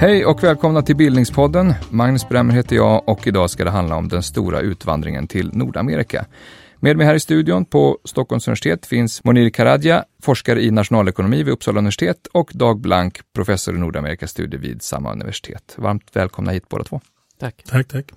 Hej 0.00 0.26
och 0.26 0.44
välkomna 0.44 0.82
till 0.82 0.96
Bildningspodden. 0.96 1.74
Magnus 1.90 2.28
Bremmer 2.28 2.54
heter 2.54 2.76
jag 2.76 3.08
och 3.08 3.26
idag 3.26 3.50
ska 3.50 3.64
det 3.64 3.70
handla 3.70 3.96
om 3.96 4.08
den 4.08 4.22
stora 4.22 4.60
utvandringen 4.60 5.26
till 5.26 5.50
Nordamerika. 5.52 6.26
Med 6.76 6.96
mig 6.96 7.06
här 7.06 7.14
i 7.14 7.20
studion 7.20 7.64
på 7.64 7.98
Stockholms 8.04 8.48
universitet 8.48 8.86
finns 8.86 9.24
Monir 9.24 9.50
Karadja, 9.50 10.04
forskare 10.22 10.62
i 10.62 10.70
nationalekonomi 10.70 11.42
vid 11.42 11.52
Uppsala 11.52 11.78
universitet 11.78 12.26
och 12.32 12.50
Dag 12.54 12.80
Blank, 12.80 13.20
professor 13.32 13.74
i 13.74 13.78
Nordamerikastudier 13.78 14.60
vid 14.60 14.82
samma 14.82 15.12
universitet. 15.12 15.74
Varmt 15.76 16.16
välkomna 16.16 16.52
hit 16.52 16.68
båda 16.68 16.84
två. 16.84 17.00
Tack. 17.38 17.62
Tack, 17.66 17.88
tack. 17.88 18.12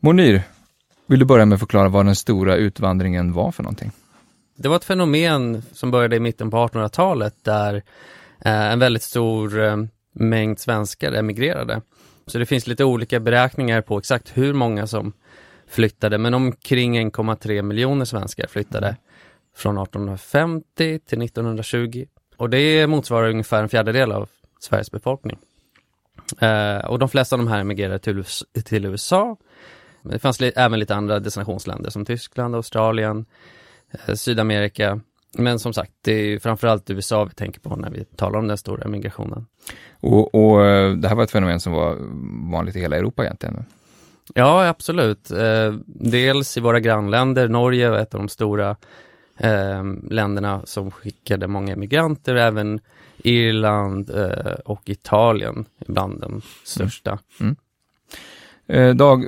Monir, 0.00 0.42
vill 1.06 1.18
du 1.18 1.24
börja 1.24 1.46
med 1.46 1.56
att 1.56 1.60
förklara 1.60 1.88
vad 1.88 2.06
den 2.06 2.16
stora 2.16 2.56
utvandringen 2.56 3.32
var 3.32 3.52
för 3.52 3.62
någonting? 3.62 3.90
Det 4.56 4.68
var 4.68 4.76
ett 4.76 4.84
fenomen 4.84 5.62
som 5.72 5.90
började 5.90 6.16
i 6.16 6.20
mitten 6.20 6.50
på 6.50 6.56
1800-talet 6.56 7.34
där 7.42 7.74
eh, 8.44 8.72
en 8.72 8.78
väldigt 8.78 9.02
stor 9.02 9.64
eh, 9.64 9.76
mängd 10.12 10.58
svenskar 10.58 11.12
emigrerade. 11.12 11.82
Så 12.26 12.38
det 12.38 12.46
finns 12.46 12.66
lite 12.66 12.84
olika 12.84 13.20
beräkningar 13.20 13.80
på 13.80 13.98
exakt 13.98 14.36
hur 14.36 14.54
många 14.54 14.86
som 14.86 15.12
flyttade, 15.66 16.18
men 16.18 16.34
omkring 16.34 17.10
1,3 17.10 17.62
miljoner 17.62 18.04
svenskar 18.04 18.46
flyttade 18.46 18.96
från 19.56 19.78
1850 19.78 20.98
till 20.98 21.22
1920. 21.22 22.04
Och 22.36 22.50
det 22.50 22.86
motsvarar 22.86 23.30
ungefär 23.30 23.62
en 23.62 23.68
fjärdedel 23.68 24.12
av 24.12 24.28
Sveriges 24.60 24.90
befolkning. 24.90 25.38
Eh, 26.40 26.76
och 26.76 26.98
de 26.98 27.08
flesta 27.08 27.36
av 27.36 27.38
de 27.38 27.48
här 27.48 27.60
emigrerade 27.60 27.98
till, 27.98 28.24
till 28.64 28.84
USA. 28.84 29.36
Men 30.02 30.12
det 30.12 30.18
fanns 30.18 30.40
li 30.40 30.52
även 30.56 30.78
lite 30.78 30.94
andra 30.94 31.20
destinationsländer 31.20 31.90
som 31.90 32.04
Tyskland, 32.04 32.54
Australien, 32.54 33.26
eh, 33.90 34.14
Sydamerika. 34.14 35.00
Men 35.38 35.58
som 35.58 35.72
sagt, 35.72 35.92
det 36.02 36.12
är 36.12 36.38
framförallt 36.38 36.90
USA 36.90 37.24
vi 37.24 37.30
tänker 37.30 37.60
på 37.60 37.76
när 37.76 37.90
vi 37.90 38.04
talar 38.04 38.38
om 38.38 38.48
den 38.48 38.58
stora 38.58 38.84
emigrationen. 38.84 39.46
Och, 40.00 40.34
och 40.34 40.66
eh, 40.66 40.92
det 40.92 41.08
här 41.08 41.16
var 41.16 41.24
ett 41.24 41.30
fenomen 41.30 41.60
som 41.60 41.72
var 41.72 41.96
vanligt 42.50 42.76
i 42.76 42.80
hela 42.80 42.96
Europa 42.96 43.24
egentligen? 43.24 43.64
Ja, 44.34 44.68
absolut. 44.68 45.30
Eh, 45.30 45.74
dels 45.86 46.56
i 46.56 46.60
våra 46.60 46.80
grannländer, 46.80 47.48
Norge 47.48 47.90
var 47.90 47.98
ett 47.98 48.14
av 48.14 48.20
de 48.20 48.28
stora 48.28 48.76
eh, 49.36 49.84
länderna 50.10 50.62
som 50.64 50.90
skickade 50.90 51.46
många 51.46 51.72
emigranter, 51.72 52.34
även 52.34 52.80
Irland 53.24 54.10
och 54.64 54.88
Italien 54.88 55.64
bland 55.86 56.20
de 56.20 56.42
största. 56.64 57.18
Mm. 57.40 57.56
Mm. 58.66 58.96
Dag, 58.96 59.26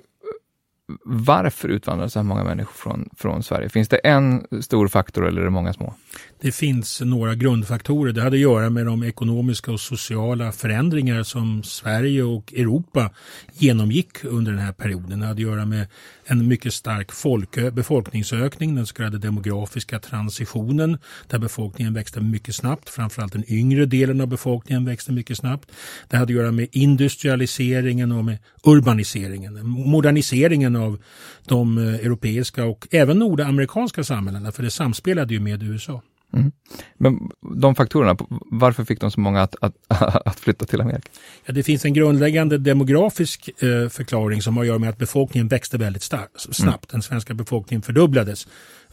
varför 1.04 1.68
utvandrar 1.68 2.08
så 2.08 2.18
här 2.18 2.24
många 2.24 2.44
människor 2.44 2.72
från, 2.74 3.08
från 3.16 3.42
Sverige? 3.42 3.68
Finns 3.68 3.88
det 3.88 3.96
en 3.96 4.46
stor 4.62 4.88
faktor 4.88 5.28
eller 5.28 5.40
är 5.40 5.44
det 5.44 5.50
många 5.50 5.72
små? 5.72 5.94
Det 6.40 6.52
finns 6.52 7.00
några 7.00 7.34
grundfaktorer. 7.34 8.12
Det 8.12 8.22
hade 8.22 8.36
att 8.36 8.40
göra 8.40 8.70
med 8.70 8.86
de 8.86 9.02
ekonomiska 9.02 9.72
och 9.72 9.80
sociala 9.80 10.52
förändringar 10.52 11.22
som 11.22 11.62
Sverige 11.62 12.22
och 12.22 12.54
Europa 12.54 13.10
genomgick 13.52 14.24
under 14.24 14.52
den 14.52 14.60
här 14.60 14.72
perioden. 14.72 15.20
Det 15.20 15.26
hade 15.26 15.32
att 15.32 15.38
göra 15.38 15.66
med 15.66 15.86
en 16.24 16.48
mycket 16.48 16.74
stark 16.74 17.12
folk, 17.12 17.72
befolkningsökning, 17.72 18.74
den 18.74 18.86
så 18.86 18.94
kallade 18.94 19.18
demografiska 19.18 19.98
transitionen, 19.98 20.98
där 21.28 21.38
befolkningen 21.38 21.94
växte 21.94 22.20
mycket 22.20 22.54
snabbt. 22.54 22.90
Framförallt 22.90 23.32
den 23.32 23.44
yngre 23.52 23.86
delen 23.86 24.20
av 24.20 24.26
befolkningen 24.26 24.84
växte 24.84 25.12
mycket 25.12 25.38
snabbt. 25.38 25.70
Det 26.08 26.16
hade 26.16 26.32
att 26.32 26.36
göra 26.36 26.52
med 26.52 26.68
industrialiseringen 26.72 28.12
och 28.12 28.24
med 28.24 28.38
urbaniseringen, 28.64 29.66
moderniseringen 29.66 30.73
av 30.76 30.98
de 31.46 31.78
eh, 31.78 31.94
europeiska 31.94 32.64
och 32.64 32.88
även 32.90 33.18
nordamerikanska 33.18 34.04
samhällena, 34.04 34.52
för 34.52 34.62
det 34.62 34.70
samspelade 34.70 35.34
ju 35.34 35.40
med 35.40 35.62
USA. 35.62 36.02
Mm. 36.36 36.52
Men 36.96 37.30
de 37.60 37.74
faktorerna, 37.74 38.16
varför 38.50 38.84
fick 38.84 39.00
de 39.00 39.10
så 39.10 39.20
många 39.20 39.42
att, 39.42 39.56
att, 39.60 39.74
att 40.26 40.40
flytta 40.40 40.64
till 40.64 40.80
Amerika? 40.80 41.08
Ja, 41.44 41.52
det 41.52 41.62
finns 41.62 41.84
en 41.84 41.94
grundläggande 41.94 42.58
demografisk 42.58 43.50
eh, 43.62 43.88
förklaring 43.88 44.42
som 44.42 44.56
har 44.56 44.64
att 44.64 44.68
göra 44.68 44.78
med 44.78 44.90
att 44.90 44.98
befolkningen 44.98 45.48
växte 45.48 45.78
väldigt 45.78 46.02
starkt, 46.02 46.40
snabbt. 46.40 46.84
Mm. 46.84 46.90
Den 46.90 47.02
svenska 47.02 47.34
befolkningen 47.34 47.82
fördubblades 47.82 48.46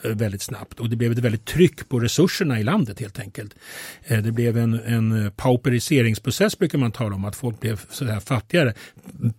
väldigt 0.04 0.42
snabbt 0.42 0.80
och 0.80 0.90
det 0.90 0.96
blev 0.96 1.12
ett 1.12 1.18
väldigt 1.18 1.46
tryck 1.46 1.90
på 1.90 2.00
resurserna 2.00 2.60
i 2.60 2.64
landet 2.64 3.00
helt 3.00 3.20
enkelt. 3.20 3.56
Eh, 4.04 4.22
det 4.22 4.32
blev 4.32 4.58
en, 4.58 4.74
en 4.74 5.32
pauperiseringsprocess 5.36 6.58
brukar 6.58 6.78
man 6.78 6.92
tala 6.92 7.16
om, 7.16 7.26
att 7.26 7.36
folk 7.36 7.60
blev 7.60 7.82
så 7.90 8.06
här 8.06 8.20
fattigare. 8.20 8.74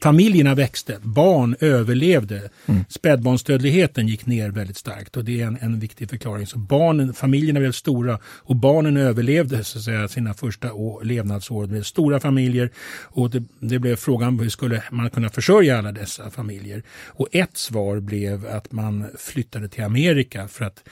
Familjerna 0.00 0.54
växte, 0.54 0.96
barn 1.02 1.56
överlevde, 1.60 2.50
mm. 2.66 2.84
spädbarnsdödligheten 2.88 4.08
gick 4.08 4.26
ner 4.26 4.50
väldigt 4.50 4.76
starkt 4.76 5.16
och 5.16 5.24
det 5.24 5.40
är 5.40 5.46
en, 5.46 5.58
en 5.60 5.80
viktig 5.80 6.10
förklaring. 6.10 6.46
Så 6.46 6.58
barnen, 6.58 7.14
familjerna 7.14 7.60
blev 7.60 7.72
stora 7.72 8.18
och 8.24 8.56
barnen 8.56 8.96
överlevde 8.96 9.64
så 9.64 9.78
att 9.78 9.84
säga, 9.84 10.08
sina 10.08 10.34
första 10.34 10.72
år, 10.72 11.04
levnadsår. 11.04 11.62
Det 11.62 11.68
blev 11.68 11.82
stora 11.82 12.20
familjer 12.20 12.70
och 13.02 13.30
det, 13.30 13.42
det 13.60 13.78
blev 13.78 13.96
frågan 13.96 14.40
hur 14.40 14.48
skulle 14.48 14.82
man 14.90 15.10
kunna 15.10 15.28
försörja 15.28 15.78
alla 15.78 15.92
dessa 15.92 16.30
familjer. 16.30 16.82
Och 17.06 17.28
ett 17.32 17.56
svar 17.56 18.00
blev 18.00 18.46
att 18.46 18.72
man 18.72 19.06
flyttade 19.18 19.68
till 19.68 19.84
Amerika 19.84 20.48
för 20.52 20.64
att 20.64 20.84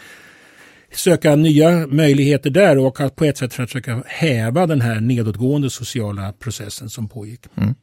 söka 0.93 1.37
nya 1.37 1.87
möjligheter 1.87 2.50
där 2.50 2.78
och 2.78 3.00
att 3.00 3.16
på 3.16 3.25
ett 3.25 3.38
sätt 3.38 3.54
för 3.54 3.62
att 3.62 3.71
försöka 3.71 4.03
häva 4.06 4.66
den 4.66 4.81
här 4.81 5.00
nedåtgående 5.00 5.71
sociala 5.71 6.32
processen 6.32 6.91
som 6.91 7.09
pågick. 7.09 7.41
Mm. 7.56 7.75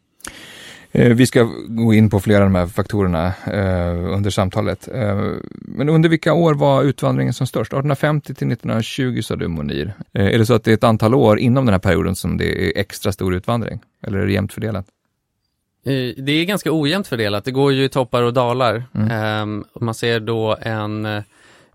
Eh, 0.91 1.13
vi 1.13 1.25
ska 1.25 1.49
gå 1.67 1.93
in 1.93 2.09
på 2.09 2.19
flera 2.19 2.37
av 2.37 2.43
de 2.43 2.55
här 2.55 2.67
faktorerna 2.67 3.27
eh, 3.27 4.13
under 4.13 4.29
samtalet. 4.29 4.87
Eh, 4.87 5.31
men 5.51 5.89
under 5.89 6.09
vilka 6.09 6.33
år 6.33 6.53
var 6.53 6.83
utvandringen 6.83 7.33
som 7.33 7.47
störst? 7.47 7.73
1850 7.73 8.25
till 8.25 8.51
1920 8.51 9.21
sa 9.21 9.35
du 9.35 9.47
Monir. 9.47 9.93
Eh, 10.13 10.25
är 10.25 10.37
det 10.37 10.45
så 10.45 10.53
att 10.53 10.63
det 10.63 10.71
är 10.71 10.75
ett 10.75 10.83
antal 10.83 11.15
år 11.15 11.39
inom 11.39 11.65
den 11.65 11.73
här 11.73 11.79
perioden 11.79 12.15
som 12.15 12.37
det 12.37 12.65
är 12.65 12.81
extra 12.81 13.11
stor 13.11 13.35
utvandring? 13.35 13.79
Eller 14.03 14.17
är 14.19 14.25
det 14.25 14.33
jämnt 14.33 14.53
fördelat? 14.53 14.85
Det 16.17 16.31
är 16.31 16.45
ganska 16.45 16.69
ojämnt 16.71 17.07
fördelat. 17.07 17.45
Det 17.45 17.51
går 17.51 17.73
ju 17.73 17.83
i 17.83 17.89
toppar 17.89 18.23
och 18.23 18.33
dalar. 18.33 18.83
Mm. 18.95 19.11
Ehm, 19.11 19.65
man 19.81 19.93
ser 19.93 20.19
då 20.19 20.57
en 20.61 21.05
eh, 21.05 21.23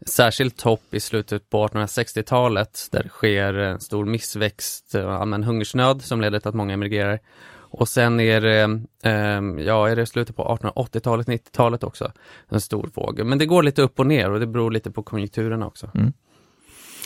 särskilt 0.06 0.56
topp 0.56 0.94
i 0.94 1.00
slutet 1.00 1.50
på 1.50 1.66
1860-talet 1.66 2.88
där 2.92 3.02
det 3.02 3.08
sker 3.08 3.54
en 3.54 3.80
stor 3.80 4.04
missväxt, 4.04 4.94
eh, 4.94 5.20
allmän 5.20 5.44
hungersnöd 5.44 6.02
som 6.02 6.20
leder 6.20 6.38
till 6.38 6.48
att 6.48 6.54
många 6.54 6.74
emigrerar. 6.74 7.20
Och 7.54 7.88
sen 7.88 8.20
är 8.20 8.40
det, 8.40 8.84
ehm, 9.02 9.58
ja, 9.58 9.88
är 9.88 9.96
det 9.96 10.06
slutet 10.06 10.36
på 10.36 10.58
1880-talet, 10.58 11.26
90-talet 11.26 11.84
också, 11.84 12.12
en 12.48 12.60
stor 12.60 12.90
våg. 12.94 13.24
Men 13.24 13.38
det 13.38 13.46
går 13.46 13.62
lite 13.62 13.82
upp 13.82 14.00
och 14.00 14.06
ner 14.06 14.30
och 14.30 14.40
det 14.40 14.46
beror 14.46 14.70
lite 14.70 14.90
på 14.90 15.02
konjunkturerna 15.02 15.66
också. 15.66 15.90
Mm. 15.94 16.12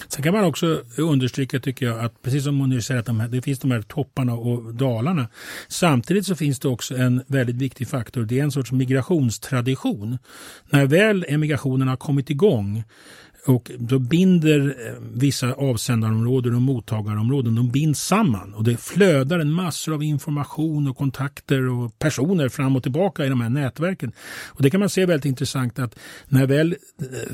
Sen 0.09 0.23
kan 0.23 0.35
man 0.35 0.45
också 0.45 0.83
understryka, 0.97 1.61
tycker 1.61 1.87
jag, 1.87 2.01
att 2.01 2.23
precis 2.23 2.45
som 2.45 2.55
Monir 2.55 2.81
säger, 2.81 3.01
att 3.01 3.07
de 3.07 3.21
här, 3.21 3.29
det 3.29 3.43
finns 3.43 3.59
de 3.59 3.71
här 3.71 3.83
topparna 3.83 4.35
och 4.35 4.75
dalarna. 4.75 5.29
Samtidigt 5.69 6.27
så 6.27 6.37
finns 6.37 6.59
det 6.59 6.69
också 6.69 6.97
en 6.97 7.23
väldigt 7.27 7.57
viktig 7.57 7.89
faktor. 7.89 8.23
Det 8.23 8.39
är 8.39 8.43
en 8.43 8.53
sorts 8.53 8.73
migrationstradition. 8.73 10.19
När 10.71 10.87
väl 10.87 11.25
emigrationen 11.29 11.89
har 11.89 11.97
kommit 11.97 12.31
igång 12.31 12.85
och 13.47 13.71
då 13.79 13.99
binder 13.99 14.77
eh, 14.87 14.93
vissa 15.15 15.53
avsändarområden 15.53 16.55
och 16.55 16.63
mottagarområden 16.63 17.55
de 17.55 17.71
binds 17.71 18.01
samman 18.01 18.55
och 18.55 18.65
det 18.65 18.77
flödar 18.77 19.39
en 19.39 19.53
massor 19.53 19.95
av 19.95 20.03
information 20.03 20.89
och 20.89 20.97
kontakter 20.97 21.69
och 21.69 21.99
personer 21.99 22.49
fram 22.49 22.77
och 22.77 22.83
tillbaka 22.83 23.27
i 23.27 23.29
de 23.29 23.41
här 23.41 23.49
nätverken. 23.49 24.13
Och 24.47 24.63
Det 24.63 24.71
kan 24.71 24.81
man 24.81 24.89
se 24.89 25.07
väldigt 25.07 25.25
intressant 25.25 25.79
att 25.79 25.99
när 26.29 26.47
väl 26.47 26.73
eh, 26.73 26.77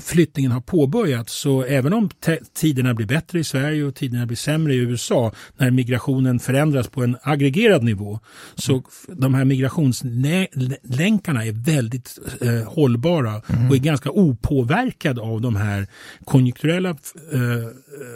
flyttningen 0.00 0.52
har 0.52 0.60
påbörjats 0.60 1.32
så 1.32 1.62
även 1.62 1.92
om 1.92 2.10
tiderna 2.54 2.94
blir 2.94 3.06
bättre 3.06 3.40
i 3.40 3.44
Sverige 3.44 3.84
och 3.84 3.94
tiderna 3.94 4.26
blir 4.26 4.36
sämre 4.36 4.74
i 4.74 4.76
USA 4.76 5.32
när 5.56 5.70
migrationen 5.70 6.38
förändras 6.38 6.88
på 6.88 7.04
en 7.04 7.16
aggregerad 7.22 7.82
nivå 7.82 8.20
så 8.54 8.72
mm. 8.72 8.84
de 9.08 9.34
här 9.34 9.44
migrationslänkarna 9.44 11.44
är 11.44 11.64
väldigt 11.64 12.18
eh, 12.40 12.72
hållbara 12.72 13.42
mm. 13.46 13.68
och 13.68 13.76
är 13.76 13.80
ganska 13.80 14.10
opåverkade 14.10 15.20
av 15.20 15.40
de 15.40 15.56
här 15.56 15.86
konjunkturella 16.24 16.90
eh, 16.90 16.96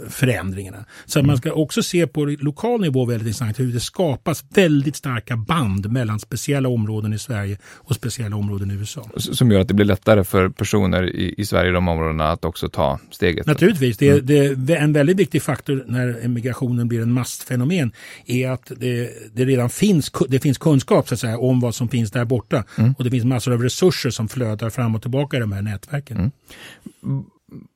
förändringarna. 0.09 0.85
Så 1.07 1.23
man 1.23 1.37
ska 1.37 1.53
också 1.53 1.83
se 1.83 2.07
på 2.07 2.25
lokal 2.25 2.81
nivå 2.81 3.05
väldigt 3.05 3.27
intressant 3.27 3.61
hur 3.61 3.73
det 3.73 3.81
skapas 3.81 4.45
väldigt 4.55 4.97
starka 4.97 5.37
band 5.37 5.93
mellan 5.93 6.21
speciella 6.21 6.69
områden 6.69 7.13
i 7.13 7.19
Sverige 7.19 7.59
och 7.65 7.95
speciella 7.95 8.37
områden 8.37 8.71
i 8.71 8.75
USA. 8.75 9.11
Som 9.17 9.51
gör 9.51 9.61
att 9.61 9.69
det 9.69 9.75
blir 9.75 9.87
lättare 9.87 10.25
för 10.25 10.49
personer 10.49 11.17
i, 11.17 11.35
i 11.39 11.45
Sverige, 11.45 11.71
de 11.71 11.89
områdena, 11.89 12.29
att 12.29 12.45
också 12.45 12.69
ta 12.69 12.99
steget? 13.11 13.47
Naturligtvis. 13.47 13.97
Det, 13.99 14.09
mm. 14.09 14.67
det 14.67 14.75
är 14.75 14.83
en 14.83 14.93
väldigt 14.93 15.17
viktig 15.17 15.43
faktor 15.43 15.85
när 15.87 16.25
emigrationen 16.25 16.89
blir 16.89 17.03
en 17.03 17.13
massfenomen 17.13 17.93
är 18.27 18.51
att 18.51 18.73
det, 18.77 19.11
det 19.35 19.45
redan 19.45 19.71
finns, 19.71 20.13
det 20.29 20.41
finns 20.41 20.59
kunskap 20.59 21.09
så 21.09 21.15
att 21.15 21.21
säga, 21.21 21.39
om 21.39 21.61
vad 21.61 21.75
som 21.75 21.89
finns 21.89 22.11
där 22.11 22.25
borta. 22.25 22.65
Mm. 22.79 22.95
Och 22.99 23.05
det 23.05 23.11
finns 23.11 23.25
massor 23.25 23.53
av 23.53 23.63
resurser 23.63 24.11
som 24.11 24.29
flödar 24.29 24.71
fram 24.71 24.95
och 24.95 25.03
tillbaka 25.03 25.37
i 25.37 25.41
de 25.41 25.53
här 25.53 25.63
nätverken. 25.63 26.17
Mm 26.17 27.25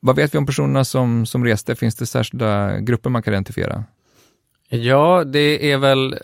vad 0.01 0.17
vet 0.17 0.35
vi 0.35 0.39
om 0.39 0.47
personerna 0.47 0.85
som, 0.85 1.27
som 1.27 1.45
reste? 1.45 1.75
Finns 1.75 1.97
det 1.97 2.07
särskilda 2.07 2.81
grupper 2.81 3.11
man 3.11 3.23
kan 3.23 3.35
identifiera? 3.35 3.85
Ja, 4.69 5.25
det 5.25 5.73
är 5.73 5.79
väl 5.79 6.19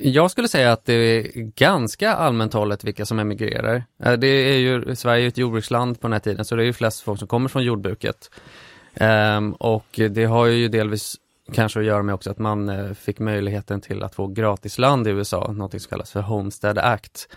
jag 0.00 0.30
skulle 0.30 0.48
säga 0.48 0.72
att 0.72 0.84
det 0.84 0.92
är 0.92 1.22
ganska 1.34 2.14
allmänt 2.14 2.52
hållet 2.52 2.84
vilka 2.84 3.06
som 3.06 3.18
emigrerar. 3.18 3.84
Eh, 4.02 4.12
det 4.12 4.26
är 4.26 4.58
ju, 4.58 4.96
Sverige 4.96 5.24
är 5.24 5.28
ett 5.28 5.38
jordbruksland 5.38 6.00
på 6.00 6.06
den 6.06 6.12
här 6.12 6.20
tiden, 6.20 6.44
så 6.44 6.56
det 6.56 6.62
är 6.62 6.66
ju 6.66 6.72
flest 6.72 7.00
folk 7.00 7.18
som 7.18 7.28
kommer 7.28 7.48
från 7.48 7.64
jordbruket. 7.64 8.30
Um, 9.00 9.52
och 9.52 10.00
det 10.10 10.24
har 10.24 10.46
ju 10.46 10.68
delvis 10.68 11.16
kanske 11.52 11.80
att 11.80 11.86
göra 11.86 12.02
med 12.02 12.14
också 12.14 12.30
att 12.30 12.38
man 12.38 12.68
eh, 12.68 12.92
fick 12.94 13.18
möjligheten 13.18 13.80
till 13.80 14.02
att 14.02 14.14
få 14.14 14.26
gratis 14.26 14.78
land 14.78 15.08
i 15.08 15.10
USA, 15.10 15.52
något 15.52 15.70
som 15.70 15.90
kallas 15.90 16.12
för 16.12 16.20
Homestead 16.20 16.78
Act, 16.78 17.28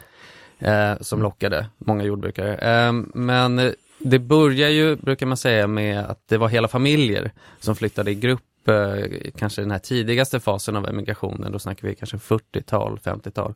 eh, 0.59 0.93
som 1.01 1.19
mm. 1.19 1.23
lockade 1.23 1.67
många 1.77 2.03
jordbrukare. 2.03 2.55
Eh, 2.55 2.93
men 3.13 3.73
det 4.03 4.19
börjar 4.19 4.69
ju, 4.69 4.95
brukar 4.95 5.25
man 5.25 5.37
säga, 5.37 5.67
med 5.67 5.99
att 5.99 6.27
det 6.27 6.37
var 6.37 6.49
hela 6.49 6.67
familjer 6.67 7.31
som 7.59 7.75
flyttade 7.75 8.11
i 8.11 8.15
grupp, 8.15 8.67
eh, 8.67 9.31
kanske 9.37 9.61
den 9.61 9.71
här 9.71 9.79
tidigaste 9.79 10.39
fasen 10.39 10.75
av 10.75 10.87
emigrationen, 10.87 11.51
då 11.51 11.59
snackar 11.59 11.87
vi 11.87 11.95
kanske 11.95 12.17
40-tal, 12.17 12.99
50-tal. 13.03 13.53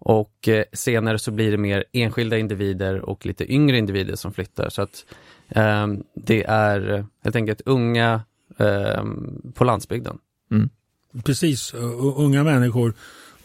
Och 0.00 0.48
eh, 0.48 0.64
senare 0.72 1.18
så 1.18 1.30
blir 1.30 1.50
det 1.50 1.56
mer 1.56 1.84
enskilda 1.92 2.38
individer 2.38 3.00
och 3.00 3.26
lite 3.26 3.52
yngre 3.52 3.78
individer 3.78 4.16
som 4.16 4.32
flyttar. 4.32 4.68
Så 4.68 4.82
att 4.82 5.04
eh, 5.48 5.86
det 6.14 6.44
är 6.44 6.94
eh, 6.94 7.04
helt 7.24 7.36
enkelt 7.36 7.60
unga 7.64 8.22
eh, 8.58 9.04
på 9.54 9.64
landsbygden. 9.64 10.18
Mm. 10.50 10.68
Precis, 11.24 11.74
unga 12.16 12.44
människor 12.44 12.94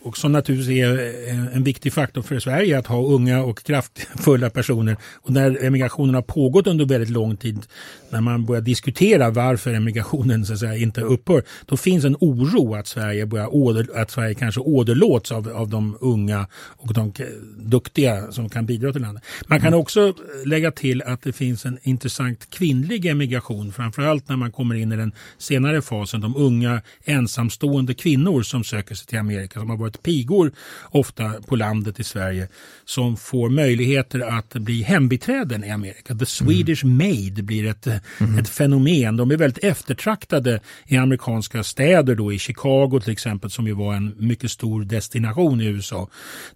och 0.03 0.17
som 0.17 0.31
naturligtvis 0.31 0.83
är 0.83 1.55
en 1.55 1.63
viktig 1.63 1.93
faktor 1.93 2.21
för 2.21 2.39
Sverige 2.39 2.79
att 2.79 2.87
ha 2.87 3.03
unga 3.03 3.43
och 3.43 3.63
kraftfulla 3.63 4.49
personer. 4.49 4.97
Och 5.13 5.29
när 5.31 5.65
emigrationen 5.65 6.15
har 6.15 6.21
pågått 6.21 6.67
under 6.67 6.85
väldigt 6.85 7.09
lång 7.09 7.37
tid, 7.37 7.65
när 8.09 8.21
man 8.21 8.45
börjar 8.45 8.61
diskutera 8.61 9.29
varför 9.29 9.73
emigrationen 9.73 10.45
så 10.45 10.53
att 10.53 10.59
säga, 10.59 10.77
inte 10.77 11.01
upphör, 11.01 11.43
då 11.65 11.77
finns 11.77 12.05
en 12.05 12.15
oro 12.19 12.75
att 12.75 12.87
Sverige, 12.87 13.25
börjar 13.25 13.55
åder, 13.55 13.87
att 13.95 14.11
Sverige 14.11 14.33
kanske 14.33 14.61
åderlåts 14.61 15.31
av, 15.31 15.49
av 15.49 15.69
de 15.69 15.97
unga 16.01 16.47
och 16.53 16.93
de 16.93 17.13
duktiga 17.57 18.31
som 18.31 18.49
kan 18.49 18.65
bidra 18.65 18.93
till 18.93 19.01
landet. 19.01 19.23
Man 19.47 19.59
kan 19.59 19.67
mm. 19.67 19.79
också 19.79 20.13
lägga 20.45 20.71
till 20.71 21.01
att 21.01 21.21
det 21.21 21.33
finns 21.33 21.65
en 21.65 21.79
intressant 21.83 22.49
kvinnlig 22.49 23.05
emigration, 23.05 23.71
framförallt 23.71 24.29
när 24.29 24.35
man 24.35 24.51
kommer 24.51 24.75
in 24.75 24.91
i 24.91 24.95
den 24.95 25.11
senare 25.37 25.81
fasen, 25.81 26.21
de 26.21 26.35
unga 26.35 26.81
ensamstående 27.05 27.93
kvinnor 27.93 28.41
som 28.41 28.63
söker 28.63 28.95
sig 28.95 29.07
till 29.07 29.19
Amerika, 29.19 29.59
som 29.59 29.69
har 29.69 29.77
varit 29.77 29.92
antalet 29.93 30.03
pigor, 30.03 30.51
ofta 30.91 31.33
på 31.47 31.55
landet 31.55 31.99
i 31.99 32.03
Sverige, 32.03 32.47
som 32.85 33.17
får 33.17 33.49
möjligheter 33.49 34.19
att 34.19 34.53
bli 34.53 34.83
hembiträden 34.83 35.63
i 35.63 35.71
Amerika. 35.71 36.15
The 36.15 36.25
Swedish 36.25 36.83
mm. 36.83 36.97
Maid 36.97 37.45
blir 37.45 37.67
ett, 37.67 37.87
mm. 37.87 38.39
ett 38.39 38.49
fenomen. 38.49 39.17
De 39.17 39.31
är 39.31 39.37
väldigt 39.37 39.63
eftertraktade 39.63 40.59
i 40.87 40.97
amerikanska 40.97 41.63
städer, 41.63 42.15
då 42.15 42.33
i 42.33 42.39
Chicago 42.39 42.99
till 42.99 43.11
exempel, 43.11 43.49
som 43.49 43.67
ju 43.67 43.73
var 43.73 43.95
en 43.95 44.13
mycket 44.17 44.51
stor 44.51 44.83
destination 44.85 45.61
i 45.61 45.65
USA. 45.65 46.07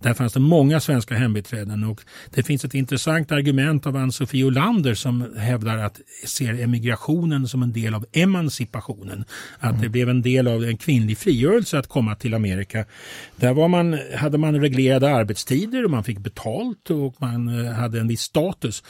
Där 0.01 0.13
fanns 0.13 0.33
det 0.33 0.39
många 0.39 0.79
svenska 0.79 1.15
hembiträden 1.15 1.83
och 1.83 2.01
det 2.35 2.43
finns 2.43 2.65
ett 2.65 2.73
intressant 2.73 3.31
argument 3.31 3.87
av 3.87 3.95
Ann-Sofie 3.95 4.45
Olander 4.45 4.95
som 4.95 5.33
hävdar 5.37 5.77
att 5.77 6.01
ser 6.25 6.63
emigrationen 6.63 7.47
som 7.47 7.63
en 7.63 7.73
del 7.73 7.93
av 7.93 8.05
emancipationen. 8.13 9.25
Att 9.59 9.69
mm. 9.69 9.81
det 9.81 9.89
blev 9.89 10.09
en 10.09 10.21
del 10.21 10.47
av 10.47 10.63
en 10.63 10.77
kvinnlig 10.77 11.17
frigörelse 11.17 11.79
att 11.79 11.87
komma 11.87 12.15
till 12.15 12.33
Amerika. 12.33 12.85
Där 13.35 13.53
var 13.53 13.67
man, 13.67 13.99
hade 14.15 14.37
man 14.37 14.61
reglerade 14.61 15.09
arbetstider 15.09 15.85
och 15.85 15.91
man 15.91 16.03
fick 16.03 16.19
betalt 16.19 16.89
och 16.89 17.15
man 17.17 17.65
eh, 17.65 17.71
hade 17.71 17.99
en 17.99 18.07
viss 18.07 18.21
status. 18.21 18.83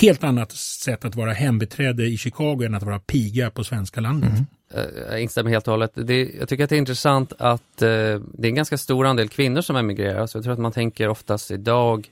Helt 0.00 0.24
annat 0.24 0.52
sätt 0.52 1.04
att 1.04 1.16
vara 1.16 1.32
hembiträde 1.32 2.06
i 2.06 2.16
Chicago 2.16 2.62
än 2.62 2.74
att 2.74 2.82
vara 2.82 2.98
piga 2.98 3.50
på 3.50 3.64
svenska 3.64 4.00
landet. 4.00 4.30
Mm. 4.30 4.46
Eh, 4.74 5.02
jag 5.10 5.22
instämmer 5.22 5.50
helt 5.50 5.68
och 5.68 5.72
hållet. 5.72 5.92
Det, 5.94 6.30
jag 6.38 6.48
tycker 6.48 6.64
att 6.64 6.70
det 6.70 6.76
är 6.76 6.78
intressant 6.78 7.32
att 7.38 7.82
eh, 7.82 7.88
det 7.88 8.42
är 8.42 8.46
en 8.46 8.54
ganska 8.54 8.78
stor 8.78 9.06
andel 9.06 9.28
kvinnor 9.28 9.60
som 9.60 9.76
emigrerar. 9.76 10.26
Så 10.26 10.38
jag 10.38 10.44
tror 10.44 10.52
att 10.52 10.60
man 10.60 10.72
tänker 10.72 11.08
oftast 11.08 11.50
idag 11.50 12.08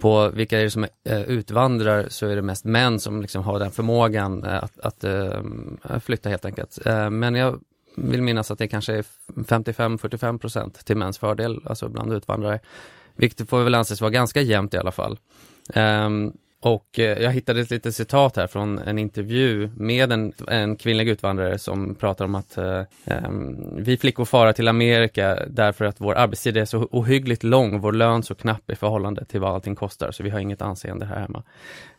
på 0.00 0.28
vilka 0.28 0.58
är 0.58 0.64
det 0.64 0.70
som 0.70 0.86
eh, 1.04 1.22
utvandrar 1.22 2.06
så 2.08 2.26
är 2.26 2.36
det 2.36 2.42
mest 2.42 2.64
män 2.64 3.00
som 3.00 3.22
liksom 3.22 3.42
har 3.42 3.58
den 3.58 3.70
förmågan 3.70 4.44
eh, 4.44 4.64
att, 4.64 4.80
att 4.80 5.04
eh, 5.04 5.42
flytta 6.00 6.28
helt 6.28 6.44
enkelt. 6.44 6.78
men 7.10 7.34
jag 7.34 7.60
vill 8.04 8.22
minnas 8.22 8.50
att 8.50 8.58
det 8.58 8.68
kanske 8.68 8.94
är 8.94 9.04
55-45 9.34 10.38
procent 10.38 10.84
till 10.84 10.96
mäns 10.96 11.18
fördel, 11.18 11.60
alltså 11.64 11.88
bland 11.88 12.12
utvandrare. 12.12 12.60
Vilket 13.16 13.48
får 13.48 13.64
väl 13.64 13.74
anses 13.74 14.00
vara 14.00 14.10
ganska 14.10 14.40
jämnt 14.40 14.74
i 14.74 14.78
alla 14.78 14.92
fall. 14.92 15.18
Um, 15.74 16.32
och 16.60 16.98
eh, 16.98 17.22
jag 17.22 17.32
hittade 17.32 17.60
ett 17.60 17.70
litet 17.70 17.94
citat 17.94 18.36
här 18.36 18.46
från 18.46 18.78
en 18.78 18.98
intervju 18.98 19.70
med 19.76 20.12
en, 20.12 20.32
en 20.48 20.76
kvinnlig 20.76 21.08
utvandrare 21.08 21.58
som 21.58 21.94
pratar 21.94 22.24
om 22.24 22.34
att 22.34 22.58
uh, 22.58 22.82
um, 23.04 23.56
vi 23.76 23.96
flickor 23.96 24.24
fara 24.24 24.52
till 24.52 24.68
Amerika 24.68 25.38
därför 25.50 25.84
att 25.84 26.00
vår 26.00 26.14
arbetstid 26.14 26.56
är 26.56 26.64
så 26.64 26.88
ohyggligt 26.90 27.42
lång, 27.42 27.80
vår 27.80 27.92
lön 27.92 28.22
så 28.22 28.34
knapp 28.34 28.70
i 28.70 28.74
förhållande 28.74 29.24
till 29.24 29.40
vad 29.40 29.54
allting 29.54 29.76
kostar, 29.76 30.10
så 30.10 30.22
vi 30.22 30.30
har 30.30 30.40
inget 30.40 30.62
anseende 30.62 31.06
här 31.06 31.20
hemma. 31.20 31.42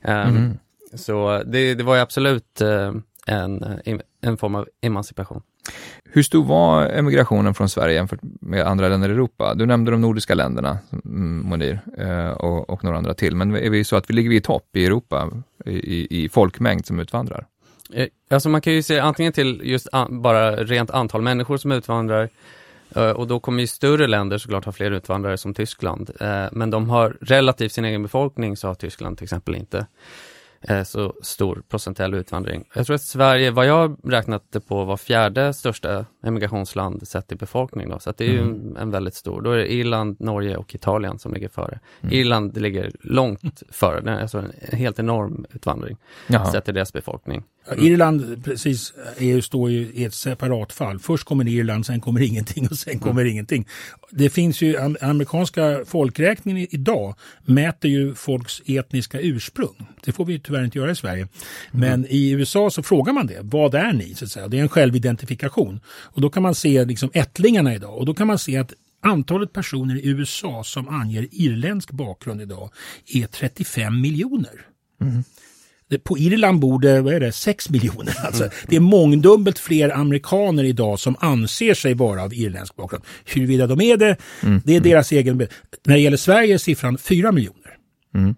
Um, 0.02 0.38
mm. 0.38 0.58
Så 0.94 1.44
det, 1.46 1.76
det 1.76 1.84
var 1.84 1.96
ju 1.96 2.02
absolut 2.02 2.62
uh, 2.62 2.94
en, 3.28 3.80
en 4.22 4.38
form 4.38 4.56
av 4.56 4.68
emancipation. 4.82 5.42
Hur 6.12 6.24
stor 6.24 6.46
var 6.46 6.86
emigrationen 6.86 7.54
från 7.54 7.70
Sverige 7.70 7.96
jämfört 7.96 8.20
med 8.22 8.68
andra 8.68 8.90
länder 8.90 9.10
i 9.10 9.12
Europa? 9.12 9.54
Du 9.54 9.66
nämnde 9.66 9.92
de 9.92 10.02
nordiska 10.02 10.36
länderna, 10.36 10.78
mm, 11.06 11.50
Monir, 11.50 11.80
eh, 11.98 12.30
och, 12.30 12.70
och 12.70 12.84
några 12.84 12.98
andra 12.98 13.14
till. 13.14 13.36
Men 13.36 13.56
är 13.56 13.70
vi 13.70 13.84
så 13.84 13.96
att 13.96 14.10
vi 14.10 14.14
ligger 14.14 14.32
i 14.32 14.42
topp 14.42 14.68
i 14.74 14.86
Europa 14.86 15.32
i, 15.66 16.24
i 16.24 16.30
folkmängd 16.30 16.86
som 16.86 17.00
utvandrar? 17.00 17.46
Eh, 17.94 18.08
alltså 18.30 18.50
man 18.50 18.62
kan 18.62 18.74
ju 18.74 18.84
se 18.84 19.00
antingen 19.00 19.34
till 19.34 19.62
just 19.64 19.88
an, 19.92 20.22
bara 20.22 20.56
rent 20.56 20.92
antal 20.92 21.22
människor 21.22 21.58
som 21.58 21.72
utvandrar 21.72 22.30
eh, 22.96 23.10
och 23.10 23.28
då 23.28 23.40
kommer 23.40 23.62
ju 23.62 23.68
större 23.68 24.08
länder 24.08 24.38
såklart 24.38 24.66
ha 24.66 24.72
fler 24.72 24.92
utvandrare 24.92 25.38
som 25.38 25.54
Tyskland. 25.54 26.12
Men 26.52 26.70
de 26.70 26.90
har 26.90 27.18
relativt 27.22 27.72
sin 27.72 27.86
egen 27.86 28.04
befolkning 28.04 28.58
så 28.58 28.68
har 28.68 28.76
Tyskland 28.76 29.18
till 29.18 29.24
exempel 29.24 29.56
inte. 29.56 29.86
Eh, 30.62 30.84
så 30.84 31.14
stor 31.22 31.64
procentuell 31.70 32.14
utvandring. 32.14 32.70
Jag 32.74 32.86
tror 32.86 32.96
att 32.96 33.02
Sverige, 33.02 33.52
vad 33.52 33.66
jag 33.66 33.98
räknat 34.04 34.44
det 34.50 34.60
på, 34.60 34.84
var 34.84 34.98
fjärde 34.98 35.54
största 35.54 36.06
emigrationsland 36.24 37.08
sett 37.08 37.32
i 37.32 37.36
befolkning. 37.36 37.90
Då. 37.90 38.00
Så 38.00 38.14
det 38.18 38.36
är 38.36 38.40
mm. 38.40 38.78
en 38.78 38.92
väldigt 38.92 39.16
stor. 39.16 39.42
Då 39.42 39.52
är 39.52 39.58
det 39.58 39.74
Irland, 39.74 40.20
Norge 40.20 40.58
och 40.58 40.76
Italien 40.76 41.20
som 41.20 41.34
ligger 41.34 41.50
före. 41.50 41.80
Mm. 42.02 42.14
Irland 42.14 42.58
ligger 42.58 42.92
långt 43.02 43.64
före, 43.70 44.22
alltså 44.22 44.38
en 44.38 44.78
helt 44.78 45.00
enorm 45.00 45.46
utvandring 45.50 45.98
Jaha. 46.28 46.52
sett 46.52 46.66
till 46.66 46.74
deras 46.74 46.94
befolkning. 46.94 47.44
Mm. 47.68 47.86
Irland 47.86 48.44
precis 48.44 48.94
EU 49.18 49.42
står 49.42 49.72
ju 49.72 49.92
i 49.94 50.06
ett 50.06 50.14
separat 50.14 50.74
fall. 50.74 51.00
Först 51.00 51.24
kommer 51.24 51.48
Irland, 51.48 51.86
sen 51.86 52.02
kommer 52.02 52.22
ingenting 52.22 52.68
och 52.68 52.78
sen 52.78 53.00
kommer 53.00 53.22
mm. 53.22 53.32
ingenting. 53.32 53.68
Det 54.12 54.30
finns 54.30 54.62
ju 54.62 54.78
amerikanska 55.02 55.82
folkräkningen 55.86 56.68
idag 56.70 57.16
mäter 57.46 57.92
ju 57.92 58.16
folks 58.16 58.62
etniska 58.66 59.20
ursprung. 59.22 59.88
Det 60.06 60.12
får 60.12 60.26
vi 60.26 60.40
tyvärr 60.40 60.64
inte 60.64 60.78
göra 60.78 60.92
i 60.92 60.96
Sverige. 60.96 61.28
Men 61.72 61.94
mm. 61.94 62.08
i 62.10 62.32
USA 62.32 62.70
så 62.70 62.84
frågar 62.84 63.14
man 63.14 63.28
det. 63.28 63.40
Vad 63.42 63.76
är 63.76 63.94
ni? 63.94 64.16
Så 64.16 64.26
att 64.26 64.32
säga. 64.32 64.48
Det 64.48 64.58
är 64.58 64.62
en 64.62 64.70
självidentifikation. 64.70 65.80
Och 65.88 66.22
då 66.22 66.30
kan 66.30 66.44
man 66.44 66.56
se 66.56 66.86
liksom 66.86 67.10
ättlingarna 67.14 67.76
idag 67.76 67.98
och 67.98 68.06
då 68.06 68.14
kan 68.14 68.28
man 68.28 68.40
se 68.40 68.58
att 68.58 68.74
Antalet 69.02 69.54
personer 69.54 69.96
i 69.96 70.08
USA 70.08 70.64
som 70.64 70.90
anger 70.90 71.28
irländsk 71.32 71.92
bakgrund 71.92 72.42
idag 72.42 72.72
är 73.08 73.28
35 73.28 74.02
miljoner. 74.02 74.66
Mm. 75.02 75.24
På 75.98 76.18
Irland 76.18 76.60
bor 76.60 76.80
det, 76.80 77.02
vad 77.02 77.14
är 77.14 77.20
det 77.20 77.32
6 77.32 77.70
miljoner. 77.70 78.16
Alltså. 78.26 78.50
Det 78.68 78.76
är 78.76 78.80
mångdubbelt 78.80 79.60
fler 79.60 79.90
amerikaner 79.90 80.64
idag 80.64 81.00
som 81.00 81.16
anser 81.20 81.74
sig 81.74 81.94
vara 81.94 82.24
av 82.24 82.34
irländsk 82.34 82.76
bakgrund. 82.76 83.04
Huruvida 83.26 83.68
de 83.68 83.82
är 83.82 83.98
det, 83.98 84.18
mm. 84.44 84.62
det 84.66 84.76
är 84.76 84.80
deras 84.80 85.12
egen... 85.12 85.38
När 85.86 85.96
det 85.96 86.00
gäller 86.00 86.18
Sverige 86.18 86.54
är 86.54 86.58
siffran 86.58 86.98
4 86.98 87.32
miljoner. 87.32 87.78
Mm. 88.16 88.36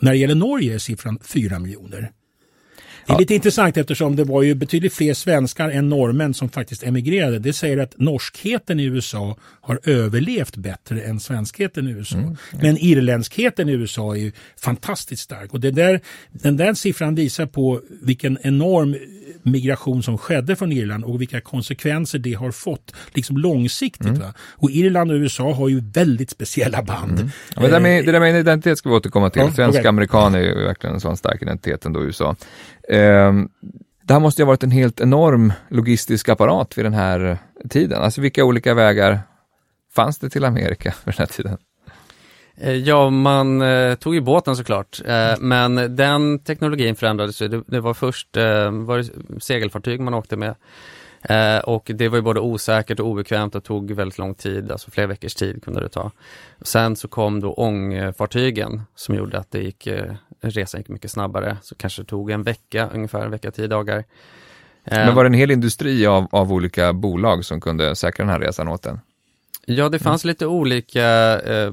När 0.00 0.10
det 0.10 0.18
gäller 0.18 0.34
Norge 0.34 0.74
är 0.74 0.78
siffran 0.78 1.18
4 1.22 1.58
miljoner. 1.58 2.10
Det 3.06 3.12
är 3.12 3.14
ja. 3.14 3.18
lite 3.18 3.34
intressant 3.34 3.76
eftersom 3.76 4.16
det 4.16 4.24
var 4.24 4.42
ju 4.42 4.54
betydligt 4.54 4.92
fler 4.92 5.14
svenskar 5.14 5.70
än 5.70 5.88
norrmän 5.88 6.34
som 6.34 6.48
faktiskt 6.48 6.82
emigrerade. 6.82 7.38
Det 7.38 7.52
säger 7.52 7.78
att 7.78 7.94
norskheten 7.98 8.80
i 8.80 8.84
USA 8.84 9.36
har 9.60 9.80
överlevt 9.84 10.56
bättre 10.56 11.00
än 11.00 11.20
svenskheten 11.20 11.88
i 11.88 11.90
USA. 11.90 12.16
Mm. 12.16 12.36
Men 12.62 12.78
irländskheten 12.78 13.68
i 13.68 13.72
USA 13.72 14.16
är 14.16 14.20
ju 14.20 14.32
fantastiskt 14.56 15.22
stark 15.22 15.52
och 15.52 15.60
det 15.60 15.70
där, 15.70 16.00
den 16.32 16.56
där 16.56 16.74
siffran 16.74 17.14
visar 17.14 17.46
på 17.46 17.80
vilken 18.02 18.38
enorm 18.42 18.96
migration 19.42 20.02
som 20.02 20.18
skedde 20.18 20.56
från 20.56 20.72
Irland 20.72 21.04
och 21.04 21.20
vilka 21.20 21.40
konsekvenser 21.40 22.18
det 22.18 22.32
har 22.32 22.50
fått 22.50 22.94
liksom 23.14 23.36
långsiktigt. 23.36 24.06
Mm. 24.06 24.32
Och 24.38 24.70
Irland 24.70 25.10
och 25.10 25.14
USA 25.14 25.52
har 25.52 25.68
ju 25.68 25.80
väldigt 25.80 26.30
speciella 26.30 26.82
band. 26.82 27.18
Mm. 27.18 27.30
Ja, 27.56 27.62
det, 27.62 27.68
där 27.68 27.80
med, 27.80 28.06
det 28.06 28.12
där 28.12 28.20
med 28.20 28.40
identitet 28.40 28.78
ska 28.78 28.88
vi 28.88 28.94
återkomma 28.94 29.30
till. 29.30 29.42
Ja, 29.42 29.52
Svensk 29.52 29.78
okay. 29.78 30.38
är 30.38 30.38
ju 30.38 30.64
verkligen 30.64 30.94
en 30.94 31.00
sån 31.00 31.16
stark 31.16 31.42
identitet 31.42 31.84
ändå 31.84 32.02
i 32.02 32.04
USA. 32.04 32.36
Eh, 32.88 33.32
det 34.02 34.12
här 34.12 34.20
måste 34.20 34.42
ju 34.42 34.44
ha 34.44 34.50
varit 34.50 34.62
en 34.62 34.70
helt 34.70 35.00
enorm 35.00 35.52
logistisk 35.68 36.28
apparat 36.28 36.78
vid 36.78 36.84
den 36.84 36.94
här 36.94 37.38
tiden. 37.70 38.02
Alltså 38.02 38.20
vilka 38.20 38.44
olika 38.44 38.74
vägar 38.74 39.20
fanns 39.94 40.18
det 40.18 40.30
till 40.30 40.44
Amerika 40.44 40.94
vid 41.04 41.14
den 41.14 41.18
här 41.18 41.26
tiden? 41.26 41.58
Eh, 42.56 42.72
ja, 42.72 43.10
man 43.10 43.62
eh, 43.62 43.94
tog 43.94 44.14
ju 44.14 44.20
båten 44.20 44.56
såklart, 44.56 45.00
eh, 45.06 45.34
men 45.40 45.96
den 45.96 46.38
teknologin 46.38 46.96
förändrades 46.96 47.42
ju. 47.42 47.48
Det, 47.48 47.62
det, 47.66 47.80
var 47.80 47.94
först 47.94 48.36
eh, 48.36 48.70
var 48.70 48.98
det 48.98 49.40
segelfartyg 49.40 50.00
man 50.00 50.14
åkte 50.14 50.36
med 50.36 50.54
eh, 51.22 51.58
och 51.58 51.90
det 51.94 52.08
var 52.08 52.16
ju 52.18 52.22
både 52.22 52.40
osäkert 52.40 53.00
och 53.00 53.06
obekvämt 53.06 53.54
och 53.54 53.64
tog 53.64 53.90
väldigt 53.90 54.18
lång 54.18 54.34
tid, 54.34 54.72
alltså 54.72 54.90
flera 54.90 55.06
veckors 55.06 55.34
tid 55.34 55.64
kunde 55.64 55.80
det 55.80 55.88
ta. 55.88 56.10
Sen 56.60 56.96
så 56.96 57.08
kom 57.08 57.40
då 57.40 57.52
ångfartygen 57.52 58.82
som 58.94 59.14
gjorde 59.14 59.38
att 59.38 59.50
det 59.50 59.62
gick, 59.62 59.86
eh, 59.86 60.12
resan 60.42 60.80
gick 60.80 60.88
mycket 60.88 61.10
snabbare, 61.10 61.56
så 61.62 61.74
kanske 61.74 62.02
det 62.02 62.06
tog 62.06 62.30
en 62.30 62.42
vecka, 62.42 62.88
ungefär 62.94 63.24
en 63.24 63.30
vecka, 63.30 63.50
tio 63.50 63.66
dagar. 63.66 64.04
Men 64.84 65.14
var 65.14 65.24
det 65.24 65.28
en 65.28 65.34
hel 65.34 65.50
industri 65.50 66.06
av, 66.06 66.26
av 66.30 66.52
olika 66.52 66.92
bolag 66.92 67.44
som 67.44 67.60
kunde 67.60 67.96
säkra 67.96 68.24
den 68.24 68.32
här 68.32 68.40
resan 68.40 68.68
åt 68.68 68.86
en? 68.86 69.00
Ja, 69.66 69.88
det 69.88 69.98
fanns 69.98 70.24
lite 70.24 70.46
olika 70.46 71.40
eh, 71.40 71.72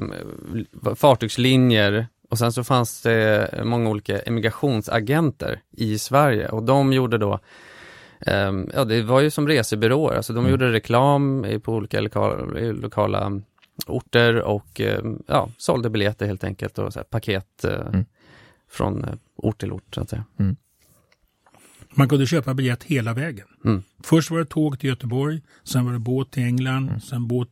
fartygslinjer 0.95 2.07
och 2.29 2.37
sen 2.37 2.51
så 2.51 2.63
fanns 2.63 3.01
det 3.01 3.49
många 3.63 3.89
olika 3.89 4.19
emigrationsagenter 4.19 5.61
i 5.71 5.97
Sverige 5.97 6.47
och 6.49 6.63
de 6.63 6.93
gjorde 6.93 7.17
då 7.17 7.39
eh, 8.19 8.51
Ja, 8.73 8.83
det 8.85 9.01
var 9.01 9.21
ju 9.21 9.29
som 9.29 9.47
resebyråer, 9.47 10.15
alltså 10.15 10.33
de 10.33 10.39
mm. 10.39 10.51
gjorde 10.51 10.71
reklam 10.71 11.45
på 11.63 11.73
olika 11.73 12.01
lokala, 12.01 12.45
lokala 12.71 13.41
orter 13.87 14.41
och 14.41 14.81
eh, 14.81 15.01
ja, 15.27 15.49
sålde 15.57 15.89
biljetter 15.89 16.25
helt 16.25 16.43
enkelt 16.43 16.77
och 16.77 16.93
så 16.93 16.99
här, 16.99 17.03
paket 17.03 17.63
eh, 17.63 17.87
mm. 17.87 18.05
Från 18.69 19.03
eh, 19.03 19.15
ort 19.35 19.59
till 19.59 19.71
ort 19.71 19.95
så 19.95 20.01
att 20.01 20.09
säga. 20.09 20.25
Mm. 20.39 20.55
Man 21.93 22.09
kunde 22.09 22.25
köpa 22.25 22.53
biljett 22.53 22.83
hela 22.83 23.13
vägen. 23.13 23.47
Mm. 23.65 23.83
Först 24.03 24.31
var 24.31 24.39
det 24.39 24.45
tåg 24.45 24.79
till 24.79 24.89
Göteborg, 24.89 25.41
sen 25.63 25.85
var 25.85 25.93
det 25.93 25.99
båt 25.99 26.31
till 26.31 26.43
England, 26.43 26.87
mm. 26.87 27.01
sen 27.01 27.27
båt, 27.27 27.49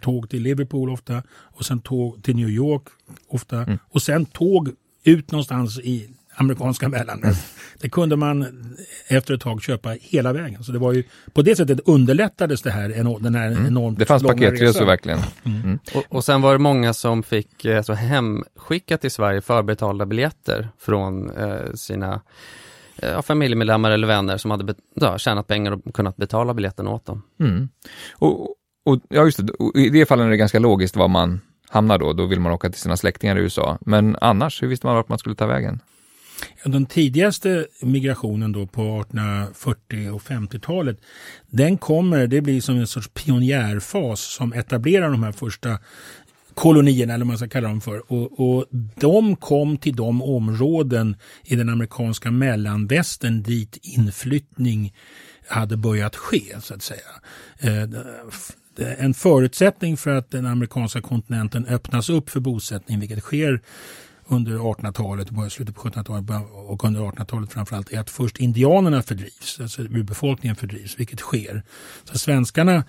tåg 0.00 0.30
till 0.30 0.42
Liverpool 0.42 0.90
ofta 0.90 1.22
och 1.30 1.64
sen 1.64 1.80
tåg 1.80 2.22
till 2.22 2.36
New 2.36 2.48
York 2.48 2.82
ofta 3.28 3.62
mm. 3.62 3.78
och 3.82 4.02
sen 4.02 4.26
tåg 4.26 4.70
ut 5.04 5.30
någonstans 5.30 5.78
i 5.78 6.10
amerikanska 6.40 6.88
mellanmän. 6.88 7.30
Mm. 7.30 7.36
Det 7.80 7.88
kunde 7.88 8.16
man 8.16 8.64
efter 9.08 9.34
ett 9.34 9.40
tag 9.40 9.62
köpa 9.62 9.90
hela 10.00 10.32
vägen. 10.32 10.64
Så 10.64 10.72
det 10.72 10.78
var 10.78 10.92
ju, 10.92 11.02
på 11.32 11.42
det 11.42 11.56
sättet 11.56 11.80
underlättades 11.84 12.62
det 12.62 12.70
här, 12.70 12.88
den 13.20 13.34
här 13.34 13.46
mm. 13.46 13.66
enormt 13.66 13.98
Det 13.98 14.06
fanns 14.06 14.22
paketresor 14.22 14.84
verkligen. 14.84 15.20
Mm. 15.44 15.62
mm. 15.62 15.78
Och, 15.94 16.04
och, 16.08 16.24
sen 16.24 16.42
var 16.42 16.52
det 16.52 16.58
många 16.58 16.94
som 16.94 17.22
fick 17.22 17.64
alltså, 17.64 17.92
hemskickat 17.92 19.00
till 19.00 19.10
Sverige 19.10 19.40
förbetalda 19.40 20.06
biljetter 20.06 20.68
från 20.78 21.30
eh, 21.36 21.72
sina 21.74 22.20
eh, 22.96 23.22
familjemedlemmar 23.22 23.90
eller 23.90 24.06
vänner 24.06 24.36
som 24.36 24.50
hade 24.50 24.74
ja, 24.94 25.18
tjänat 25.18 25.46
pengar 25.46 25.72
och 25.72 25.94
kunnat 25.94 26.16
betala 26.16 26.54
biljetten 26.54 26.88
åt 26.88 27.06
dem. 27.06 27.22
Mm. 27.40 27.68
Och, 28.12 28.54
och, 28.84 29.00
ja, 29.08 29.24
just 29.24 29.46
det. 29.46 29.52
Och 29.52 29.76
I 29.76 29.88
det 29.88 30.06
fallet 30.06 30.26
är 30.26 30.30
det 30.30 30.36
ganska 30.36 30.58
logiskt 30.58 30.96
var 30.96 31.08
man 31.08 31.40
hamnar 31.68 31.98
då. 31.98 32.12
Då 32.12 32.26
vill 32.26 32.40
man 32.40 32.52
åka 32.52 32.70
till 32.70 32.80
sina 32.80 32.96
släktingar 32.96 33.38
i 33.38 33.40
USA. 33.40 33.78
Men 33.80 34.16
annars, 34.20 34.62
hur 34.62 34.68
visste 34.68 34.86
man 34.86 34.96
vart 34.96 35.08
man 35.08 35.18
skulle 35.18 35.34
ta 35.34 35.46
vägen? 35.46 35.80
Den 36.64 36.86
tidigaste 36.86 37.66
migrationen 37.80 38.52
då 38.52 38.66
på 38.66 39.00
1840 39.00 40.10
och 40.10 40.22
50-talet, 40.22 41.00
den 41.46 41.78
kommer, 41.78 42.26
det 42.26 42.40
blir 42.40 42.60
som 42.60 42.76
en 42.76 42.86
sorts 42.86 43.08
pionjärfas 43.08 44.20
som 44.20 44.52
etablerar 44.52 45.10
de 45.10 45.22
här 45.22 45.32
första 45.32 45.78
kolonierna 46.54 47.14
eller 47.14 47.24
vad 47.24 47.26
man 47.26 47.38
ska 47.38 47.48
kalla 47.48 47.68
dem 47.68 47.80
för. 47.80 48.12
Och, 48.12 48.40
och 48.40 48.64
de 48.94 49.36
kom 49.36 49.76
till 49.76 49.96
de 49.96 50.22
områden 50.22 51.16
i 51.44 51.56
den 51.56 51.68
amerikanska 51.68 52.30
mellanvästern 52.30 53.42
dit 53.42 53.78
inflyttning 53.82 54.94
hade 55.48 55.76
börjat 55.76 56.16
ske 56.16 56.56
så 56.60 56.74
att 56.74 56.82
säga. 56.82 57.00
Eh, 57.58 57.88
en 58.98 59.14
förutsättning 59.14 59.96
för 59.96 60.10
att 60.10 60.30
den 60.30 60.46
amerikanska 60.46 61.00
kontinenten 61.00 61.66
öppnas 61.66 62.10
upp 62.10 62.30
för 62.30 62.40
bosättning, 62.40 63.00
vilket 63.00 63.20
sker 63.20 63.60
under 64.28 64.52
1800-talet, 64.52 65.30
början 65.30 65.50
slutet 65.50 65.74
på 65.74 65.88
1700-talet 65.88 66.46
och 66.52 66.84
under 66.84 67.00
1800-talet 67.00 67.52
framförallt 67.52 67.92
är 67.92 68.00
att 68.00 68.10
först 68.10 68.38
indianerna 68.38 69.02
fördrivs, 69.02 69.60
alltså 69.60 69.82
urbefolkningen 69.82 70.56
fördrivs, 70.56 70.98
vilket 70.98 71.20
sker. 71.20 71.62
Så 72.04 72.18
svenskarna 72.18 72.84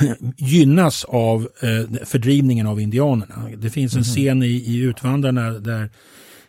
gynnas 0.36 1.04
av 1.04 1.48
eh, 1.60 2.04
fördrivningen 2.04 2.66
av 2.66 2.80
indianerna. 2.80 3.50
Det 3.56 3.70
finns 3.70 3.94
en 3.94 4.02
-hmm. 4.02 4.14
scen 4.14 4.42
i, 4.42 4.46
i 4.46 4.76
Utvandrarna 4.78 5.50
där 5.50 5.90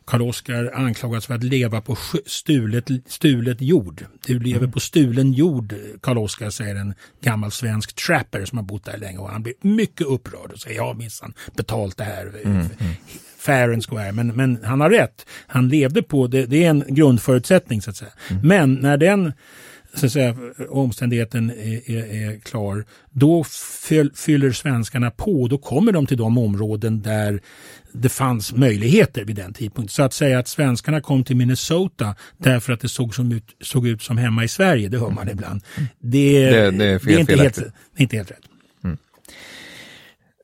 Karl-Oskar 0.05 0.72
anklagas 0.74 1.25
för 1.25 1.34
att 1.34 1.43
leva 1.43 1.81
på 1.81 1.98
stulet, 2.25 2.86
stulet 3.05 3.62
jord. 3.62 4.05
Du 4.27 4.39
lever 4.39 4.60
mm. 4.60 4.72
på 4.72 4.79
stulen 4.79 5.34
jord, 5.34 5.75
Karl-Oskar 6.01 6.50
säger 6.50 6.75
en 6.75 6.93
gammal 7.22 7.51
svensk 7.51 7.96
trapper 7.96 8.46
som 8.46 8.58
har 8.58 8.65
bott 8.65 8.86
där 8.86 8.98
länge 8.98 9.17
och 9.17 9.29
han 9.29 9.43
blir 9.43 9.53
mycket 9.62 10.08
upprörd 10.08 10.51
och 10.51 10.60
säger 10.60 10.81
har 10.81 10.93
minsann 10.93 11.34
betalt 11.55 11.98
det 11.98 12.03
här. 12.03 12.31
Mm. 12.43 12.58
Mm 12.58 12.93
fair 13.41 13.74
and 13.74 13.86
square. 13.86 14.12
Men, 14.12 14.27
men 14.27 14.63
han 14.63 14.81
har 14.81 14.89
rätt. 14.89 15.25
Han 15.48 15.70
levde 15.70 16.03
på, 16.03 16.27
det, 16.27 16.46
det 16.46 16.63
är 16.63 16.70
en 16.70 16.84
grundförutsättning 16.88 17.81
så 17.81 17.89
att 17.89 17.96
säga. 17.96 18.12
Mm. 18.29 18.48
Men 18.48 18.74
när 18.74 18.98
den 18.98 19.34
så 19.93 20.05
att 20.05 20.12
säga, 20.12 20.36
omständigheten 20.69 21.50
är, 21.50 21.91
är, 21.91 22.31
är 22.31 22.39
klar, 22.39 22.86
då 23.10 23.43
fyller 24.15 24.51
svenskarna 24.51 25.12
på. 25.12 25.48
Då 25.48 25.57
kommer 25.57 25.91
de 25.91 26.05
till 26.05 26.17
de 26.17 26.38
områden 26.38 27.01
där 27.01 27.41
det 27.91 28.10
fanns 28.10 28.53
möjligheter 28.53 29.24
vid 29.25 29.36
den 29.36 29.53
tidpunkten. 29.53 29.93
Så 29.93 30.03
att 30.03 30.13
säga 30.13 30.39
att 30.39 30.48
svenskarna 30.48 31.01
kom 31.01 31.24
till 31.24 31.36
Minnesota 31.36 32.15
därför 32.38 32.74
att 32.74 32.79
det 32.79 32.89
såg, 32.89 33.15
som 33.15 33.31
ut, 33.31 33.55
såg 33.62 33.88
ut 33.88 34.01
som 34.01 34.17
hemma 34.17 34.43
i 34.43 34.48
Sverige, 34.48 34.89
det 34.89 35.00
hör 35.00 35.10
man 35.10 35.29
ibland. 35.29 35.62
Det, 36.00 36.50
det, 36.50 36.71
det 36.71 36.86
är, 36.86 37.00
fel, 37.00 37.07
det 37.07 37.13
är 37.13 37.19
inte, 37.19 37.36
helt, 37.36 37.55
det 37.55 37.63
är 37.95 38.01
inte 38.01 38.15
helt 38.15 38.31
rätt. 38.31 38.45
Mm. 38.83 38.98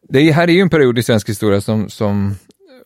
Det 0.09 0.31
här 0.31 0.47
är 0.47 0.51
ju 0.51 0.61
en 0.61 0.69
period 0.69 0.99
i 0.99 1.03
svensk 1.03 1.29
historia 1.29 1.61
som, 1.61 1.89
som 1.89 2.35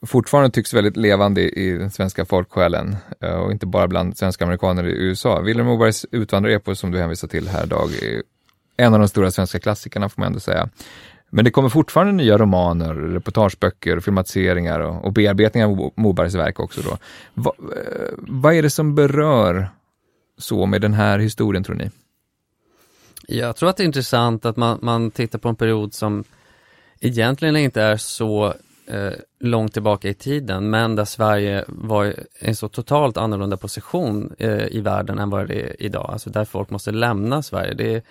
fortfarande 0.06 0.50
tycks 0.50 0.74
väldigt 0.74 0.98
levande 0.98 1.42
i 1.42 1.78
den 1.78 1.92
svenska 1.92 2.26
folksjälen 2.26 2.96
eh, 3.20 3.36
och 3.36 3.52
inte 3.52 3.66
bara 3.66 3.88
bland 3.88 4.18
svenska 4.18 4.46
amerikaner 4.46 4.88
i 4.88 4.92
USA. 4.92 5.42
Vilhelm 5.42 5.68
Mobergs 5.68 6.06
Utvandrarepos 6.12 6.80
som 6.80 6.92
du 6.92 7.00
hänvisar 7.00 7.28
till 7.28 7.48
här 7.48 7.64
idag 7.64 7.90
är 8.04 8.24
en 8.78 8.94
av 8.94 9.00
de 9.00 9.08
stora 9.08 9.32
svenska 9.32 9.60
klassikerna 9.60 10.10
får 10.10 10.22
man 10.22 10.28
ändå 10.28 10.40
säga. 10.40 10.70
Men 11.30 11.46
det 11.46 11.52
kommer 11.52 11.70
fortfarande 11.70 12.14
nya 12.14 12.38
romaner, 12.38 12.94
reportageböcker, 12.94 14.00
filmatiseringar 14.00 14.80
och, 14.80 15.06
och 15.06 15.14
bearbetningar 15.14 15.68
av 15.68 15.92
Mobergs 15.96 16.36
verk 16.36 16.60
också. 16.60 16.82
Då. 16.82 16.98
Va, 17.34 17.54
eh, 17.60 18.14
vad 18.18 18.54
är 18.54 18.62
det 18.62 18.70
som 18.70 18.96
berör 18.96 19.70
så 20.38 20.66
med 20.66 20.82
den 20.82 20.94
här 20.94 21.20
historien 21.20 21.64
tror 21.64 21.76
ni? 21.76 21.90
Jag 23.28 23.56
tror 23.56 23.70
att 23.70 23.78
det 23.78 23.84
är 23.84 23.86
intressant 23.86 24.46
att 24.46 24.58
man, 24.58 24.80
man 24.82 25.12
tittar 25.12 25.40
på 25.40 25.50
en 25.50 25.56
period 25.56 25.94
som 25.94 26.24
egentligen 27.00 27.56
inte 27.56 27.82
är 27.82 27.98
så 27.98 28.54
eh, 28.92 29.14
långt 29.40 29.74
tillbaka 29.74 30.10
i 30.10 30.14
tiden, 30.14 30.70
men 30.70 30.96
där 30.96 31.06
Sverige 31.06 31.66
var 31.68 32.06
i 32.06 32.16
en 32.40 32.56
så 32.56 32.68
totalt 32.68 33.18
annorlunda 33.18 33.58
position 33.58 34.36
eh, 34.38 34.66
i 34.68 34.82
världen 34.82 35.20
än 35.20 35.30
vad 35.30 35.48
det 35.48 35.62
är 35.62 35.76
idag. 35.80 36.10
Alltså 36.14 36.30
där 36.30 36.46
folk 36.46 36.70
måste 36.70 36.92
lämna 36.92 37.42
Sverige. 37.42 37.74
Det 37.74 38.04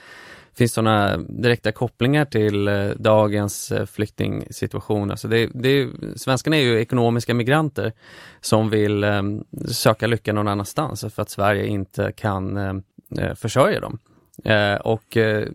finns 0.55 0.73
sådana 0.73 1.17
direkta 1.17 1.73
kopplingar 1.73 2.25
till 2.25 2.69
eh, 2.69 2.89
dagens 2.97 3.73
eh, 3.73 3.87
flyktingsituation. 3.87 5.11
Alltså 5.11 5.29
det, 5.29 5.51
det, 5.55 5.89
svenskarna 6.17 6.57
är 6.57 6.61
ju 6.61 6.81
ekonomiska 6.81 7.35
migranter 7.35 7.93
som 8.41 8.71
vill 8.71 9.05
eh, 9.05 9.23
söka 9.69 10.07
lycka 10.07 10.33
någon 10.33 10.49
annanstans 10.49 11.05
för 11.15 11.23
att 11.23 11.31
Sverige 11.31 11.67
inte 11.67 12.13
kan 12.17 12.57
eh, 12.57 12.75
eh 13.19 13.35
försörja 13.35 13.81
dem. 13.81 13.99
Eh, 14.45 14.75
och 14.75 15.17
eh, 15.17 15.49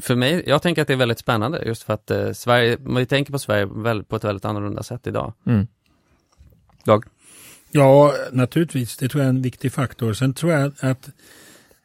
för 0.00 0.16
mig, 0.16 0.42
jag 0.46 0.62
tänker 0.62 0.82
att 0.82 0.88
det 0.88 0.94
är 0.94 0.98
väldigt 0.98 1.18
spännande 1.18 1.62
just 1.66 1.82
för 1.82 1.94
att 1.94 2.10
eh, 2.10 2.32
Sverige, 2.32 2.76
vi 2.80 3.06
tänker 3.06 3.32
på 3.32 3.38
Sverige 3.38 3.66
väl, 3.66 4.04
på 4.04 4.16
ett 4.16 4.24
väldigt 4.24 4.44
annorlunda 4.44 4.82
sätt 4.82 5.06
idag. 5.06 5.32
Mm. 5.46 5.66
Dag? 6.84 7.04
Ja, 7.70 8.14
naturligtvis. 8.32 8.96
Det 8.96 9.08
tror 9.08 9.22
jag 9.22 9.26
är 9.26 9.34
en 9.34 9.42
viktig 9.42 9.72
faktor. 9.72 10.12
Sen 10.12 10.34
tror 10.34 10.52
jag 10.52 10.72
att 10.80 11.10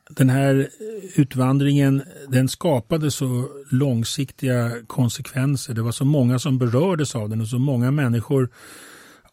den 0.10 0.30
här 0.30 0.70
utvandringen, 1.15 2.03
den 2.27 2.50
skapade 2.50 3.12
så 3.12 3.50
långsiktiga 3.70 4.72
konsekvenser. 4.88 5.74
Det 5.74 5.82
var 5.82 5.91
så 5.91 6.06
många 6.06 6.39
som 6.39 6.58
berördes 6.58 7.15
av 7.15 7.30
den 7.30 7.41
och 7.41 7.48
så 7.48 7.60
många 7.60 7.91
människor 7.91 8.50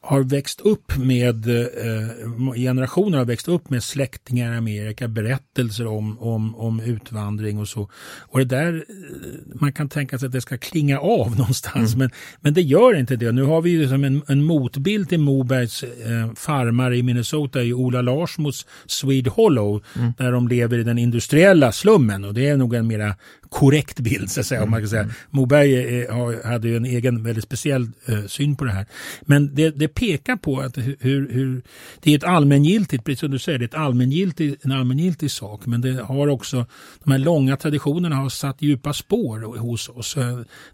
har 0.01 0.23
växt 0.23 0.61
upp 0.61 0.97
med, 0.97 1.49
eh, 1.49 2.55
generationer 2.55 3.19
har 3.19 3.25
växt 3.25 3.49
upp 3.49 3.71
med 3.71 3.83
släktingar 3.83 4.55
i 4.55 4.57
Amerika, 4.57 5.09
berättelser 5.09 5.87
om, 5.87 6.19
om, 6.19 6.57
om 6.57 6.81
utvandring 6.81 7.59
och 7.59 7.69
så. 7.69 7.91
Och 8.29 8.39
det 8.39 8.45
där, 8.45 8.75
eh, 8.75 9.61
man 9.61 9.73
kan 9.73 9.89
tänka 9.89 10.19
sig 10.19 10.27
att 10.27 10.33
det 10.33 10.41
ska 10.41 10.59
klinga 10.59 10.99
av 10.99 11.31
någonstans, 11.39 11.95
mm. 11.95 11.99
men, 11.99 12.11
men 12.41 12.55
det 12.55 12.63
gör 12.63 12.97
inte 12.97 13.17
det. 13.17 13.33
Nu 13.33 13.43
har 13.43 13.63
vi 13.63 13.71
ju 13.71 13.81
liksom 13.81 14.05
en, 14.05 14.23
en 14.29 14.45
motbild 14.45 15.09
till 15.09 15.21
Mobergs 15.21 15.83
eh, 15.83 16.35
farmare 16.35 16.97
i 16.97 17.03
Minnesota, 17.03 17.63
i 17.63 17.73
Ola 17.73 18.03
Larsmos 18.03 18.67
Swede 18.87 19.31
Hollow, 19.31 19.85
mm. 19.97 20.13
där 20.19 20.33
de 20.33 20.49
lever 20.49 20.79
i 20.79 20.85
den 20.85 20.99
industriella 20.99 21.73
slummen 21.73 22.25
och 22.25 22.35
det 22.35 22.49
är 22.49 22.57
nog 22.57 22.75
en 22.75 22.87
mera 22.87 23.15
korrekt 23.51 24.01
bild 24.01 24.31
så 24.31 24.41
att 24.41 24.47
säga. 24.47 24.63
Om 24.63 24.71
man 24.71 24.81
kan 24.81 24.89
säga. 24.89 25.03
Mm. 25.03 25.15
Moberg 25.31 25.75
är, 25.75 26.49
hade 26.49 26.69
ju 26.69 26.77
en 26.77 26.85
egen 26.85 27.23
väldigt 27.23 27.45
speciell 27.45 27.89
uh, 28.09 28.27
syn 28.27 28.57
på 28.57 28.65
det 28.65 28.73
här. 28.73 28.87
Men 29.21 29.55
det, 29.55 29.71
det 29.71 29.89
pekar 29.89 30.37
på 30.37 30.61
att 30.61 30.79
hur, 30.79 31.29
hur, 31.31 31.63
det 32.01 32.13
är 32.13 32.17
ett 32.17 32.25
allmängiltigt, 32.25 33.05
precis 33.05 33.21
som 33.21 33.31
du 33.31 33.39
säger, 33.39 33.59
det 33.59 33.65
är 33.65 33.69
ett 33.69 33.75
allmängiltigt, 33.75 34.65
en 34.65 34.73
allmängiltig 34.73 35.31
sak. 35.31 35.67
Men 35.67 35.81
det 35.81 36.03
har 36.03 36.29
också, 36.29 36.67
de 37.05 37.11
här 37.11 37.19
långa 37.19 37.57
traditionerna 37.57 38.17
har 38.17 38.29
satt 38.29 38.63
djupa 38.63 38.93
spår 38.93 39.59
hos 39.59 39.89
oss. 39.89 40.17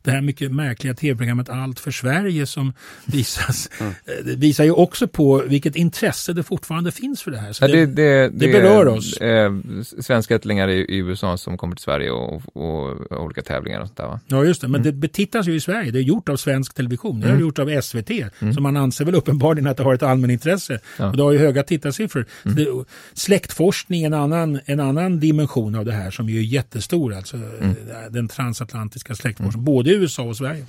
Det 0.02 0.10
här 0.10 0.20
mycket 0.20 0.52
märkliga 0.52 0.94
tv-programmet 0.94 1.48
Allt 1.48 1.80
för 1.80 1.90
Sverige 1.90 2.46
som 2.46 2.72
visas, 3.04 3.70
mm. 3.80 3.92
Eh, 4.04 4.36
visar 4.36 4.64
ju 4.64 4.70
också 4.70 5.08
på 5.08 5.42
vilket 5.46 5.76
intresse 5.76 6.32
det 6.32 6.42
fortfarande 6.42 6.92
finns 6.92 7.22
för 7.22 7.30
det 7.30 7.38
här. 7.38 7.52
Så 7.52 7.64
ja, 7.64 7.68
det, 7.68 7.86
det, 7.86 7.92
det, 7.92 8.28
det 8.28 8.52
berör 8.52 8.88
oss. 8.88 9.16
Eh, 9.16 9.52
svenska 10.00 10.34
ättlingar 10.34 10.68
i, 10.68 10.78
i 10.78 10.96
USA 10.96 11.36
som 11.36 11.56
kommer 11.56 11.76
till 11.76 11.82
Sverige 11.82 12.10
och, 12.10 12.42
och 12.52 12.63
och, 12.64 13.12
och 13.12 13.24
olika 13.24 13.42
tävlingar 13.42 13.80
och 13.80 13.86
sånt 13.86 13.96
där 13.96 14.06
va? 14.06 14.20
Ja 14.26 14.44
just 14.44 14.60
det, 14.60 14.68
men 14.68 14.80
mm. 14.80 14.92
det 14.92 14.98
betittas 14.98 15.46
ju 15.46 15.54
i 15.54 15.60
Sverige. 15.60 15.90
Det 15.90 15.98
är 15.98 16.02
gjort 16.02 16.28
av 16.28 16.36
svensk 16.36 16.74
television. 16.74 17.20
Det 17.20 17.26
är 17.26 17.30
mm. 17.30 17.40
gjort 17.40 17.58
av 17.58 17.80
SVT. 17.80 18.10
Mm. 18.10 18.54
Så 18.54 18.60
man 18.60 18.76
anser 18.76 19.04
väl 19.04 19.14
uppenbarligen 19.14 19.66
att 19.66 19.76
det 19.76 19.82
har 19.82 19.94
ett 19.94 20.02
allmänintresse. 20.02 20.80
Ja. 20.98 21.10
Och 21.10 21.16
det 21.16 21.22
har 21.22 21.32
ju 21.32 21.38
höga 21.38 21.62
tittarsiffror. 21.62 22.26
Mm. 22.44 22.56
Det, 22.56 22.84
släktforskning 23.12 24.02
är 24.02 24.06
en 24.06 24.14
annan, 24.14 24.60
en 24.64 24.80
annan 24.80 25.20
dimension 25.20 25.74
av 25.74 25.84
det 25.84 25.92
här 25.92 26.10
som 26.10 26.28
är 26.28 26.32
jättestor. 26.32 27.14
Alltså 27.14 27.36
mm. 27.36 27.74
den 28.10 28.28
transatlantiska 28.28 29.14
släktforskningen. 29.14 29.64
Både 29.64 29.90
i 29.90 29.94
USA 29.94 30.22
och 30.22 30.36
Sverige. 30.36 30.66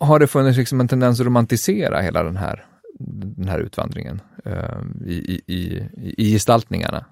Har 0.00 0.18
det 0.18 0.26
funnits 0.26 0.58
liksom 0.58 0.80
en 0.80 0.88
tendens 0.88 1.20
att 1.20 1.26
romantisera 1.26 2.00
hela 2.00 2.22
den 2.22 2.36
här, 2.36 2.64
den 3.36 3.48
här 3.48 3.58
utvandringen 3.58 4.20
uh, 4.46 5.06
i, 5.06 5.14
i, 5.14 5.42
i, 5.46 5.86
i 6.16 6.32
gestaltningarna? 6.32 7.04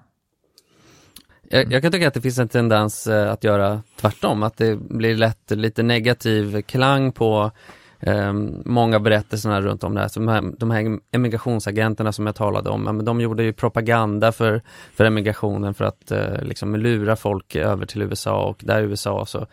Jag, 1.51 1.71
jag, 1.71 1.81
kan 1.81 1.91
tycka 1.91 2.07
att 2.07 2.13
det 2.13 2.21
finns 2.21 2.39
en 2.39 2.49
tendens 2.49 3.07
eh, 3.07 3.31
att 3.31 3.43
göra 3.43 3.81
tvärtom, 3.95 4.43
att 4.43 4.57
det 4.57 4.75
blir 4.75 5.15
lätt 5.15 5.51
lite 5.51 5.83
negativ 5.83 6.61
klang 6.61 7.11
på 7.11 7.51
eh, 7.99 8.33
många 8.65 8.99
berättelserna 8.99 9.61
runt 9.61 9.83
om 9.83 9.95
det 9.95 10.01
här. 10.01 10.07
Så 10.07 10.19
de, 10.19 10.27
här. 10.27 10.43
de 10.57 10.71
här 10.71 10.99
emigrationsagenterna 11.11 12.11
som 12.11 12.25
jag 12.25 12.35
talade 12.35 12.69
om, 12.69 13.05
de 13.05 13.21
gjorde 13.21 13.43
ju 13.43 13.53
propaganda 13.53 14.31
för, 14.31 14.61
för 14.93 15.05
emigrationen 15.05 15.73
för 15.73 15.85
att 15.85 16.11
eh, 16.11 16.41
liksom 16.41 16.75
lura 16.75 17.15
folk 17.15 17.55
över 17.55 17.85
till 17.85 18.01
USA 18.01 18.43
och 18.43 18.61
där 18.63 18.81
i 18.81 18.85
USA 18.85 19.25
så 19.25 19.47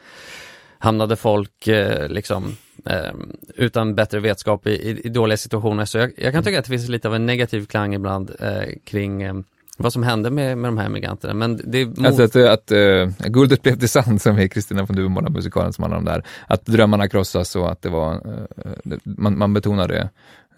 hamnade 0.78 1.16
folk 1.16 1.68
eh, 1.68 2.08
liksom 2.08 2.56
eh, 2.84 3.14
utan 3.54 3.94
bättre 3.94 4.20
vetskap 4.20 4.66
i, 4.66 4.70
i, 4.70 5.00
i, 5.06 5.08
dåliga 5.08 5.36
situationer. 5.36 5.84
Så 5.84 5.98
jag, 5.98 6.12
jag, 6.16 6.32
kan 6.32 6.42
tycka 6.42 6.58
att 6.58 6.64
det 6.64 6.70
finns 6.70 6.88
lite 6.88 7.08
av 7.08 7.14
en 7.14 7.26
negativ 7.26 7.66
klang 7.66 7.94
ibland 7.94 8.30
eh, 8.40 8.74
kring 8.84 9.22
eh, 9.22 9.34
vad 9.76 9.92
som 9.92 10.02
hände 10.02 10.30
med, 10.30 10.58
med 10.58 10.68
de 10.68 10.78
här 10.78 10.86
emigranterna. 10.86 11.34
Men 11.34 11.60
det 11.64 11.80
är 11.80 12.06
alltså 12.06 12.22
att, 12.22 12.36
att 12.36 12.72
uh, 12.72 13.08
guldet 13.28 13.62
blev 13.62 13.78
till 13.78 13.88
sand 13.88 14.22
som 14.22 14.38
är 14.38 14.48
Kristina 14.48 14.82
von 14.82 14.96
Duvemåla 14.96 15.30
musikalen 15.30 15.72
som 15.72 15.82
handlar 15.82 15.98
om 15.98 16.04
det 16.04 16.10
här. 16.10 16.24
Att 16.46 16.66
drömmarna 16.66 17.08
krossas 17.08 17.56
och 17.56 17.72
att 17.72 17.82
det 17.82 17.88
var, 17.88 18.14
uh, 18.14 18.98
man, 19.04 19.38
man 19.38 19.54
betonade 19.54 20.10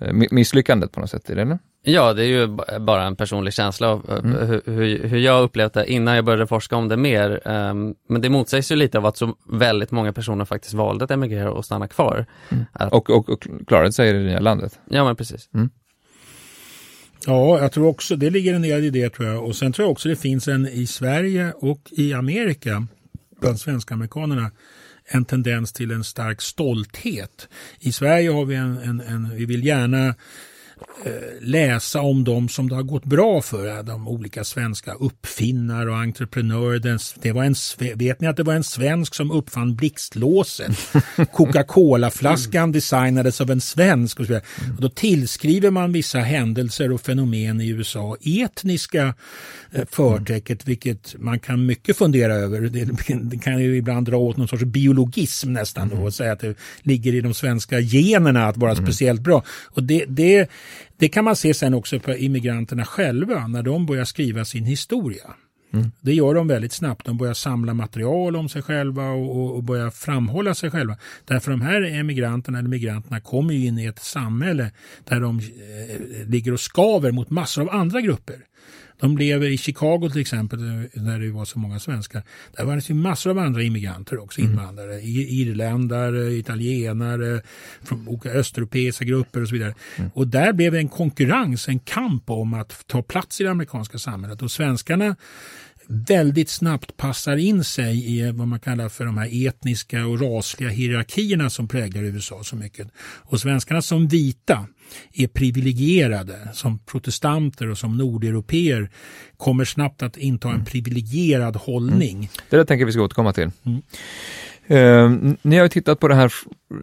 uh, 0.03 0.13
misslyckandet 0.31 0.93
på 0.93 1.01
något 1.01 1.11
sätt, 1.11 1.31
är 1.31 1.35
det 1.35 1.43
eller? 1.43 1.59
Ja, 1.83 2.13
det 2.13 2.25
är 2.25 2.27
ju 2.27 2.47
bara 2.81 3.05
en 3.05 3.17
personlig 3.17 3.55
känsla 3.55 3.89
av 3.89 4.11
mm. 4.11 4.49
hur, 4.67 5.09
hur, 5.09 5.19
jag 5.19 5.43
upplevt 5.43 5.73
det 5.73 5.93
innan 5.93 6.15
jag 6.15 6.25
började 6.25 6.47
forska 6.47 6.77
om 6.77 6.89
det 6.89 6.97
mer. 6.97 7.41
Um, 7.45 7.95
men 8.09 8.23
det 8.23 8.31
motsägs 8.31 8.73
ju 8.73 8.77
lite 8.77 8.99
av 8.99 9.07
att 9.07 9.17
så 9.17 9.35
väldigt 9.47 9.91
många 9.91 10.13
personer 10.13 10.45
faktiskt 10.45 10.75
valde 10.75 11.05
att 11.05 11.11
emigrera 11.11 11.51
och 11.51 11.65
stanna 11.65 11.89
kvar. 11.89 12.27
Mm. 12.49 12.65
Att... 12.73 12.93
Och, 12.93 13.11
och, 13.11 13.29
och 13.29 13.47
klarade 13.67 13.93
sig 13.93 14.11
i 14.11 14.13
det 14.13 14.19
nya 14.19 14.41
landet. 14.41 14.79
Ja, 14.89 15.05
men 15.05 15.17
precis. 15.17 15.49
Mm. 15.55 15.71
Ja, 17.27 17.61
jag 17.61 17.73
tror 17.73 17.87
också 17.87 18.17
det 18.17 18.31
ligger 18.31 18.55
en 18.55 18.63
del 18.63 18.85
i 18.85 18.91
det 18.91 19.11
tror 19.11 19.29
jag. 19.29 19.45
Och 19.45 19.57
sen 19.57 19.73
tror 19.73 19.85
jag 19.85 19.93
också 19.93 20.09
det 20.09 20.17
finns 20.17 20.49
en 20.49 20.69
i 20.69 20.87
Sverige 20.87 21.53
och 21.53 21.81
i 21.91 22.13
Amerika 22.13 22.87
bland 23.41 23.61
svenska 23.61 23.95
amerikanerna 23.95 24.51
en 25.11 25.25
tendens 25.25 25.73
till 25.73 25.91
en 25.91 26.05
stark 26.05 26.43
stolthet. 26.43 27.49
I 27.81 27.93
Sverige 27.93 28.31
har 28.31 28.45
vi 28.45 28.55
en, 28.55 28.79
en, 28.79 29.01
en 29.01 29.37
vi 29.37 29.45
vill 29.45 29.65
gärna 29.65 30.15
läsa 31.41 32.01
om 32.01 32.25
dem 32.25 32.49
som 32.49 32.69
det 32.69 32.75
har 32.75 32.83
gått 32.83 33.05
bra 33.05 33.43
för, 33.43 33.83
de 33.83 34.09
olika 34.09 34.45
svenska 34.45 34.93
uppfinnare 34.93 35.91
och 35.91 35.97
entreprenörer. 35.97 36.99
Det 37.23 37.33
var 37.33 37.45
en, 37.45 37.55
vet 37.99 38.21
ni 38.21 38.27
att 38.27 38.37
det 38.37 38.43
var 38.43 38.55
en 38.55 38.65
svensk 38.65 39.15
som 39.15 39.31
uppfann 39.31 39.77
blixtlåset? 39.77 40.77
Coca-Cola-flaskan 41.33 42.73
designades 42.73 43.41
av 43.41 43.51
en 43.51 43.61
svensk. 43.61 44.21
Och, 44.21 44.27
då 44.79 44.89
tillskriver 44.89 45.71
man 45.71 45.93
vissa 45.93 46.19
händelser 46.19 46.93
och 46.93 47.01
fenomen 47.01 47.61
i 47.61 47.69
USA 47.69 48.17
etniska 48.21 49.15
eh, 49.73 49.85
förtecket, 49.91 50.69
vilket 50.69 51.15
man 51.19 51.39
kan 51.39 51.67
mycket 51.67 51.97
fundera 51.97 52.35
över. 52.35 52.61
Det, 52.61 53.39
kan 53.39 53.63
ju 53.63 53.77
ibland 53.77 54.07
dra 54.07 54.17
åt 54.17 54.37
någon 54.37 54.49
sorts 54.49 54.65
biologism 54.65 55.53
nästan 55.53 55.89
då, 55.89 55.97
och 55.97 56.15
säga 56.15 56.33
att 56.33 56.41
det 56.41 56.55
ligger 56.83 57.15
i 57.15 57.21
de 57.21 57.35
svenska 57.35 57.81
generna 57.81 58.47
att 58.47 58.57
vara 58.57 58.77
speciellt 58.77 59.21
bra. 59.21 59.43
Och 59.65 59.83
det, 59.83 60.05
det 60.09 60.49
det 60.97 61.09
kan 61.09 61.25
man 61.25 61.37
se 61.37 61.55
sen 61.55 61.75
också 61.75 62.01
på 62.01 62.13
immigranterna 62.13 62.85
själva 62.85 63.47
när 63.47 63.63
de 63.63 63.87
börjar 63.87 64.05
skriva 64.05 64.45
sin 64.45 64.65
historia. 64.65 65.35
Mm. 65.73 65.91
Det 66.01 66.15
gör 66.15 66.35
de 66.35 66.49
väldigt 66.49 66.73
snabbt. 66.73 67.07
De 67.07 67.19
börjar 67.19 67.35
samla 67.35 67.75
material 67.75 68.37
om 68.37 68.49
sig 68.49 68.63
själva 68.63 69.11
och, 69.11 69.57
och 69.57 69.63
börjar 69.63 69.91
framhålla 69.91 70.55
sig 70.55 70.71
själva. 70.71 70.97
Därför 71.25 71.51
de 71.51 71.61
här 71.61 71.83
emigranterna 71.83 72.59
eller 72.59 72.69
migranterna 72.69 73.21
kommer 73.21 73.55
ju 73.55 73.67
in 73.67 73.79
i 73.79 73.85
ett 73.85 73.99
samhälle 73.99 74.71
där 75.05 75.21
de 75.21 75.39
eh, 75.39 76.29
ligger 76.29 76.53
och 76.53 76.61
skaver 76.61 77.13
mot 77.13 77.31
massor 77.31 77.63
av 77.63 77.71
andra 77.71 78.01
grupper. 78.01 78.37
De 79.01 79.19
lever 79.19 79.47
i 79.47 79.59
Chicago 79.59 80.09
till 80.13 80.21
exempel, 80.21 80.59
där 80.93 81.19
det 81.19 81.31
var 81.31 81.45
så 81.45 81.59
många 81.59 81.79
svenskar. 81.79 82.23
Där 82.57 82.65
var 82.65 82.77
det 82.89 82.95
massor 82.95 83.31
av 83.31 83.39
andra 83.39 83.63
immigranter 83.63 84.19
också, 84.19 84.41
mm. 84.41 84.53
invandrare. 84.53 85.01
Irländare, 85.01 86.33
italienare, 86.33 87.43
från 87.83 88.09
olika 88.09 88.31
östeuropeiska 88.31 89.05
grupper 89.05 89.43
och 89.43 89.49
så 89.49 89.55
vidare. 89.55 89.75
Mm. 89.97 90.11
Och 90.15 90.29
där 90.29 90.53
blev 90.53 90.73
det 90.73 90.79
en 90.79 90.89
konkurrens, 90.89 91.69
en 91.69 91.79
kamp 91.79 92.31
om 92.31 92.55
att 92.55 92.87
ta 92.87 93.03
plats 93.03 93.41
i 93.41 93.45
det 93.45 93.51
amerikanska 93.51 93.99
samhället. 93.99 94.43
Och 94.43 94.51
svenskarna 94.51 95.17
väldigt 95.89 96.51
snabbt 96.51 96.97
passar 96.97 97.37
in 97.37 97.65
sig 97.65 98.19
i 98.19 98.31
vad 98.31 98.49
man 98.49 98.61
kallar 98.61 98.89
för 98.89 99.05
de 99.05 99.19
här 99.19 99.47
etniska 99.49 100.07
och 100.07 100.21
rasliga 100.21 100.71
hierarkierna 100.71 101.51
som 101.51 101.69
präglar 101.69 102.03
USA 102.03 102.45
så 102.45 102.57
mycket. 102.57 102.89
Och 102.99 103.41
svenskarna 103.41 103.83
som 103.83 104.09
vita 104.09 104.67
är 105.13 105.27
privilegierade 105.27 106.49
som 106.53 106.79
protestanter 106.79 107.71
och 107.71 107.79
som 107.79 107.97
nordeuropeer 107.99 108.91
kommer 109.37 109.65
snabbt 109.65 110.03
att 110.03 110.17
inta 110.17 110.51
en 110.51 110.65
privilegierad 110.65 111.57
hållning. 111.57 112.17
Mm. 112.17 112.29
Det 112.51 112.57
där 112.57 112.65
tänker 112.65 112.87
vi 112.87 112.93
ska 112.93 113.03
återkomma 113.03 113.33
till. 113.33 113.51
Mm. 113.63 113.83
Uh, 114.71 115.35
ni 115.43 115.57
har 115.57 115.69
tittat 115.69 116.01
på 116.01 116.09
det 116.09 116.15
här 116.15 116.33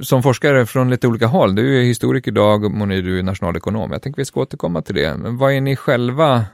som 0.02 0.24
forskare 0.24 0.66
från 0.66 0.90
lite 0.90 1.08
olika 1.08 1.28
håll. 1.28 1.56
Du 1.56 1.80
är 1.80 1.84
historiker 1.84 2.32
idag 2.32 2.64
och 2.64 2.72
Moni, 2.72 3.02
du 3.02 3.20
är 3.20 3.24
nationalekonom. 3.24 3.92
Jag 3.92 4.02
tänker 4.02 4.22
vi 4.22 4.26
ska 4.26 4.42
återkomma 4.42 4.82
till 4.82 4.96
det. 4.96 5.18
Men 5.18 5.38
vad 5.38 5.54
är 5.54 5.62
ni 5.62 5.76
själva 5.76 6.46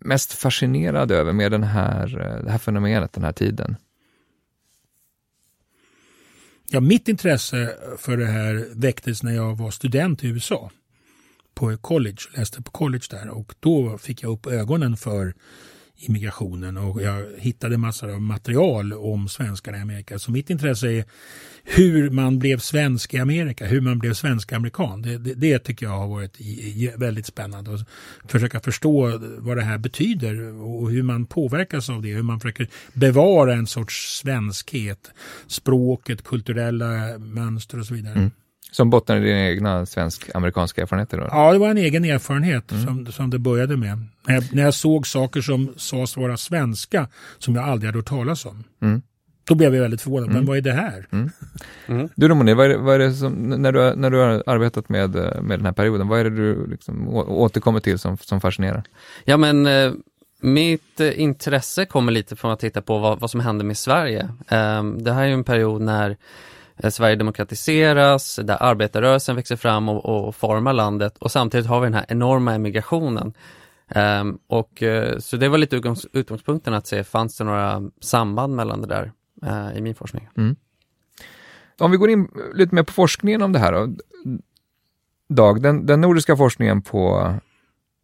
mest 0.00 0.32
fascinerad 0.32 1.12
över 1.12 1.32
med 1.32 1.52
den 1.52 1.62
här, 1.62 2.20
eh, 2.20 2.44
det 2.44 2.50
här 2.50 2.58
fenomenet, 2.58 3.12
den 3.12 3.24
här 3.24 3.32
tiden? 3.32 3.76
Ja, 6.70 6.80
mitt 6.80 7.08
intresse 7.08 7.76
för 7.98 8.16
det 8.16 8.26
här 8.26 8.66
väcktes 8.74 9.22
när 9.22 9.32
jag 9.32 9.58
var 9.58 9.70
student 9.70 10.24
i 10.24 10.28
USA 10.28 10.70
på 11.54 11.76
college, 11.76 12.18
läste 12.36 12.62
på 12.62 12.70
college 12.70 13.04
där 13.10 13.28
och 13.28 13.54
då 13.60 13.98
fick 13.98 14.22
jag 14.22 14.32
upp 14.32 14.46
ögonen 14.46 14.96
för 14.96 15.34
immigrationen 16.00 16.76
och 16.76 17.02
jag 17.02 17.26
hittade 17.38 17.78
massor 17.78 18.10
av 18.10 18.20
material 18.20 18.92
om 18.92 19.28
svenskar 19.28 19.76
i 19.76 19.80
Amerika. 19.80 20.18
Så 20.18 20.30
mitt 20.30 20.50
intresse 20.50 20.88
är 20.88 21.04
hur 21.64 22.10
man 22.10 22.38
blev 22.38 22.58
svensk 22.58 23.14
i 23.14 23.18
Amerika, 23.18 23.66
hur 23.66 23.80
man 23.80 23.98
blev 23.98 24.14
svensk-amerikan. 24.14 25.02
Det, 25.02 25.18
det, 25.18 25.34
det, 25.34 25.58
tycker 25.58 25.86
jag 25.86 25.98
har 25.98 26.08
varit 26.08 26.36
väldigt 26.96 27.26
spännande 27.26 27.74
att 27.74 27.88
försöka 28.30 28.60
förstå 28.60 29.18
vad 29.38 29.56
det 29.56 29.62
här 29.62 29.78
betyder 29.78 30.62
och 30.62 30.90
hur 30.90 31.02
man 31.02 31.26
påverkas 31.26 31.90
av 31.90 32.02
det, 32.02 32.08
hur 32.08 32.22
man 32.22 32.40
försöker 32.40 32.68
bevara 32.92 33.54
en 33.54 33.66
sorts 33.66 34.20
svenskhet, 34.20 35.10
språket, 35.46 36.24
kulturella 36.24 37.18
mönster 37.18 37.78
och 37.78 37.86
så 37.86 37.94
vidare. 37.94 38.14
Mm. 38.14 38.30
Som 38.70 38.90
bottnar 38.90 39.16
i 39.16 39.20
dina 39.20 39.48
egna 39.48 39.86
svensk-amerikanska 39.86 40.82
erfarenheter? 40.82 41.18
Då? 41.18 41.28
Ja, 41.30 41.52
det 41.52 41.58
var 41.58 41.70
en 41.70 41.78
egen 41.78 42.04
erfarenhet 42.04 42.72
mm. 42.72 42.86
som, 42.86 43.12
som 43.12 43.30
det 43.30 43.38
började 43.38 43.76
med. 43.76 44.04
När 44.26 44.34
jag, 44.34 44.44
när 44.54 44.62
jag 44.62 44.74
såg 44.74 45.06
saker 45.06 45.40
som 45.40 45.74
sades 45.76 46.16
vara 46.16 46.36
svenska 46.36 47.08
som 47.38 47.54
jag 47.54 47.64
aldrig 47.64 47.88
hade 47.88 47.98
hört 47.98 48.08
talas 48.08 48.46
om. 48.46 48.64
Mm. 48.82 49.02
Då 49.44 49.54
blev 49.54 49.74
jag 49.74 49.82
väldigt 49.82 50.02
förvånad. 50.02 50.24
Mm. 50.24 50.36
Men 50.36 50.46
vad 50.46 50.56
är 50.56 50.60
det 50.60 50.72
här? 50.72 51.06
Mm. 51.10 51.30
Mm. 51.86 52.08
Du 52.14 52.28
Romani, 52.28 52.54
vad 52.54 52.70
är 52.70 52.76
vad 52.76 52.94
är 52.94 52.98
det 52.98 53.12
som, 53.12 53.32
när, 53.32 53.72
du, 53.72 53.96
när 53.96 54.10
du 54.10 54.18
har 54.18 54.42
arbetat 54.46 54.88
med, 54.88 55.10
med 55.42 55.58
den 55.58 55.64
här 55.64 55.72
perioden, 55.72 56.08
vad 56.08 56.20
är 56.20 56.24
det 56.24 56.30
du 56.30 56.66
liksom 56.66 57.08
återkommer 57.14 57.80
till 57.80 57.98
som, 57.98 58.16
som 58.16 58.40
fascinerar? 58.40 58.82
Ja 59.24 59.36
men 59.36 59.66
eh, 59.66 59.92
mitt 60.40 61.00
eh, 61.00 61.20
intresse 61.20 61.84
kommer 61.84 62.12
lite 62.12 62.36
från 62.36 62.50
att 62.50 62.60
titta 62.60 62.82
på 62.82 62.98
vad, 62.98 63.20
vad 63.20 63.30
som 63.30 63.40
hände 63.40 63.64
med 63.64 63.78
Sverige. 63.78 64.28
Eh, 64.48 64.84
det 64.84 65.12
här 65.12 65.22
är 65.22 65.26
ju 65.26 65.34
en 65.34 65.44
period 65.44 65.82
när 65.82 66.16
Eh, 66.82 66.90
Sverige 66.90 67.16
demokratiseras, 67.16 68.40
där 68.42 68.62
arbetarrörelsen 68.62 69.36
växer 69.36 69.56
fram 69.56 69.88
och, 69.88 70.26
och 70.26 70.36
formar 70.36 70.72
landet 70.72 71.18
och 71.18 71.30
samtidigt 71.30 71.66
har 71.66 71.80
vi 71.80 71.86
den 71.86 71.94
här 71.94 72.06
enorma 72.08 72.54
emigrationen. 72.54 73.34
Um, 73.94 74.38
och, 74.46 74.82
eh, 74.82 75.18
så 75.18 75.36
det 75.36 75.48
var 75.48 75.58
lite 75.58 75.76
utgångs 75.76 76.06
utgångspunkten 76.12 76.74
att 76.74 76.86
se, 76.86 77.04
fanns 77.04 77.36
det 77.36 77.44
några 77.44 77.82
samband 78.00 78.56
mellan 78.56 78.80
det 78.80 78.86
där 78.86 79.12
uh, 79.46 79.78
i 79.78 79.80
min 79.80 79.94
forskning? 79.94 80.28
Mm. 80.36 80.56
Om 81.78 81.90
vi 81.90 81.96
går 81.96 82.10
in 82.10 82.28
lite 82.54 82.74
mer 82.74 82.82
på 82.82 82.92
forskningen 82.92 83.42
om 83.42 83.52
det 83.52 83.58
här 83.58 83.72
då. 83.72 83.88
Dag, 85.28 85.62
den, 85.62 85.86
den 85.86 86.00
nordiska 86.00 86.36
forskningen 86.36 86.82
på 86.82 87.34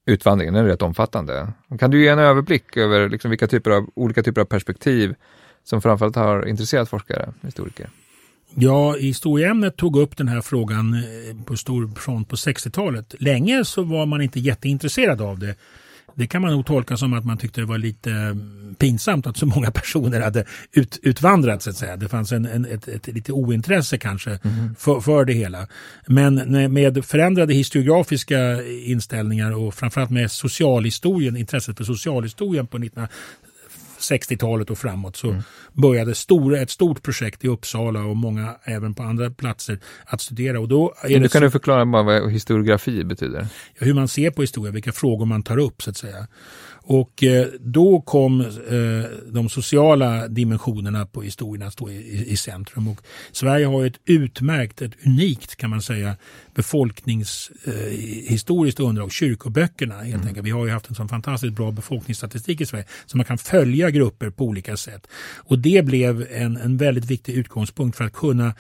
utvandringen 0.07 0.55
är 0.55 0.65
rätt 0.65 0.83
omfattande. 0.83 1.53
Kan 1.79 1.91
du 1.91 2.03
ge 2.03 2.09
en 2.09 2.19
överblick 2.19 2.77
över 2.77 3.09
liksom 3.09 3.31
vilka 3.31 3.47
typer 3.47 3.71
av, 3.71 3.91
olika 3.95 4.23
typer 4.23 4.41
av 4.41 4.45
perspektiv 4.45 5.15
som 5.65 5.83
framförallt 5.83 6.17
har 6.17 6.47
intresserat 6.47 6.89
forskare, 6.89 7.33
historiker? 7.43 7.91
Ja, 8.55 8.93
historieämnet 8.93 9.77
tog 9.77 9.97
upp 9.97 10.17
den 10.17 10.29
här 10.29 10.41
frågan 10.41 10.95
eh, 10.95 11.45
på 11.45 11.57
stor 11.57 11.91
front 11.97 12.29
på 12.29 12.37
60-talet. 12.37 13.15
Länge 13.19 13.65
så 13.65 13.83
var 13.83 14.07
man 14.07 14.23
inte 14.23 14.41
jätteintresserad 14.41 15.21
av 15.21 15.39
det. 15.39 15.55
Det 16.15 16.27
kan 16.27 16.43
man 16.43 16.53
nog 16.53 16.67
tolka 16.67 16.97
som 16.97 17.13
att 17.13 17.25
man 17.25 17.39
tyckte 17.39 17.61
det 17.61 17.67
var 17.67 17.79
lite 17.79 18.11
mm, 18.11 18.75
pinsamt 18.79 19.27
att 19.27 19.37
så 19.37 19.47
många 19.47 19.71
personer 19.75 20.21
hade 20.21 20.45
ut, 20.73 20.99
utvandrat 21.03 21.63
så 21.63 21.71
att 21.71 21.77
säga. 21.77 21.97
Det 21.97 22.09
fanns 22.09 22.33
en, 22.33 22.47
en 22.47 22.65
ett, 22.65 22.89
ett, 22.89 23.07
lite 23.07 23.33
ointresse 23.33 23.99
kanske 23.99 24.31
mm. 24.31 24.75
för, 24.79 25.01
för 25.01 25.25
det 25.25 25.33
hela. 25.33 25.67
Men 26.07 26.35
med 26.73 27.05
förändrade 27.05 27.55
historiografiska 27.55 28.65
inställningar 28.65 29.53
och 29.53 29.75
framförallt 29.75 30.11
med 30.11 30.31
socialhistorien, 30.31 31.37
intresset 31.37 31.77
för 31.77 31.85
socialhistorien 31.85 32.67
på 32.67 32.79
19 32.79 33.09
60-talet 33.99 34.71
och 34.71 34.79
framåt 34.79 35.17
så 35.17 35.31
mm. 35.31 35.43
började 35.73 36.15
stora, 36.15 36.61
ett 36.61 36.71
stort 36.71 37.03
projekt 37.03 37.45
i 37.45 37.49
Uppsala 37.49 38.01
och 38.01 38.17
många 38.17 38.57
även 38.65 38.95
på 38.95 39.03
andra 39.03 39.31
platser 39.31 39.79
att 40.05 40.21
studera. 40.21 40.61
Och 40.61 40.69
då 40.69 40.95
är 41.03 41.09
det 41.09 41.21
kan 41.21 41.29
så, 41.29 41.41
du 41.41 41.51
förklara 41.51 41.87
bara 41.87 42.03
vad 42.03 42.33
historiografi 42.33 43.05
betyder? 43.05 43.47
Hur 43.75 43.95
man 43.95 44.09
ser 44.09 44.31
på 44.31 44.43
historia, 44.43 44.73
vilka 44.73 44.93
frågor 44.93 45.27
man 45.27 45.43
tar 45.43 45.59
upp 45.59 45.83
så 45.83 45.91
att 45.91 45.97
säga. 45.97 46.27
Och 46.89 47.25
eh, 47.25 47.47
då 47.61 48.01
kom 48.01 48.41
eh, 48.41 48.47
de 49.33 49.49
sociala 49.49 50.29
dimensionerna 50.29 51.07
på 51.07 51.23
historien 51.23 51.67
att 51.67 51.73
stå 51.73 51.91
i, 51.91 52.37
centrum. 52.37 52.89
Och 52.89 53.01
Sverige 53.33 53.67
har 53.67 53.87
ett 53.87 54.01
utmärkt, 54.05 54.83
ett 54.83 55.07
unikt 55.07 55.57
kan 55.57 55.71
man 55.71 55.83
säga, 55.83 56.17
befolkningshistoriskt 56.55 58.81
eh, 58.81 58.87
underlag, 58.87 59.13
kyrkoböckerna 59.13 59.95
helt 59.95 60.15
mm. 60.15 60.27
enkelt. 60.27 60.47
Vi 60.47 60.51
har 60.51 60.67
ju 60.67 60.73
haft 60.73 60.89
en 60.89 60.95
sån 60.95 61.09
fantastiskt 61.09 61.55
bra 61.55 61.71
befolkningsstatistik 61.71 62.61
i 62.61 62.67
Sverige 62.67 62.85
så 63.07 63.17
man 63.17 63.27
kan 63.27 63.39
följa 63.39 63.91
grupper 63.91 64.31
på 64.31 64.45
olika 64.45 64.77
sätt. 64.77 65.07
Och 65.37 65.59
det 65.59 65.85
blev 65.85 66.27
en, 66.33 66.57
en 66.57 66.77
väldigt 66.77 67.05
viktig 67.05 67.33
utgångspunkt 67.33 67.97
för 67.97 68.05
att 68.05 68.13
kunna 68.13 68.55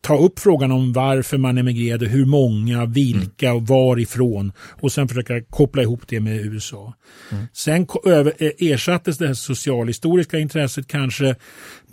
ta 0.00 0.18
upp 0.18 0.38
frågan 0.38 0.72
om 0.72 0.92
varför 0.92 1.38
man 1.38 1.58
emigrerade, 1.58 2.06
hur 2.06 2.24
många, 2.24 2.86
vilka 2.86 3.52
och 3.52 3.66
varifrån 3.66 4.52
och 4.58 4.92
sen 4.92 5.08
försöka 5.08 5.42
koppla 5.42 5.82
ihop 5.82 6.00
det 6.08 6.20
med 6.20 6.46
USA. 6.46 6.91
Mm. 7.30 7.46
Sen 7.52 7.86
eh, 8.06 8.72
ersattes 8.72 9.18
det 9.18 9.34
socialhistoriska 9.34 10.38
intresset 10.38 10.86
kanske 10.86 11.34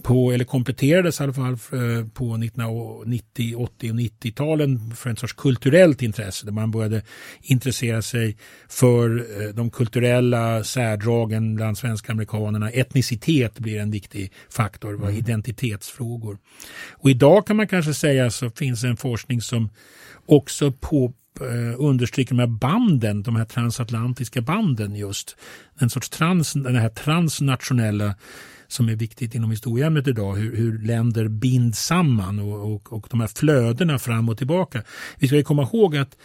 på, 0.03 0.31
eller 0.31 0.45
kompletterades 0.45 1.19
i 1.19 1.23
alla 1.23 1.33
fall 1.33 1.51
eh, 1.51 2.07
på 2.13 2.35
1990, 2.35 3.55
80 3.57 3.91
och 3.91 3.95
90-talen 3.95 4.95
för 4.95 5.09
en 5.09 5.15
sorts 5.15 5.33
kulturellt 5.33 6.01
intresse 6.01 6.45
där 6.45 6.51
man 6.51 6.71
började 6.71 7.01
intressera 7.41 8.01
sig 8.01 8.37
för 8.69 9.25
eh, 9.41 9.49
de 9.49 9.69
kulturella 9.69 10.63
särdragen 10.63 11.55
bland 11.55 11.77
svenska 11.77 12.11
amerikanerna. 12.11 12.69
Etnicitet 12.69 13.59
blir 13.59 13.79
en 13.79 13.91
viktig 13.91 14.31
faktor, 14.49 14.95
mm. 14.95 15.15
identitetsfrågor. 15.15 16.37
Och 16.91 17.09
idag 17.09 17.47
kan 17.47 17.55
man 17.55 17.67
kanske 17.67 17.93
säga 17.93 18.29
så 18.29 18.49
finns 18.49 18.83
en 18.83 18.97
forskning 18.97 19.41
som 19.41 19.69
också 20.25 20.71
på 20.71 21.13
eh, 21.41 21.75
understryker 21.77 22.35
de 22.35 22.39
här 22.39 22.47
banden, 22.47 23.23
de 23.23 23.35
här 23.35 23.45
transatlantiska 23.45 24.41
banden 24.41 24.95
just. 24.95 25.35
En 25.79 25.89
sorts 25.89 26.09
trans, 26.09 26.53
den 26.53 26.75
här 26.75 26.89
transnationella 26.89 28.15
som 28.67 28.89
är 28.89 28.95
viktigt 28.95 29.35
inom 29.35 29.51
historieämnet 29.51 30.07
idag, 30.07 30.35
hur, 30.35 30.55
hur 30.55 30.79
länder 30.79 31.27
binds 31.27 31.79
samman 31.79 32.39
och, 32.39 32.73
och, 32.73 32.93
och 32.93 33.07
de 33.09 33.19
här 33.19 33.27
flödena 33.27 33.99
fram 33.99 34.29
och 34.29 34.37
tillbaka. 34.37 34.83
Vi 35.19 35.27
ska 35.27 35.43
komma 35.43 35.63
ihåg 35.63 35.97
att 35.97 36.17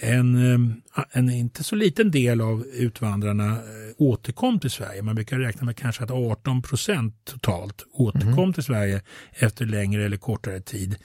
en, 0.00 0.52
eh, 0.52 1.04
en 1.12 1.30
inte 1.30 1.64
så 1.64 1.76
liten 1.76 2.10
del 2.10 2.40
av 2.40 2.66
utvandrarna 2.66 3.50
eh, 3.50 3.58
återkom 3.96 4.60
till 4.60 4.70
Sverige. 4.70 5.02
Man 5.02 5.14
brukar 5.14 5.38
räkna 5.38 5.64
med 5.64 5.76
kanske 5.76 6.04
att 6.04 6.10
18 6.10 6.62
procent 6.62 7.14
totalt 7.24 7.86
återkom 7.92 8.38
mm. 8.38 8.52
till 8.52 8.62
Sverige 8.62 9.02
efter 9.32 9.66
längre 9.66 10.04
eller 10.04 10.16
kortare 10.16 10.60
tid. 10.60 10.96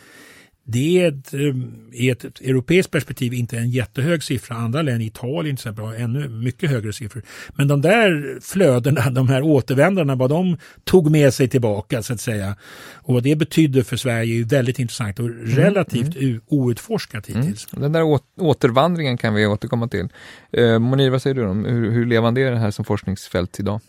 Det 0.67 1.01
är 1.01 1.07
ett, 1.07 1.33
eh, 1.33 1.39
i 1.91 2.09
ett, 2.09 2.23
ett 2.23 2.41
europeiskt 2.41 2.91
perspektiv 2.91 3.33
inte 3.33 3.57
en 3.57 3.69
jättehög 3.69 4.23
siffra. 4.23 4.55
Andra 4.55 4.81
länder, 4.81 5.05
Italien 5.05 5.55
till 5.55 5.61
exempel, 5.61 5.85
har 5.85 5.95
ännu 5.95 6.29
mycket 6.29 6.69
högre 6.69 6.93
siffror. 6.93 7.23
Men 7.55 7.67
de 7.67 7.81
där 7.81 8.39
flödena, 8.41 9.09
de 9.11 9.27
här 9.27 9.41
återvändarna, 9.41 10.15
vad 10.15 10.29
de 10.29 10.57
tog 10.83 11.11
med 11.11 11.33
sig 11.33 11.47
tillbaka 11.47 12.03
så 12.03 12.13
att 12.13 12.21
säga 12.21 12.55
och 12.93 13.13
vad 13.13 13.23
det 13.23 13.35
betydde 13.35 13.83
för 13.83 13.97
Sverige 13.97 14.39
är 14.39 14.43
väldigt 14.43 14.79
intressant 14.79 15.19
och 15.19 15.25
mm, 15.25 15.45
relativt 15.45 16.15
mm. 16.15 16.41
outforskat 16.47 17.29
mm. 17.29 17.41
hittills. 17.41 17.67
Mm. 17.73 17.81
Den 17.81 17.91
där 17.91 18.19
återvandringen 18.39 19.17
kan 19.17 19.33
vi 19.33 19.47
återkomma 19.47 19.87
till. 19.87 20.07
Eh, 20.51 20.79
Monir, 20.79 21.09
vad 21.09 21.21
säger 21.21 21.33
du 21.33 21.45
om 21.45 21.65
hur, 21.65 21.91
hur 21.91 22.05
levande 22.05 22.41
är 22.41 22.51
det 22.51 22.57
här 22.57 22.71
som 22.71 22.85
forskningsfält 22.85 23.59
idag? 23.59 23.81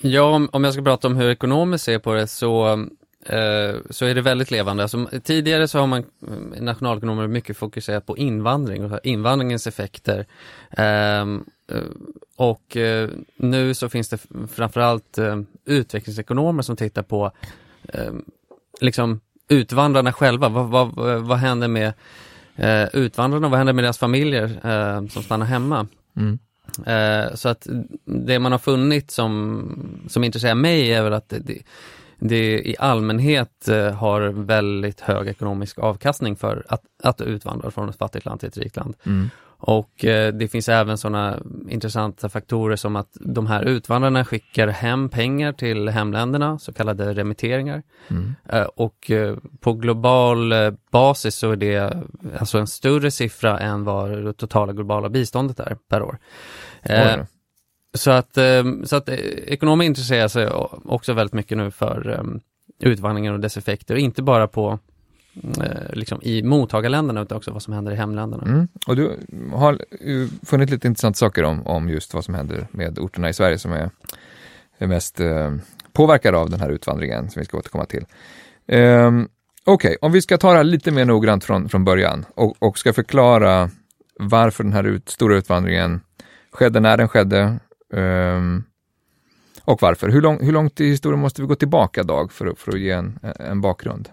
Ja, 0.00 0.48
om 0.52 0.64
jag 0.64 0.72
ska 0.72 0.82
prata 0.82 1.08
om 1.08 1.16
hur 1.16 1.30
ekonomiskt 1.30 1.84
ser 1.84 1.98
på 1.98 2.14
det 2.14 2.26
så 2.26 2.86
så 3.90 4.04
är 4.04 4.14
det 4.14 4.20
väldigt 4.20 4.50
levande. 4.50 4.82
Alltså, 4.82 5.08
tidigare 5.22 5.68
så 5.68 5.78
har 5.78 5.86
man 5.86 6.04
eh, 6.28 6.62
nationalekonomer 6.62 7.26
mycket 7.26 7.56
fokuserat 7.56 8.06
på 8.06 8.16
invandring 8.16 8.84
och 8.84 9.00
invandringens 9.02 9.66
effekter. 9.66 10.26
Ehm, 10.70 11.44
eh, 11.72 11.78
och 12.36 12.76
nu 13.36 13.74
så 13.74 13.88
finns 13.88 14.08
det 14.08 14.18
framförallt 14.54 15.18
utvecklingsekonomer 15.64 16.62
som 16.62 16.76
tittar 16.76 17.02
på 17.02 17.32
ehm, 17.88 18.24
liksom 18.80 19.20
utvandrarna 19.48 20.12
själva. 20.12 20.48
Vad, 20.48 20.68
vad, 20.68 21.22
vad 21.22 21.38
händer 21.38 21.68
med 21.68 21.92
utvandrarna? 22.92 23.48
Vad 23.48 23.58
händer 23.58 23.72
med 23.72 23.84
deras 23.84 23.98
familjer 23.98 24.60
som 25.08 25.22
stannar 25.22 25.46
hemma? 25.46 25.86
Mm. 26.16 26.38
Så 27.36 27.48
att 27.48 27.66
det 28.04 28.38
man 28.38 28.52
har 28.52 28.58
funnit 28.58 29.10
som, 29.10 30.02
som 30.08 30.24
intresserar 30.24 30.54
mig 30.54 30.92
är 30.92 31.02
väl 31.02 31.12
att 31.12 31.28
det, 31.28 31.62
det 32.24 32.68
i 32.68 32.76
allmänhet 32.78 33.68
eh, 33.68 33.90
har 33.90 34.20
väldigt 34.20 35.00
hög 35.00 35.28
ekonomisk 35.28 35.78
avkastning 35.78 36.36
för 36.36 36.64
att, 36.68 36.82
att 37.02 37.20
utvandra 37.20 37.70
från 37.70 37.88
ett 37.88 37.98
fattigt 37.98 38.24
land 38.24 38.40
till 38.40 38.48
ett 38.48 38.58
rikt 38.58 38.76
land. 38.76 38.94
Mm. 39.06 39.30
Och 39.64 40.04
eh, 40.04 40.32
det 40.32 40.48
finns 40.48 40.68
även 40.68 40.98
sådana 40.98 41.38
intressanta 41.68 42.28
faktorer 42.28 42.76
som 42.76 42.96
att 42.96 43.08
de 43.20 43.46
här 43.46 43.62
utvandrarna 43.62 44.24
skickar 44.24 44.68
hem 44.68 45.08
pengar 45.08 45.52
till 45.52 45.88
hemländerna, 45.88 46.58
så 46.58 46.72
kallade 46.72 47.14
remitteringar. 47.14 47.82
Mm. 48.08 48.34
Eh, 48.48 48.62
och 48.62 49.10
eh, 49.10 49.36
på 49.60 49.72
global 49.72 50.52
basis 50.90 51.34
så 51.34 51.50
är 51.50 51.56
det 51.56 51.96
alltså 52.38 52.58
en 52.58 52.66
större 52.66 53.10
siffra 53.10 53.58
än 53.58 53.84
vad 53.84 54.24
det 54.24 54.32
totala 54.32 54.72
globala 54.72 55.08
biståndet 55.08 55.60
är 55.60 55.76
per 55.88 56.02
år. 56.02 56.18
Så 57.94 58.10
att, 58.10 58.38
ehm, 58.38 58.86
så 58.86 58.96
att 58.96 59.08
eh, 59.08 59.14
ekonomer 59.46 59.84
intresserar 59.84 60.28
sig 60.28 60.48
också 60.84 61.12
väldigt 61.12 61.34
mycket 61.34 61.58
nu 61.58 61.70
för 61.70 62.18
ehm, 62.20 62.40
utvandringen 62.78 63.34
och 63.34 63.40
dess 63.40 63.56
effekter, 63.56 63.94
inte 63.94 64.22
bara 64.22 64.48
på 64.48 64.78
eh, 65.60 65.92
liksom 65.92 66.22
i 66.22 66.42
mottagarländerna 66.42 67.22
utan 67.22 67.36
också 67.36 67.50
vad 67.50 67.62
som 67.62 67.72
händer 67.72 67.92
i 67.92 67.96
hemländerna. 67.96 68.42
Mm. 68.42 68.68
Och 68.86 68.96
du 68.96 69.18
har 69.52 69.78
funnit 70.46 70.70
lite 70.70 70.88
intressanta 70.88 71.16
saker 71.16 71.44
om, 71.44 71.66
om 71.66 71.88
just 71.88 72.14
vad 72.14 72.24
som 72.24 72.34
händer 72.34 72.66
med 72.70 72.98
orterna 72.98 73.28
i 73.28 73.32
Sverige 73.32 73.58
som 73.58 73.72
är, 73.72 73.90
är 74.78 74.86
mest 74.86 75.20
eh, 75.20 75.54
påverkade 75.92 76.38
av 76.38 76.50
den 76.50 76.60
här 76.60 76.70
utvandringen 76.70 77.30
som 77.30 77.40
vi 77.40 77.46
ska 77.46 77.58
återkomma 77.58 77.86
till. 77.86 78.04
Um, 78.66 79.28
Okej, 79.64 79.88
okay, 79.88 79.96
om 80.00 80.12
vi 80.12 80.22
ska 80.22 80.38
ta 80.38 80.50
det 80.50 80.56
här 80.56 80.64
lite 80.64 80.90
mer 80.90 81.04
noggrant 81.04 81.44
från, 81.44 81.68
från 81.68 81.84
början 81.84 82.24
och, 82.34 82.56
och 82.58 82.78
ska 82.78 82.92
förklara 82.92 83.70
varför 84.18 84.64
den 84.64 84.72
här 84.72 84.84
ut, 84.84 85.08
stora 85.08 85.36
utvandringen 85.36 86.00
skedde, 86.52 86.80
när 86.80 86.96
den 86.96 87.08
skedde, 87.08 87.58
Um, 87.92 88.64
och 89.64 89.82
varför? 89.82 90.08
Hur, 90.08 90.20
lång, 90.20 90.44
hur 90.44 90.52
långt 90.52 90.80
i 90.80 90.88
historien 90.88 91.20
måste 91.20 91.42
vi 91.42 91.48
gå 91.48 91.54
tillbaka, 91.54 92.02
Dag, 92.02 92.32
för, 92.32 92.54
för 92.56 92.72
att 92.72 92.80
ge 92.80 92.90
en, 92.90 93.18
en 93.38 93.60
bakgrund? 93.60 94.08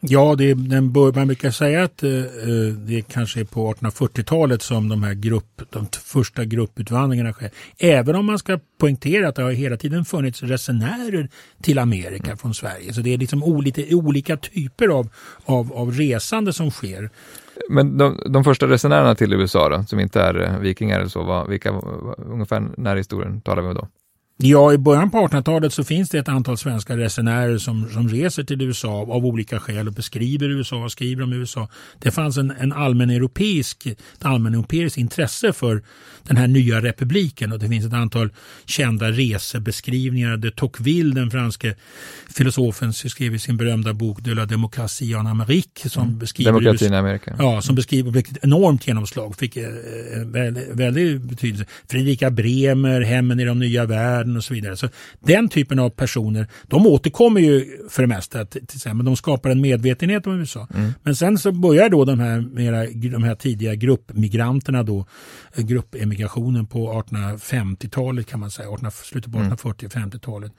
Ja, 0.00 0.34
det, 0.38 0.54
den 0.54 0.92
bör, 0.92 1.12
man 1.12 1.26
brukar 1.26 1.50
säga 1.50 1.82
att 1.82 2.02
eh, 2.02 2.10
eh 2.10 2.74
det 2.76 3.02
kanske 3.02 3.40
är 3.40 3.44
på 3.44 3.74
1840-talet 3.74 4.62
som 4.62 4.88
de 4.88 5.02
här 5.02 5.14
grupp, 5.14 5.62
de 5.70 5.86
första 6.04 6.44
grupputvandringarna 6.44 7.32
sker. 7.32 7.50
Även 7.78 8.16
om 8.16 8.26
man 8.26 8.38
ska 8.38 8.58
poängtera 8.78 9.28
att 9.28 9.34
det 9.34 9.42
har 9.42 9.50
hela 9.50 9.76
tiden 9.76 10.04
funnits 10.04 10.42
resenärer 10.42 11.28
till 11.62 11.78
Amerika 11.78 12.26
mm. 12.26 12.36
från 12.36 12.54
Sverige. 12.54 12.92
Så 12.92 13.00
det 13.00 13.14
är 13.14 13.18
liksom 13.18 13.44
olika, 13.44 13.96
olika 13.96 14.36
typer 14.36 14.88
av, 14.88 15.08
av, 15.44 15.72
av 15.72 15.92
resande 15.92 16.52
som 16.52 16.70
sker. 16.70 17.10
Men 17.68 17.98
de, 17.98 18.20
de 18.26 18.44
första 18.44 18.66
resenärerna 18.66 19.14
till 19.14 19.32
USA 19.32 19.68
då, 19.68 19.82
som 19.82 20.00
inte 20.00 20.20
är 20.20 20.42
eh, 20.42 20.58
vikingar 20.58 21.00
eller 21.00 21.08
så, 21.08 21.22
var, 21.22 21.46
vilka, 21.46 21.70
ungefär 22.16 22.68
när 22.76 22.96
i 22.96 22.98
historien 22.98 23.40
talar 23.40 23.62
vi 23.62 23.68
om 23.68 23.74
då? 23.74 23.88
Ja, 24.42 24.72
i 24.72 24.78
början 24.78 25.10
på 25.10 25.18
1800-talet 25.18 25.72
så 25.72 25.84
finns 25.84 26.08
det 26.08 26.18
ett 26.18 26.28
antal 26.28 26.58
svenska 26.58 26.96
resenärer 26.96 27.58
som, 27.58 27.88
som 27.90 28.08
reser 28.08 28.44
till 28.44 28.62
USA 28.62 28.88
av 28.90 29.26
olika 29.26 29.60
skäl 29.60 29.86
och 29.86 29.92
beskriver 29.92 30.48
USA 30.48 30.84
och 30.84 30.92
skriver 30.92 31.22
om 31.22 31.32
USA. 31.32 31.68
Det 31.98 32.10
fanns 32.10 32.36
en, 32.36 32.50
en 32.50 32.72
allmän 32.72 33.10
europeisk, 33.10 33.86
ett 33.86 34.24
allmän 34.24 34.54
europeiskt 34.54 34.98
intresse 34.98 35.52
för 35.52 35.82
den 36.22 36.36
här 36.36 36.46
nya 36.46 36.80
republiken 36.80 37.52
och 37.52 37.58
det 37.58 37.68
finns 37.68 37.86
ett 37.86 37.92
antal 37.92 38.30
kända 38.66 39.10
resebeskrivningar. 39.10 40.36
De 40.36 40.50
Tocqueville, 40.50 41.14
den 41.14 41.30
franske 41.30 41.74
filosofen, 42.36 42.92
skrev 42.92 43.34
i 43.34 43.38
sin 43.38 43.56
berömda 43.56 43.92
bok 43.92 44.18
De 44.20 44.34
la 44.34 44.46
démocratie 44.46 45.18
en 45.18 45.26
Amérique 45.26 45.88
som 45.88 46.02
mm. 46.02 46.18
beskriver 46.18 46.52
Demokratin 46.52 46.92
i 46.92 46.96
Amerika. 46.96 47.36
Ja, 47.38 47.62
som 47.62 47.74
beskriver 47.74 48.18
ett 48.18 48.44
enormt 48.44 48.86
genomslag, 48.86 49.36
fick 49.36 49.56
eh, 49.56 49.68
väldigt, 50.24 50.68
väldigt 50.68 51.22
betydelse. 51.22 51.64
Fredrika 51.90 52.30
Bremer, 52.30 53.00
Hemmen 53.00 53.40
i 53.40 53.44
de 53.44 53.58
nya 53.58 53.84
världen 53.84 54.27
världen 54.28 54.36
och 54.36 54.44
så 54.44 54.54
vidare. 54.54 54.76
Så 54.76 54.88
Den 55.20 55.48
typen 55.48 55.78
av 55.78 55.90
personer, 55.90 56.46
de 56.68 56.86
återkommer 56.86 57.40
ju 57.40 57.66
för 57.90 58.02
det 58.02 58.08
mesta, 58.08 58.44
till, 58.44 58.66
till, 58.66 58.94
men 58.94 59.04
de 59.06 59.16
skapar 59.16 59.50
en 59.50 59.60
medvetenhet 59.60 60.26
om 60.26 60.40
USA. 60.40 60.68
Mm. 60.74 60.92
Men 61.02 61.16
sen 61.16 61.38
så 61.38 61.52
börjar 61.52 61.88
då 61.88 62.04
de 62.04 62.20
här, 62.20 62.40
mera, 62.40 62.86
de 62.86 63.22
här 63.22 63.34
tidiga 63.34 63.74
gruppmigranterna 63.74 64.82
då, 64.82 65.06
gruppemigrationen 65.56 66.66
på 66.66 67.02
1850-talet 67.02 68.26
kan 68.26 68.40
man 68.40 68.50
säga, 68.50 68.68
18, 68.68 68.90
slutet 68.90 69.32
på 69.32 69.38
1840 69.38 69.86
och 69.86 69.92
50-talet. 69.92 70.52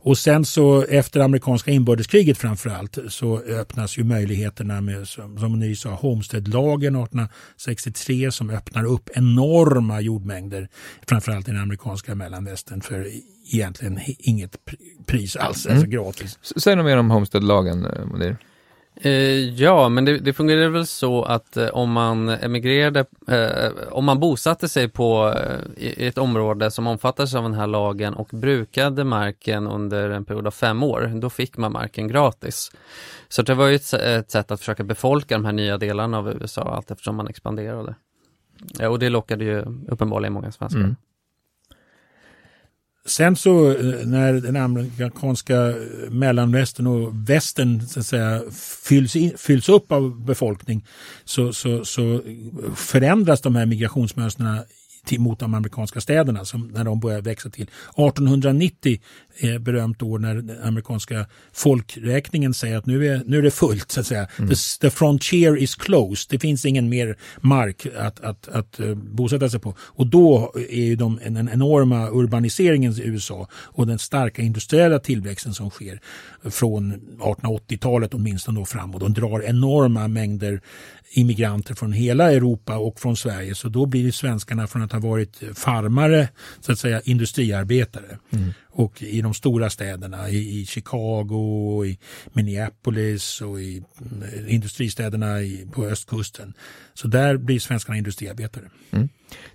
Och 0.00 0.18
sen 0.18 0.44
så 0.44 0.82
efter 0.82 1.20
amerikanska 1.20 1.70
inbördeskriget 1.70 2.38
framförallt 2.38 2.98
så 3.08 3.38
öppnas 3.38 3.98
ju 3.98 4.04
möjligheterna 4.04 4.80
med, 4.80 5.08
som, 5.08 5.58
ni 5.58 5.76
sa, 5.76 5.90
Homesteadlagen 5.90 6.96
1863 6.96 8.32
som 8.32 8.50
öppnar 8.50 8.84
upp 8.84 9.10
enorma 9.14 10.00
jordmängder, 10.00 10.68
framförallt 11.08 11.48
i 11.48 11.50
den 11.50 11.60
amerikanska 11.60 12.14
mellanvästern 12.14 12.80
för 12.80 13.06
egentligen 13.52 14.00
inget 14.18 14.56
pris 15.06 15.36
alls, 15.36 15.46
alltså 15.46 15.68
mm. 15.68 15.78
alltså 15.78 15.90
gratis. 15.90 16.38
Säg 16.56 16.76
något 16.76 16.84
mer 16.84 16.96
om 16.96 17.10
Homesteadlagen, 17.10 17.84
eh, 17.84 18.06
Modir. 18.06 18.36
Eh, 19.00 19.54
ja, 19.54 19.88
men 19.88 20.04
det, 20.04 20.18
det 20.18 20.32
fungerade 20.32 20.68
väl 20.68 20.86
så 20.86 21.22
att 21.22 21.56
eh, 21.56 21.68
om 21.68 21.92
man 21.92 22.28
emigrerade, 22.28 23.04
eh, 23.28 23.72
om 23.90 24.04
man 24.04 24.20
bosatte 24.20 24.68
sig 24.68 24.88
på 24.88 25.34
eh, 25.36 25.84
i 25.84 26.06
ett 26.06 26.18
område 26.18 26.70
som 26.70 26.86
omfattades 26.86 27.34
av 27.34 27.42
den 27.42 27.54
här 27.54 27.66
lagen 27.66 28.14
och 28.14 28.28
brukade 28.32 29.04
marken 29.04 29.66
under 29.66 30.10
en 30.10 30.24
period 30.24 30.46
av 30.46 30.50
fem 30.50 30.82
år, 30.82 31.12
då 31.20 31.30
fick 31.30 31.56
man 31.56 31.72
marken 31.72 32.08
gratis. 32.08 32.70
Så 33.28 33.42
det 33.42 33.54
var 33.54 33.66
ju 33.66 33.74
ett, 33.74 33.92
ett 33.92 34.30
sätt 34.30 34.50
att 34.50 34.60
försöka 34.60 34.84
befolka 34.84 35.34
de 35.34 35.44
här 35.44 35.52
nya 35.52 35.78
delarna 35.78 36.18
av 36.18 36.28
USA 36.28 36.62
allt 36.62 36.90
eftersom 36.90 37.16
man 37.16 37.28
expanderade. 37.28 37.94
Ja, 38.78 38.88
och 38.88 38.98
det 38.98 39.08
lockade 39.08 39.44
ju 39.44 39.64
uppenbarligen 39.88 40.32
många 40.32 40.52
svenskar. 40.52 40.80
Mm. 40.80 40.96
Sen 43.08 43.36
så 43.36 43.70
eh, 43.70 44.06
när 44.06 44.32
den 44.32 44.56
amerikanska 44.56 45.74
mellanvästern 46.10 46.86
och 46.86 47.30
västern 47.30 47.86
så 47.86 48.00
att 48.00 48.06
säga, 48.06 48.42
fylls, 48.88 49.16
in, 49.16 49.32
fylls 49.38 49.68
upp 49.68 49.92
av 49.92 50.24
befolkning 50.24 50.86
så, 51.24 51.52
så, 51.52 51.84
så 51.84 52.22
förändras 52.74 53.40
de 53.40 53.56
här 53.56 53.66
migrationsmönstren 53.66 54.58
till, 55.04 55.20
mot 55.20 55.38
de 55.38 55.54
amerikanska 55.54 56.00
städerna 56.00 56.44
som, 56.44 56.68
när 56.68 56.84
de 56.84 57.00
börjar 57.00 57.20
växa 57.20 57.50
till. 57.50 57.62
1890 57.62 59.00
berömt 59.60 60.02
år 60.02 60.18
när 60.18 60.34
den 60.34 60.62
amerikanska 60.62 61.26
folkräkningen 61.52 62.54
säger 62.54 62.78
att 62.78 62.86
nu 62.86 63.06
är, 63.06 63.22
nu 63.26 63.38
är 63.38 63.42
det 63.42 63.50
fullt. 63.50 63.90
så 63.92 64.00
att 64.00 64.06
säga. 64.06 64.28
Mm. 64.38 64.50
The, 64.50 64.56
the, 64.80 64.90
frontier 64.90 65.56
is 65.56 65.74
closed. 65.74 66.26
Det 66.30 66.38
finns 66.38 66.64
ingen 66.64 66.88
mer 66.88 67.16
mark 67.40 67.86
att, 67.98 68.20
att, 68.20 68.48
att 68.48 68.80
uh, 68.80 68.94
bosätta 68.94 69.50
sig 69.50 69.60
på. 69.60 69.74
Och 69.80 70.06
då 70.06 70.52
är 70.70 70.84
ju 70.84 70.96
de, 70.96 71.20
den 71.28 71.48
enorma 71.48 72.08
urbaniseringen 72.10 72.92
i 72.92 73.02
USA 73.02 73.48
och 73.52 73.86
den 73.86 73.98
starka 73.98 74.42
industriella 74.42 74.98
tillväxten 74.98 75.54
som 75.54 75.70
sker 75.70 76.00
från 76.44 76.94
1880-talet 77.18 78.14
åtminstone 78.14 78.60
då 78.60 78.66
framåt. 78.66 79.00
De 79.00 79.12
drar 79.12 79.42
enorma 79.42 80.08
mängder 80.08 80.60
immigranter 81.10 81.74
från 81.74 81.92
hela 81.92 82.32
Europa 82.32 82.76
och 82.76 83.00
från 83.00 83.16
Sverige. 83.16 83.54
Så 83.54 83.68
då 83.68 83.86
blir 83.86 84.12
svenskarna 84.12 84.66
från 84.66 84.82
att 84.82 84.92
ha 84.92 85.00
varit 85.00 85.42
farmare, 85.54 86.28
så 86.60 86.72
att 86.72 86.78
säga 86.78 87.00
industriarbetare. 87.00 88.18
Mm. 88.30 88.52
Och 88.78 89.02
i 89.02 89.20
de 89.20 89.34
stora 89.34 89.70
städerna, 89.70 90.28
i, 90.28 90.60
i 90.60 90.66
Chicago, 90.66 91.84
i 91.84 91.98
Minneapolis 92.32 93.40
och 93.40 93.60
i 93.60 93.82
mm, 94.00 94.48
industristäderna 94.48 95.40
i, 95.40 95.66
på 95.72 95.84
östkusten. 95.84 96.54
Så 96.94 97.08
där 97.08 97.36
blir 97.36 97.58
svenskarna 97.58 97.98
industriarbetare. 97.98 98.64
Mm. 98.90 99.08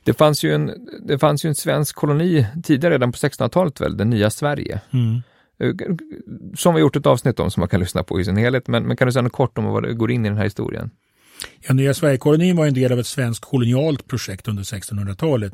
Det, 0.03 0.13
fanns 0.13 0.43
ju 0.43 0.53
en, 0.55 0.71
det 1.07 1.19
fanns 1.19 1.45
ju 1.45 1.47
en 1.47 1.55
svensk 1.55 1.95
koloni 1.95 2.47
tidigare, 2.63 2.93
redan 2.93 3.11
på 3.11 3.17
1600-talet 3.17 3.81
väl, 3.81 3.97
det 3.97 4.05
nya 4.05 4.29
Sverige. 4.29 4.81
Mm 4.93 5.21
eh, 5.59 5.69
som 6.55 6.75
vi 6.75 6.81
gjort 6.81 6.95
ett 6.95 7.05
avsnitt 7.05 7.39
om 7.39 7.51
som 7.51 7.61
man 7.61 7.69
kan 7.69 7.79
lyssna 7.79 8.03
på 8.03 8.19
i 8.19 8.25
sin 8.25 8.37
helhet. 8.37 8.67
Men, 8.67 8.83
men 8.83 8.97
kan 8.97 9.07
du 9.07 9.11
säga 9.11 9.23
något 9.23 9.31
kort 9.31 9.57
om 9.57 9.65
vad 9.65 9.83
det 9.83 9.93
går 9.93 10.11
in 10.11 10.25
i 10.25 10.29
den 10.29 10.37
här 10.37 10.43
historien? 10.43 10.89
Ja, 11.67 11.73
Nya 11.73 11.93
Sverigekolonin 11.93 12.55
var 12.55 12.67
en 12.67 12.73
del 12.73 12.91
av 12.91 12.99
ett 12.99 13.07
svenskt 13.07 13.45
kolonialt 13.45 14.07
projekt 14.07 14.47
under 14.47 14.63
1600-talet. 14.63 15.53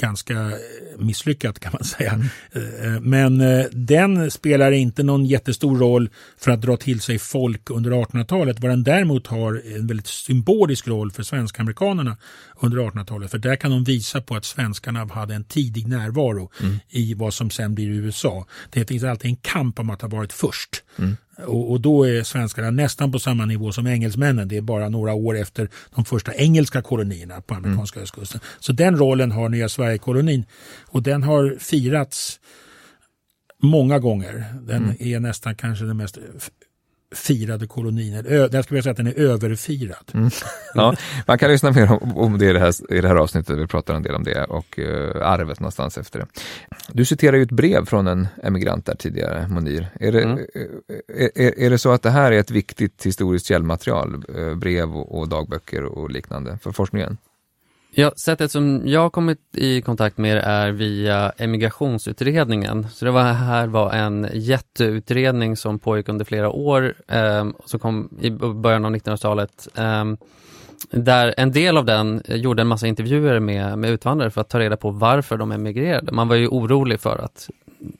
Ganska 0.00 0.34
eh, 0.34 0.52
misslyckat 0.98 1.60
kan 1.60 1.72
man 1.72 1.84
säga. 1.84 2.12
Mm. 2.12 2.26
Eh, 2.52 3.00
men 3.00 3.40
eh, 3.40 3.66
den 3.72 4.30
spelar 4.30 4.72
inte 4.72 5.02
någon 5.02 5.26
jättestor 5.26 5.78
roll 5.78 6.10
för 6.38 6.50
att 6.50 6.60
dra 6.60 6.76
till 6.76 7.00
sig 7.00 7.18
folk 7.18 7.70
under 7.70 7.90
1800-talet. 7.90 8.60
Vad 8.60 8.70
den 8.70 8.84
däremot 8.84 9.26
har 9.26 9.62
en 9.76 9.86
väldigt 9.86 10.06
symbolisk 10.06 10.88
roll 10.88 11.10
för 11.10 11.22
svensk-amerikanerna 11.22 12.16
under 12.60 12.78
1800-talet. 12.78 13.30
För 13.30 13.38
där 13.38 13.56
kan 13.56 13.70
de 13.70 13.84
visa 13.84 14.20
på 14.20 14.36
att 14.36 14.44
svenskarna 14.44 15.04
hade 15.04 15.34
en 15.34 15.44
tidig 15.44 15.88
närvaro 15.88 16.50
mm. 16.60 16.76
i 16.88 17.14
vad 17.14 17.34
som 17.34 17.50
sen 17.50 17.74
blir 17.74 17.88
USA. 17.88 18.46
Det 18.70 18.84
finns 18.84 19.04
alltid 19.04 19.30
en 19.30 19.36
kamp 19.36 19.78
om 19.78 19.90
att 19.90 20.02
ha 20.02 20.08
varit 20.08 20.32
först. 20.32 20.82
Mm. 20.98 21.16
Och, 21.46 21.70
och, 21.70 21.80
då 21.80 22.04
är 22.04 22.22
svenskarna 22.22 22.70
nästan 22.70 23.12
på 23.12 23.18
samma 23.18 23.44
nivå 23.44 23.72
som 23.72 23.86
engelsmännen. 23.86 24.48
Det 24.48 24.56
är 24.56 24.60
bara 24.60 24.88
några 24.88 25.14
år 25.14 25.36
efter 25.36 25.68
de 25.94 26.04
första 26.04 26.34
engelska 26.34 26.82
kolonierna 26.82 27.40
på 27.40 27.54
amerikanska 27.54 27.98
mm. 27.98 28.04
östkusten. 28.04 28.40
Så 28.60 28.72
den 28.72 28.96
rollen 28.98 29.32
har 29.32 29.48
Nya 29.48 29.68
Sverige-kolonin 29.68 30.44
och 30.86 31.02
den 31.02 31.22
har 31.22 31.56
firats 31.58 32.40
många 33.62 33.98
gånger. 33.98 34.44
Den 34.60 34.84
mm. 34.84 34.96
är 35.00 35.20
nästan 35.20 35.54
kanske 35.54 35.84
den 35.84 35.96
mest 35.96 36.18
firade 37.14 37.66
kolonin. 37.66 38.24
Jag 38.52 38.64
skulle 38.64 38.82
säga 38.82 38.90
att 38.90 38.96
den 38.96 39.06
är 39.06 39.18
överfirad. 39.18 40.10
Mm. 40.14 40.30
Ja, 40.74 40.96
man 41.26 41.38
kan 41.38 41.50
lyssna 41.50 41.70
mer 41.70 41.92
om, 41.92 42.18
om 42.18 42.38
det, 42.38 42.50
i 42.50 42.52
det, 42.52 42.58
här, 42.58 42.92
i 42.94 43.00
det 43.00 43.08
här 43.08 43.16
avsnittet. 43.16 43.58
Vi 43.58 43.66
pratar 43.66 43.94
en 43.94 44.02
del 44.02 44.14
om 44.14 44.24
det 44.24 44.44
och 44.44 44.78
uh, 44.78 45.22
arvet 45.22 45.60
någonstans 45.60 45.98
efter 45.98 46.18
det. 46.18 46.26
Du 46.92 47.04
citerar 47.04 47.36
ju 47.36 47.42
ett 47.42 47.50
brev 47.50 47.84
från 47.84 48.06
en 48.06 48.28
emigrant 48.42 48.86
där 48.86 48.94
tidigare, 48.94 49.48
Monir. 49.48 49.88
Är 50.00 50.12
det, 50.12 50.22
mm. 50.22 50.38
är, 51.14 51.30
är, 51.34 51.58
är, 51.58 51.70
det 51.70 51.78
så 51.78 51.90
att 51.90 52.02
det 52.02 52.10
här 52.10 52.32
är 52.32 52.38
ett 52.38 52.50
viktigt 52.50 53.06
historiskt 53.06 53.46
källmaterial, 53.46 54.24
brev 54.56 54.96
och, 54.96 55.18
och 55.18 55.28
dagböcker 55.28 55.84
och 55.84 56.10
liknande 56.10 56.58
för 56.62 56.72
forskningen? 56.72 57.16
Ja, 58.00 58.12
sättet 58.16 58.50
som 58.50 58.82
jag 58.84 59.00
har 59.00 59.10
kommit 59.10 59.38
i 59.54 59.82
kontakt 59.82 60.18
med 60.18 60.36
är 60.44 60.70
via 60.70 61.32
emigrationsutredningen. 61.36 62.86
Så 62.88 63.04
det 63.04 63.10
var, 63.10 63.22
här 63.22 63.66
var 63.66 63.92
en 63.92 64.28
jätteutredning 64.32 65.56
som 65.56 65.78
pågick 65.78 66.08
under 66.08 66.24
flera 66.24 66.50
år, 66.50 66.94
eh, 67.08 67.46
som 67.64 67.80
kom 67.80 68.08
i 68.20 68.30
början 68.30 68.84
av 68.84 68.90
1900-talet. 68.90 69.68
Eh, 69.74 70.04
där 70.90 71.34
en 71.36 71.52
del 71.52 71.76
av 71.76 71.84
den 71.84 72.22
gjorde 72.28 72.62
en 72.62 72.68
massa 72.68 72.86
intervjuer 72.86 73.40
med, 73.40 73.78
med 73.78 73.90
utvandrare 73.90 74.30
för 74.30 74.40
att 74.40 74.48
ta 74.48 74.58
reda 74.58 74.76
på 74.76 74.90
varför 74.90 75.36
de 75.36 75.52
emigrerade. 75.52 76.12
Man 76.12 76.28
var 76.28 76.36
ju 76.36 76.48
orolig 76.48 77.00
för 77.00 77.18
att 77.18 77.50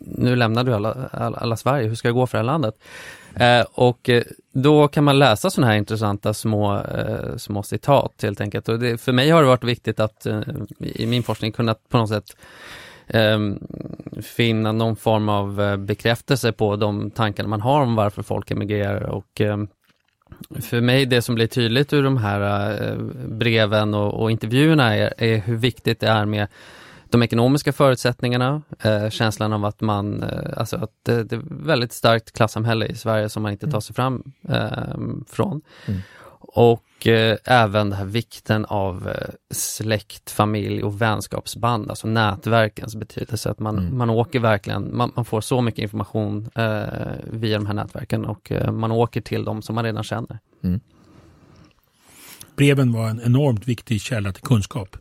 nu 0.00 0.36
lämnar 0.36 0.64
du 0.64 0.74
alla, 0.74 1.08
alla, 1.12 1.36
alla 1.38 1.56
Sverige, 1.56 1.88
hur 1.88 1.94
ska 1.94 2.08
det 2.08 2.14
gå 2.14 2.26
för 2.26 2.38
det 2.38 2.42
här 2.42 2.46
landet? 2.46 2.74
Eh, 3.34 3.66
och 3.72 4.08
eh, 4.08 4.22
då 4.52 4.88
kan 4.88 5.04
man 5.04 5.18
läsa 5.18 5.50
sådana 5.50 5.72
här 5.72 5.78
intressanta 5.78 6.34
små, 6.34 6.76
eh, 6.76 7.36
små 7.36 7.62
citat 7.62 8.14
helt 8.22 8.40
enkelt. 8.40 8.68
Och 8.68 8.78
det, 8.78 8.98
för 8.98 9.12
mig 9.12 9.30
har 9.30 9.42
det 9.42 9.48
varit 9.48 9.64
viktigt 9.64 10.00
att 10.00 10.26
eh, 10.26 10.40
i 10.78 11.06
min 11.06 11.22
forskning 11.22 11.52
kunna 11.52 11.74
på 11.88 11.98
något 11.98 12.08
sätt 12.08 12.36
ehm, 13.06 13.58
finna 14.22 14.72
någon 14.72 14.96
form 14.96 15.28
av 15.28 15.60
eh, 15.60 15.76
bekräftelse 15.76 16.52
på 16.52 16.76
de 16.76 17.10
tankar 17.10 17.46
man 17.46 17.60
har 17.60 17.80
om 17.80 17.94
varför 17.94 18.22
folk 18.22 18.50
emigrerar 18.50 19.02
och 19.02 19.40
ehm, 19.40 19.68
för 20.60 20.80
mig 20.80 21.06
det 21.06 21.22
som 21.22 21.34
blir 21.34 21.46
tydligt 21.46 21.92
ur 21.92 22.02
de 22.02 22.16
här 22.16 22.72
eh, 22.82 22.96
breven 23.28 23.94
och, 23.94 24.22
och 24.22 24.30
intervjuerna 24.30 24.96
är, 24.96 25.14
är, 25.18 25.38
hur 25.38 25.56
viktigt 25.56 26.00
det 26.00 26.06
är 26.06 26.24
med 26.24 26.46
de 27.10 27.22
ekonomiska 27.22 27.72
förutsättningarna, 27.72 28.62
eh, 28.82 29.10
känslan 29.10 29.52
av 29.52 29.64
att 29.64 29.80
man, 29.80 30.22
eh, 30.22 30.58
alltså 30.58 30.76
att 30.76 30.90
det, 31.02 31.24
det, 31.24 31.36
är 31.36 31.42
väldigt 31.64 31.92
starkt 31.92 32.32
klassamhälle 32.32 32.86
i 32.86 32.94
Sverige 32.94 33.28
som 33.28 33.42
man 33.42 33.52
inte 33.52 33.70
tar 33.70 33.80
sig 33.80 33.94
fram 33.94 34.32
eh, 34.48 34.94
från. 35.28 35.60
Mm. 35.86 36.00
Och 36.40 37.06
eh, 37.06 37.36
även 37.44 37.90
den 37.90 37.98
här 37.98 38.04
vikten 38.04 38.64
av 38.64 39.08
eh, 39.08 39.28
släkt, 39.50 40.30
familj 40.30 40.82
och 40.82 41.02
vänskapsband, 41.02 41.90
alltså 41.90 42.06
nätverkens 42.06 42.96
betydelse. 42.96 43.50
Att 43.50 43.58
man, 43.58 43.78
mm. 43.78 43.98
man 43.98 44.10
åker 44.10 44.40
verkligen, 44.40 44.96
man, 44.96 45.12
man, 45.16 45.24
får 45.24 45.40
så 45.40 45.60
mycket 45.60 45.82
information 45.82 46.50
eh, 46.54 46.82
via 47.24 47.58
de 47.58 47.66
här 47.66 47.74
nätverken 47.74 48.24
och 48.24 48.52
man 48.72 48.92
åker 48.92 49.20
till 49.20 49.44
dem 49.44 49.62
som 49.62 49.74
man 49.74 49.84
redan 49.84 50.04
känner. 50.04 50.38
Mm. 50.62 50.80
Breven 52.56 52.92
var 52.92 53.08
en 53.08 53.20
enormt 53.20 53.68
viktig 53.68 54.00
källa 54.00 54.32
till 54.32 54.42
kunskap 54.42 54.96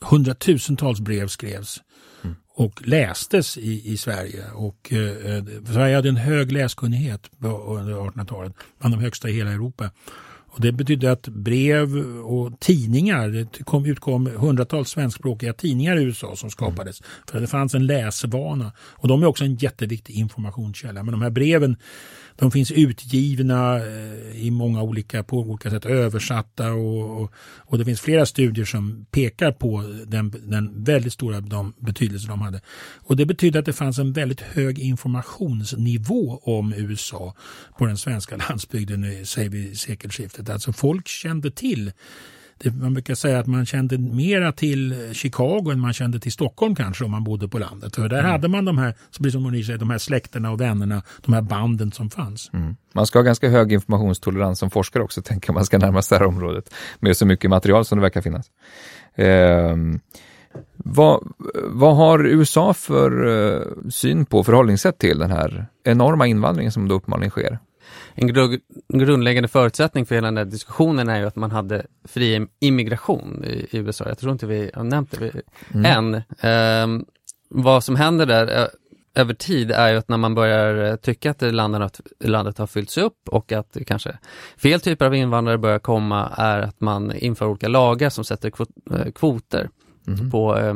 hundratusentals 0.00 1.00
brev 1.00 1.28
skrevs 1.28 1.82
mm. 2.24 2.36
och 2.54 2.88
lästes 2.88 3.58
i, 3.58 3.92
i 3.92 3.96
Sverige. 3.96 4.44
Och, 4.54 4.92
eh, 4.92 5.36
eh 5.36 5.44
Sverige 5.66 5.96
hade 5.96 6.08
en 6.08 6.16
hög 6.16 6.52
läskunnighet 6.52 7.30
under 7.66 7.94
1800-talet, 7.94 8.52
bland 8.78 8.94
de 8.94 9.00
högsta 9.00 9.28
i 9.28 9.32
hela 9.32 9.52
Europa. 9.52 9.90
Och 10.56 10.62
det 10.62 10.72
betydde 10.72 11.12
att 11.12 11.28
brev 11.28 11.96
och 12.22 12.60
tidningar, 12.60 13.28
det 13.28 13.64
kom, 13.64 13.86
utkom 13.86 14.26
hundratals 14.26 14.88
svenskspråkiga 14.88 15.52
tidningar 15.52 15.96
i 15.96 16.02
USA 16.02 16.36
som 16.36 16.50
skapades. 16.50 17.00
Mm. 17.00 17.10
För 17.26 17.40
det 17.40 17.46
fanns 17.46 17.74
en 17.74 17.86
läsvana. 17.86 18.72
Och 18.78 19.08
de 19.08 19.22
är 19.22 19.26
också 19.26 19.44
en 19.44 19.54
jätteviktig 19.54 20.14
informationskälla. 20.14 21.02
Men 21.02 21.12
de 21.12 21.22
här 21.22 21.30
breven 21.30 21.76
de 22.36 22.50
finns 22.50 22.70
utgivna 22.70 23.76
eh, 23.76 24.44
i 24.46 24.50
många 24.50 24.82
olika, 24.82 25.22
på 25.22 25.40
olika 25.40 25.70
sätt 25.70 25.86
översatta 25.86 26.72
och, 26.72 27.22
och, 27.22 27.32
och 27.56 27.78
det 27.78 27.84
finns 27.84 28.00
flera 28.00 28.26
studier 28.26 28.64
som 28.64 29.06
pekar 29.10 29.52
på 29.52 29.82
den, 30.06 30.34
den 30.44 30.84
väldigt 30.84 31.12
stora 31.12 31.40
de, 31.40 31.74
betydelse 31.78 32.28
de 32.28 32.40
hade. 32.40 32.60
Och 32.96 33.16
det 33.16 33.26
betyder 33.26 33.60
att 33.60 33.66
det 33.66 33.72
fanns 33.72 33.98
en 33.98 34.12
väldigt 34.12 34.40
hög 34.40 34.78
informationsnivå 34.78 36.40
om 36.42 36.72
USA 36.72 37.34
på 37.78 37.86
den 37.86 37.96
svenska 37.96 38.36
landsbygden, 38.48 39.26
säger 39.26 39.50
vi 39.50 39.76
sekelskiftet. 39.76 40.50
Alltså 40.50 40.72
folk 40.72 41.08
kände 41.08 41.50
till 41.50 41.92
det, 42.58 42.74
man 42.74 42.94
brukar 42.94 43.14
säga 43.14 43.38
att 43.38 43.46
man 43.46 43.66
kände 43.66 43.98
mera 43.98 44.52
till 44.52 45.10
Chicago 45.12 45.70
än 45.72 45.80
man 45.80 45.92
kände 45.92 46.20
till 46.20 46.32
Stockholm 46.32 46.74
kanske 46.74 47.04
om 47.04 47.10
man 47.10 47.24
bodde 47.24 47.48
på 47.48 47.58
landet. 47.58 47.94
För 47.94 48.08
där 48.08 48.18
mm. 48.18 48.30
hade 48.30 48.48
man 48.48 48.64
de 48.64 48.78
här, 48.78 48.94
som 49.30 49.42
Monier 49.42 49.62
säger, 49.62 49.78
de 49.78 49.90
här 49.90 49.98
släkterna 49.98 50.50
och 50.50 50.60
vännerna, 50.60 51.02
de 51.24 51.34
här 51.34 51.42
banden 51.42 51.92
som 51.92 52.10
fanns. 52.10 52.50
Mm. 52.52 52.76
Man 52.92 53.06
ska 53.06 53.18
ha 53.18 53.24
ganska 53.24 53.48
hög 53.48 53.72
informationstolerans 53.72 54.58
som 54.58 54.70
forskare 54.70 55.02
också, 55.02 55.22
tänker 55.24 55.52
man 55.52 55.64
ska 55.64 55.78
närma 55.78 56.02
sig 56.02 56.18
det 56.18 56.24
här 56.24 56.28
området 56.28 56.74
med 57.00 57.16
så 57.16 57.26
mycket 57.26 57.50
material 57.50 57.84
som 57.84 57.98
det 57.98 58.02
verkar 58.02 58.20
finnas. 58.20 58.50
Eh, 59.14 59.76
vad, 60.76 61.32
vad 61.64 61.96
har 61.96 62.26
USA 62.26 62.74
för 62.74 63.26
uh, 63.26 63.62
syn 63.90 64.26
på 64.26 64.44
förhållningssätt 64.44 64.98
till 64.98 65.18
den 65.18 65.30
här 65.30 65.66
enorma 65.84 66.26
invandringen 66.26 66.72
som 66.72 66.88
då 66.88 66.94
uppenbarligen 66.94 67.30
sker? 67.30 67.58
En 68.16 68.58
grundläggande 68.88 69.48
förutsättning 69.48 70.06
för 70.06 70.14
hela 70.14 70.26
den 70.26 70.36
här 70.36 70.44
diskussionen 70.44 71.08
är 71.08 71.20
ju 71.20 71.26
att 71.26 71.36
man 71.36 71.50
hade 71.50 71.86
fri 72.04 72.46
immigration 72.60 73.44
i, 73.44 73.66
i 73.70 73.78
USA. 73.78 74.08
Jag 74.08 74.18
tror 74.18 74.32
inte 74.32 74.46
vi 74.46 74.70
har 74.74 74.84
nämnt 74.84 75.18
det 75.20 75.42
mm. 75.74 75.84
än. 75.84 76.14
Eh, 76.40 77.06
vad 77.48 77.84
som 77.84 77.96
händer 77.96 78.26
där 78.26 78.68
över 79.16 79.34
tid 79.34 79.70
är 79.70 79.92
ju 79.92 79.96
att 79.96 80.08
när 80.08 80.16
man 80.16 80.34
börjar 80.34 80.90
eh, 80.90 80.96
tycka 80.96 81.30
att 81.30 81.42
landet, 81.42 82.00
landet 82.20 82.58
har 82.58 82.66
fyllts 82.66 82.98
upp 82.98 83.28
och 83.28 83.52
att 83.52 83.76
kanske 83.86 84.18
fel 84.56 84.80
typer 84.80 85.06
av 85.06 85.14
invandrare 85.14 85.58
börjar 85.58 85.78
komma 85.78 86.32
är 86.36 86.60
att 86.60 86.80
man 86.80 87.16
inför 87.16 87.46
olika 87.46 87.68
lagar 87.68 88.10
som 88.10 88.24
sätter 88.24 88.52
eh, 88.90 89.12
kvoter 89.14 89.68
mm. 90.06 90.30
på 90.30 90.58
eh, 90.58 90.74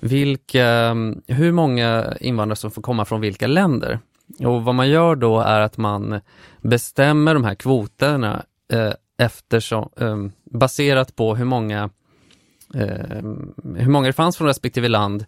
vilka, 0.00 0.66
ehm, 0.66 1.22
hur 1.26 1.52
många 1.52 2.14
invandrare 2.20 2.56
som 2.56 2.70
får 2.70 2.82
komma 2.82 3.04
från 3.04 3.20
vilka 3.20 3.46
länder. 3.46 3.98
Och 4.38 4.64
vad 4.64 4.74
man 4.74 4.88
gör 4.88 5.16
då 5.16 5.40
är 5.40 5.60
att 5.60 5.76
man 5.76 6.20
bestämmer 6.60 7.34
de 7.34 7.44
här 7.44 7.54
kvoterna 7.54 8.44
eh, 8.72 8.92
eftersom, 9.18 9.88
eh, 10.00 10.16
baserat 10.44 11.16
på 11.16 11.34
hur 11.34 11.44
många, 11.44 11.90
eh, 12.74 13.22
hur 13.76 13.88
många 13.88 14.06
det 14.06 14.12
fanns 14.12 14.36
från 14.36 14.46
respektive 14.46 14.88
land 14.88 15.24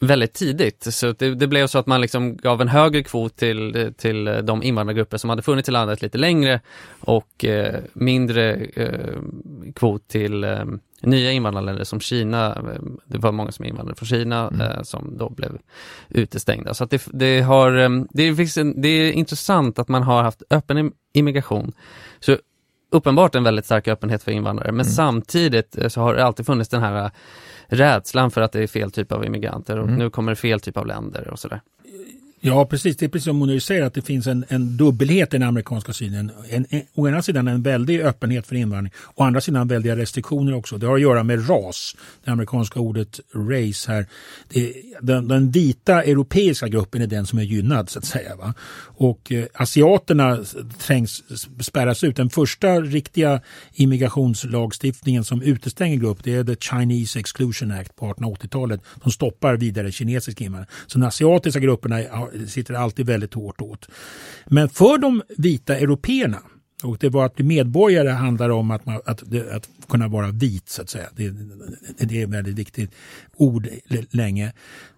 väldigt 0.00 0.32
tidigt. 0.32 0.94
Så 0.94 1.12
det, 1.12 1.34
det, 1.34 1.46
blev 1.46 1.66
så 1.66 1.78
att 1.78 1.86
man 1.86 2.00
liksom 2.00 2.36
gav 2.36 2.60
en 2.60 2.68
högre 2.68 3.02
kvot 3.02 3.36
till, 3.36 3.92
till 3.96 4.24
de 4.42 4.62
invandrargrupper 4.62 5.16
som 5.16 5.30
hade 5.30 5.42
funnits 5.42 5.68
i 5.68 5.72
landet 5.72 6.02
lite 6.02 6.18
längre 6.18 6.60
och 7.00 7.44
eh, 7.44 7.80
mindre 7.92 8.54
eh, 8.54 9.18
kvot 9.74 10.08
till 10.08 10.44
eh, 10.44 10.64
nya 11.02 11.32
invandrarländer 11.32 11.84
som 11.84 12.00
Kina, 12.00 12.46
eh, 12.46 12.82
det 13.06 13.18
var 13.18 13.32
många 13.32 13.52
som 13.52 13.64
invandrade 13.64 13.98
från 13.98 14.06
Kina 14.06 14.48
mm. 14.48 14.60
eh, 14.60 14.82
som 14.82 15.18
då 15.18 15.30
blev 15.30 15.58
utestängda. 16.08 16.74
Så 16.74 16.84
det, 16.84 17.06
det 17.12 17.40
har, 17.40 17.76
eh, 17.76 17.90
det, 18.10 18.34
finns 18.34 18.56
en, 18.56 18.82
det 18.82 18.88
är 18.88 19.12
intressant 19.12 19.78
att 19.78 19.88
man 19.88 20.02
har 20.02 20.22
haft 20.22 20.42
öppen 20.50 20.92
immigration. 21.12 21.72
Så 22.20 22.36
uppenbart 22.90 23.34
en 23.34 23.44
väldigt 23.44 23.64
stark 23.64 23.88
öppenhet 23.88 24.22
för 24.22 24.32
invandrare, 24.32 24.72
men 24.72 24.86
mm. 24.86 24.92
samtidigt 24.92 25.78
eh, 25.78 25.88
så 25.88 26.00
har 26.00 26.14
det 26.14 26.24
alltid 26.24 26.46
funnits 26.46 26.70
den 26.70 26.82
här 26.82 27.10
rädslan 27.66 28.30
för 28.30 28.40
att 28.40 28.52
det 28.52 28.62
är 28.62 28.66
fel 28.66 28.90
typ 28.90 29.12
av 29.12 29.24
immigranter 29.24 29.78
och 29.78 29.86
mm. 29.86 29.98
nu 29.98 30.10
kommer 30.10 30.32
det 30.32 30.36
fel 30.36 30.60
typ 30.60 30.76
av 30.76 30.86
länder 30.86 31.28
och 31.28 31.38
sådär. 31.38 31.60
Ja, 32.46 32.66
precis. 32.66 32.96
Det 32.96 33.04
är 33.04 33.08
precis 33.08 33.24
som 33.24 33.36
Monir 33.36 33.60
säger 33.60 33.82
att 33.82 33.94
det 33.94 34.02
finns 34.02 34.26
en, 34.26 34.44
en 34.48 34.76
dubbelhet 34.76 35.34
i 35.34 35.38
den 35.38 35.48
amerikanska 35.48 35.92
synen. 35.92 36.30
En, 36.50 36.66
en, 36.70 36.82
å 36.94 37.08
ena 37.08 37.22
sidan 37.22 37.48
en 37.48 37.62
väldig 37.62 38.00
öppenhet 38.00 38.46
för 38.46 38.56
invandring, 38.56 38.92
å 39.14 39.22
andra 39.22 39.40
sidan 39.40 39.68
väldiga 39.68 39.96
restriktioner 39.96 40.54
också. 40.54 40.78
Det 40.78 40.86
har 40.86 40.94
att 40.94 41.00
göra 41.00 41.22
med 41.22 41.50
ras, 41.50 41.96
det 42.24 42.30
amerikanska 42.30 42.80
ordet 42.80 43.20
race 43.34 43.92
här. 43.92 44.06
Det, 44.48 44.72
den, 45.00 45.28
den, 45.28 45.50
vita 45.50 46.02
europeiska 46.02 46.68
gruppen 46.68 47.02
är 47.02 47.06
den 47.06 47.26
som 47.26 47.38
är 47.38 47.42
gynnad 47.42 47.90
så 47.90 47.98
att 47.98 48.04
säga. 48.04 48.36
Va? 48.36 48.54
Och 48.82 49.32
eh, 49.32 49.46
asiaterna 49.54 50.38
trängs, 50.78 51.22
spärras 51.60 52.04
ut. 52.04 52.16
Den 52.16 52.30
första 52.30 52.80
riktiga 52.80 53.40
immigrationslagstiftningen 53.72 55.24
som 55.24 55.42
utestänger 55.42 55.96
grupp 55.96 56.18
det 56.24 56.34
är 56.34 56.44
The 56.44 56.56
Chinese 56.56 57.18
Exclusion 57.18 57.70
Act 57.70 57.96
på 57.96 58.06
1880-talet. 58.06 58.80
som 59.02 59.12
stoppar 59.12 59.56
vidare 59.56 59.92
kinesisk 59.92 60.40
invandring. 60.40 60.70
Så 60.86 60.98
de 60.98 61.06
asiatiska 61.06 61.60
grupperna 61.60 62.00
sitter 62.46 62.74
alltid 62.74 63.06
väldigt 63.06 63.34
hårt 63.34 63.60
åt. 63.60 63.88
Men 64.46 64.68
för 64.68 64.98
de 64.98 65.22
vita 65.36 65.76
européerna 65.78 66.38
och 66.84 66.98
det 67.00 67.08
var 67.08 67.26
att 67.26 67.34
bli 67.34 67.44
medborgare 67.44 68.08
handlar 68.08 68.50
om 68.50 68.70
att, 68.70 68.86
man, 68.86 69.00
att, 69.04 69.22
att, 69.52 69.68
kunna 69.88 70.08
vara 70.08 70.30
vit 70.30 70.68
så 70.68 70.82
att 70.82 70.90
säga. 70.90 71.06
Det, 71.16 71.34
det 71.98 72.20
är 72.20 72.24
ett 72.24 72.30
väldigt 72.30 72.54
viktigt 72.54 72.90
ord 73.36 73.68
länge 74.10 74.52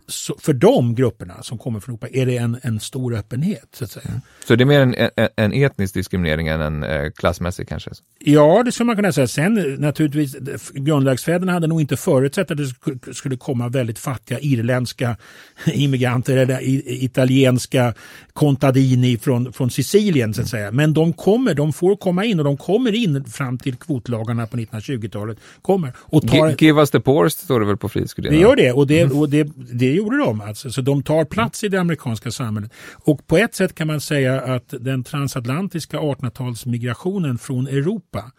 så 0.08 0.36
för 0.38 0.52
de 0.52 0.94
grupperna 0.94 1.42
som 1.42 1.58
kommer 1.58 1.80
från 1.80 1.92
Europa 1.92 2.08
är 2.12 2.26
det 2.26 2.36
en, 2.36 2.58
en 2.62 2.80
stor 2.80 3.14
öppenhet. 3.14 3.68
Så, 3.72 3.84
att 3.84 3.90
säga. 3.90 4.20
Så 4.46 4.56
det 4.56 4.64
är 4.64 4.66
mer 4.66 4.80
en, 4.80 4.94
en, 4.94 5.28
en 5.36 5.52
etnisk 5.52 5.94
diskriminering 5.94 6.48
än 6.48 6.60
en 6.60 6.82
eh, 6.82 7.10
klassmässig 7.10 7.68
kanske? 7.68 7.90
Ja, 8.18 8.62
det 8.64 8.72
skulle 8.72 8.86
man 8.86 8.96
kunna 8.96 9.12
säga. 9.12 9.26
Sen 9.26 9.76
naturligtvis, 9.78 10.36
grundlagsfäderna 10.70 11.52
hade 11.52 11.66
nog 11.66 11.80
inte 11.80 11.96
förutsett 11.96 12.50
att 12.50 12.58
det 12.58 13.14
skulle 13.14 13.36
komma 13.36 13.68
väldigt 13.68 13.98
fattiga 13.98 14.38
irländska 14.40 15.16
immigranter 15.66 16.36
eller 16.36 16.60
italienska 17.04 17.94
contadini 18.32 19.18
från, 19.18 19.52
från 19.52 19.70
Sicilien 19.70 20.34
så 20.34 20.42
att 20.42 20.48
säga. 20.48 20.72
Men 20.72 20.94
de 20.94 21.12
kommer, 21.12 21.54
de 21.54 21.72
får 21.72 21.96
komma 21.96 22.24
in 22.24 22.38
och 22.38 22.44
de 22.44 22.56
kommer 22.56 22.94
in 22.94 23.24
fram 23.24 23.58
till 23.58 23.76
kvotlagarna 23.76 24.46
på 24.46 24.56
1920-talet. 24.56 25.38
Kommer 25.62 25.92
och 25.98 26.28
tar... 26.28 26.64
Give 26.64 26.80
us 26.80 26.90
the 26.90 27.00
poorest 27.00 27.38
står 27.38 27.60
det 27.60 27.66
väl 27.66 27.76
på 27.76 27.88
Frihetsgudinnan? 27.88 28.36
Det 28.36 28.42
gör 28.42 28.56
det 28.56 28.72
och 28.72 28.86
det, 28.86 29.00
mm. 29.00 29.18
och 29.18 29.28
det, 29.28 29.48
det 29.72 29.95
gjorde 29.96 30.18
de 30.18 30.40
alltså. 30.40 30.70
Så 30.70 30.80
de 30.80 31.02
tar 31.02 31.24
plats 31.24 31.64
i 31.64 31.68
det 31.68 31.80
amerikanska 31.80 32.30
samhället. 32.30 32.72
Och 32.94 33.26
på 33.26 33.36
ett 33.36 33.54
sätt 33.54 33.74
kan 33.74 33.86
man 33.86 34.00
säga 34.00 34.40
att 34.40 34.74
den 34.80 35.04
transatlantiska 35.04 35.98
1800-talsmigrationen 35.98 37.38
från 37.38 37.66
Europa 37.66 38.32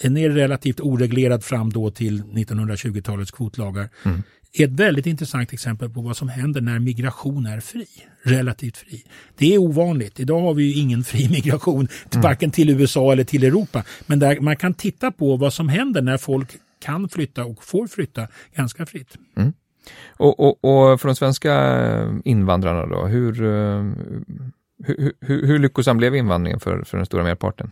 är 0.00 0.30
relativt 0.30 0.80
oreglerad 0.80 1.44
fram 1.44 1.70
då 1.72 1.90
till 1.90 2.22
1920-talets 2.22 3.30
kvotlagar. 3.30 3.88
Mm. 4.04 4.22
är 4.52 4.64
ett 4.64 4.70
väldigt 4.70 5.06
intressant 5.06 5.52
exempel 5.52 5.90
på 5.90 6.00
vad 6.00 6.16
som 6.16 6.28
händer 6.28 6.60
när 6.60 6.78
migration 6.78 7.46
är 7.46 7.60
fri. 7.60 7.86
Relativt 8.22 8.76
fri. 8.76 9.04
Det 9.36 9.54
är 9.54 9.58
ovanligt. 9.58 10.20
Idag 10.20 10.40
har 10.40 10.54
vi 10.54 10.64
ju 10.64 10.80
ingen 10.80 11.04
fri 11.04 11.28
migration, 11.30 11.88
mm. 12.12 12.22
varken 12.22 12.50
till 12.50 12.70
USA 12.70 13.12
eller 13.12 13.24
till 13.24 13.44
Europa. 13.44 13.84
Men 14.06 14.18
där 14.18 14.40
man 14.40 14.56
kan 14.56 14.74
titta 14.74 15.10
på 15.10 15.36
vad 15.36 15.52
som 15.52 15.68
händer 15.68 16.02
när 16.02 16.18
folk 16.18 16.48
kan 16.80 17.08
flytta 17.08 17.44
och 17.44 17.64
får 17.64 17.86
flytta 17.86 18.28
ganska 18.54 18.86
fritt. 18.86 19.16
Mm. 19.36 19.52
Och, 20.16 20.40
och, 20.40 20.64
och 20.64 21.00
för 21.00 21.08
de 21.08 21.16
svenska 21.16 21.54
eh, 21.54 22.12
invandrarna 22.24 22.86
då, 22.86 23.06
hur, 23.06 23.44
eh, 23.44 23.84
hur, 24.84 25.12
hur, 25.20 25.46
hur 25.46 25.58
lyckosam 25.58 25.96
blev 25.96 26.14
invandringen 26.14 26.60
för, 26.60 26.84
för 26.84 26.96
den 26.96 27.06
stora 27.06 27.22
merparten? 27.22 27.70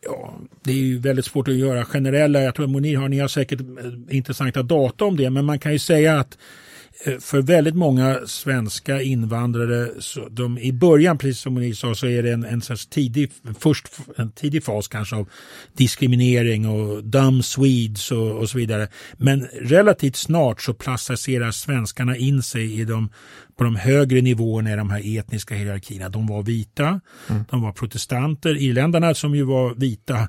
Ja, 0.00 0.34
det 0.62 0.70
är 0.70 0.76
ju 0.76 0.98
väldigt 0.98 1.24
svårt 1.24 1.48
att 1.48 1.54
göra 1.54 1.84
generella. 1.84 2.42
Jag 2.42 2.54
tror 2.54 2.66
Monir 2.66 2.96
har, 2.96 3.08
ni 3.08 3.18
har 3.18 3.28
säkert 3.28 3.60
eh, 3.60 4.16
intressanta 4.16 4.62
data 4.62 5.04
om 5.04 5.16
det, 5.16 5.30
men 5.30 5.44
man 5.44 5.58
kan 5.58 5.72
ju 5.72 5.78
säga 5.78 6.18
att 6.18 6.38
Eh, 6.38 6.63
Eh, 7.02 7.18
för 7.18 7.42
väldigt 7.42 7.74
många 7.74 8.20
svenska 8.26 9.02
invandrare, 9.02 9.90
så 9.98 10.28
de, 10.28 10.58
i 10.58 10.72
början 10.72 11.18
precis 11.18 11.42
som 11.42 11.54
ni 11.54 11.74
sa 11.74 11.94
så 11.94 12.06
är 12.06 12.22
det 12.22 12.32
en, 12.32 12.44
en 12.44 12.60
tidig, 12.90 13.32
först 13.58 13.88
en 14.16 14.32
tidig 14.32 14.64
fas 14.64 14.88
kanske 14.88 15.16
av 15.16 15.28
diskriminering 15.72 16.68
och 16.68 17.04
dumb 17.04 17.44
Swedes 17.44 18.12
och, 18.12 18.30
och 18.30 18.50
så 18.50 18.58
vidare. 18.58 18.88
Men 19.16 19.46
relativt 19.60 20.16
snart 20.16 20.62
så 20.62 20.74
placerar 20.74 21.50
svenskarna 21.50 22.16
in 22.16 22.42
sig 22.42 22.80
i 22.80 22.84
de 22.84 23.10
på 23.56 23.64
de 23.64 23.76
högre 23.76 24.20
nivåerna 24.20 24.72
i 24.72 24.76
de 24.76 24.90
här 24.90 25.18
etniska 25.18 25.54
hierarkierna. 25.54 26.08
De 26.08 26.26
var 26.26 26.42
vita, 26.42 27.00
mm. 27.30 27.44
de 27.50 27.62
var 27.62 27.72
protestanter. 27.72 28.56
Irländarna 28.56 29.14
som 29.14 29.34
ju 29.34 29.42
var 29.42 29.74
vita 29.74 30.28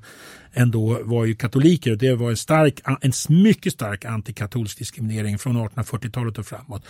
ändå 0.53 0.99
var 1.03 1.25
ju 1.25 1.35
katoliker 1.35 1.91
och 1.91 1.97
det 1.97 2.15
var 2.15 2.29
en, 2.29 2.37
stark, 2.37 2.81
en 3.01 3.11
mycket 3.29 3.73
stark 3.73 4.05
antikatolsk 4.05 4.77
diskriminering 4.77 5.37
från 5.37 5.57
1840-talet 5.57 6.37
och 6.37 6.45
framåt. 6.45 6.83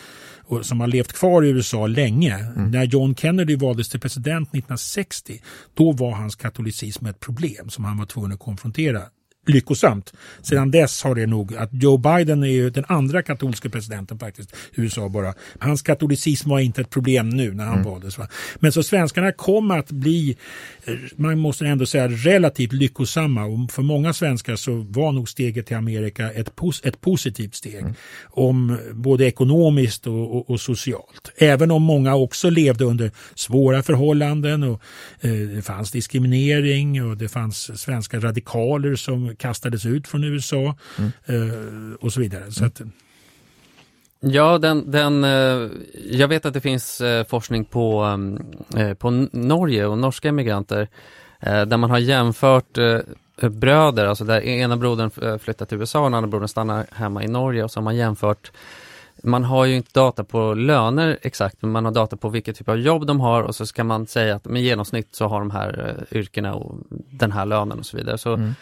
Och 0.43 0.65
som 0.65 0.79
har 0.79 0.87
levt 0.87 1.13
kvar 1.13 1.43
i 1.43 1.49
USA 1.49 1.87
länge. 1.87 2.35
Mm. 2.35 2.71
När 2.71 2.83
John 2.83 3.15
Kennedy 3.15 3.55
valdes 3.55 3.89
till 3.89 3.99
president 3.99 4.49
1960 4.49 5.41
då 5.73 5.91
var 5.91 6.11
hans 6.11 6.35
katolicism 6.35 7.05
ett 7.05 7.19
problem 7.19 7.69
som 7.69 7.85
han 7.85 7.97
var 7.97 8.05
tvungen 8.05 8.31
att 8.31 8.39
konfrontera 8.39 9.01
lyckosamt. 9.49 10.13
Sedan 10.41 10.71
dess 10.71 11.03
har 11.03 11.15
det 11.15 11.25
nog, 11.25 11.55
att 11.55 11.69
Joe 11.73 11.97
Biden 11.97 12.43
är 12.43 12.47
ju 12.47 12.69
den 12.69 12.85
andra 12.87 13.21
katolska 13.21 13.69
presidenten 13.69 14.19
faktiskt, 14.19 14.55
USA 14.75 15.09
bara. 15.09 15.33
Hans 15.59 15.81
katolicism 15.81 16.49
var 16.49 16.59
inte 16.59 16.81
ett 16.81 16.89
problem 16.89 17.29
nu 17.29 17.53
när 17.53 17.65
han 17.65 17.79
mm. 17.79 17.91
valdes. 17.91 18.17
Va? 18.17 18.27
Men 18.59 18.71
så 18.71 18.83
svenskarna 18.83 19.31
kom 19.31 19.71
att 19.71 19.91
bli, 19.91 20.37
eh, 20.85 20.93
man 21.15 21.39
måste 21.39 21.65
ändå 21.65 21.85
säga 21.85 22.07
relativt 22.07 22.73
lyckosamma 22.73 23.45
och 23.45 23.71
för 23.71 23.81
många 23.81 24.13
svenskar 24.13 24.55
så 24.55 24.85
var 24.89 25.11
nog 25.11 25.29
steget 25.29 25.65
till 25.65 25.77
Amerika 25.77 26.31
ett, 26.31 26.55
pos 26.55 26.81
ett 26.83 27.01
positivt 27.01 27.55
steg. 27.55 27.81
Mm. 27.81 27.93
Om 28.25 28.77
både 28.93 29.25
ekonomiskt 29.25 30.07
och, 30.07 30.35
och, 30.35 30.49
och, 30.49 30.61
socialt. 30.61 31.31
Även 31.37 31.71
om 31.71 31.83
många 31.83 32.15
också 32.15 32.49
levde 32.49 32.85
under 32.85 33.11
svåra 33.35 33.83
förhållanden 33.83 34.63
och 34.63 34.81
eh, 35.21 35.31
det 35.31 35.61
fanns 35.61 35.91
diskriminering 35.91 37.03
och 37.03 37.17
det 37.17 37.27
fanns 37.27 37.81
svenska 37.81 38.19
radikaler 38.19 38.95
som 38.95 39.34
kastades 39.35 39.85
ut 39.85 40.07
från 40.07 40.23
USA 40.23 40.75
mm. 40.97 41.11
Eh, 41.25 41.95
och 41.99 42.13
så 42.13 42.19
vidare. 42.19 42.51
Så 42.51 42.65
att, 42.65 42.81
Ja, 44.19 44.57
den, 44.57 44.91
den, 44.91 45.23
eh, 45.23 45.69
jag 46.05 46.27
vet 46.27 46.45
att 46.45 46.53
det 46.53 46.61
finns 46.61 47.01
eh, 47.01 47.25
forskning 47.25 47.65
på, 47.65 48.17
på 48.99 49.27
Norge 49.31 49.85
och 49.85 49.97
norska 49.97 50.29
emigranter 50.29 50.87
där 51.39 51.77
man 51.77 51.89
har 51.89 51.97
jämfört 51.97 52.77
bröder, 53.41 54.05
alltså 54.05 54.23
där 54.23 54.41
ena 54.41 54.77
brodern 54.77 55.39
flyttar 55.39 55.65
till 55.65 55.77
USA 55.77 55.99
och 55.99 56.05
den 56.05 56.13
andra 56.13 56.27
brodern 56.27 56.47
stannar 56.47 56.85
hemma 56.91 57.23
i 57.23 57.27
Norge 57.27 57.63
och 57.63 57.71
så 57.71 57.79
har 57.79 57.83
man 57.83 57.95
jämfört 57.95 58.51
man 59.23 59.43
har 59.43 59.65
ju 59.65 59.75
inte 59.75 59.89
data 59.93 60.23
på 60.23 60.53
löner 60.53 61.17
exakt, 61.21 61.61
men 61.61 61.71
man 61.71 61.85
har 61.85 61.91
data 61.91 62.17
på 62.17 62.29
vilket 62.29 62.55
typ 62.55 62.69
av 62.69 62.79
jobb 62.79 63.07
de 63.07 63.19
har 63.19 63.43
och 63.43 63.55
så 63.55 63.65
ska 63.65 63.83
man 63.83 64.07
säga 64.07 64.35
att 64.35 64.45
med 64.45 64.61
genomsnitt 64.61 65.15
så 65.15 65.27
har 65.27 65.39
de 65.39 65.51
här 65.51 65.95
yrkena 66.11 66.55
och 66.55 66.77
den 66.89 67.31
här 67.31 67.45
lönen 67.45 67.79
och 67.79 67.85
så 67.85 67.97
vidare. 67.97 68.17
Så 68.17 68.33
mm. 68.33 68.55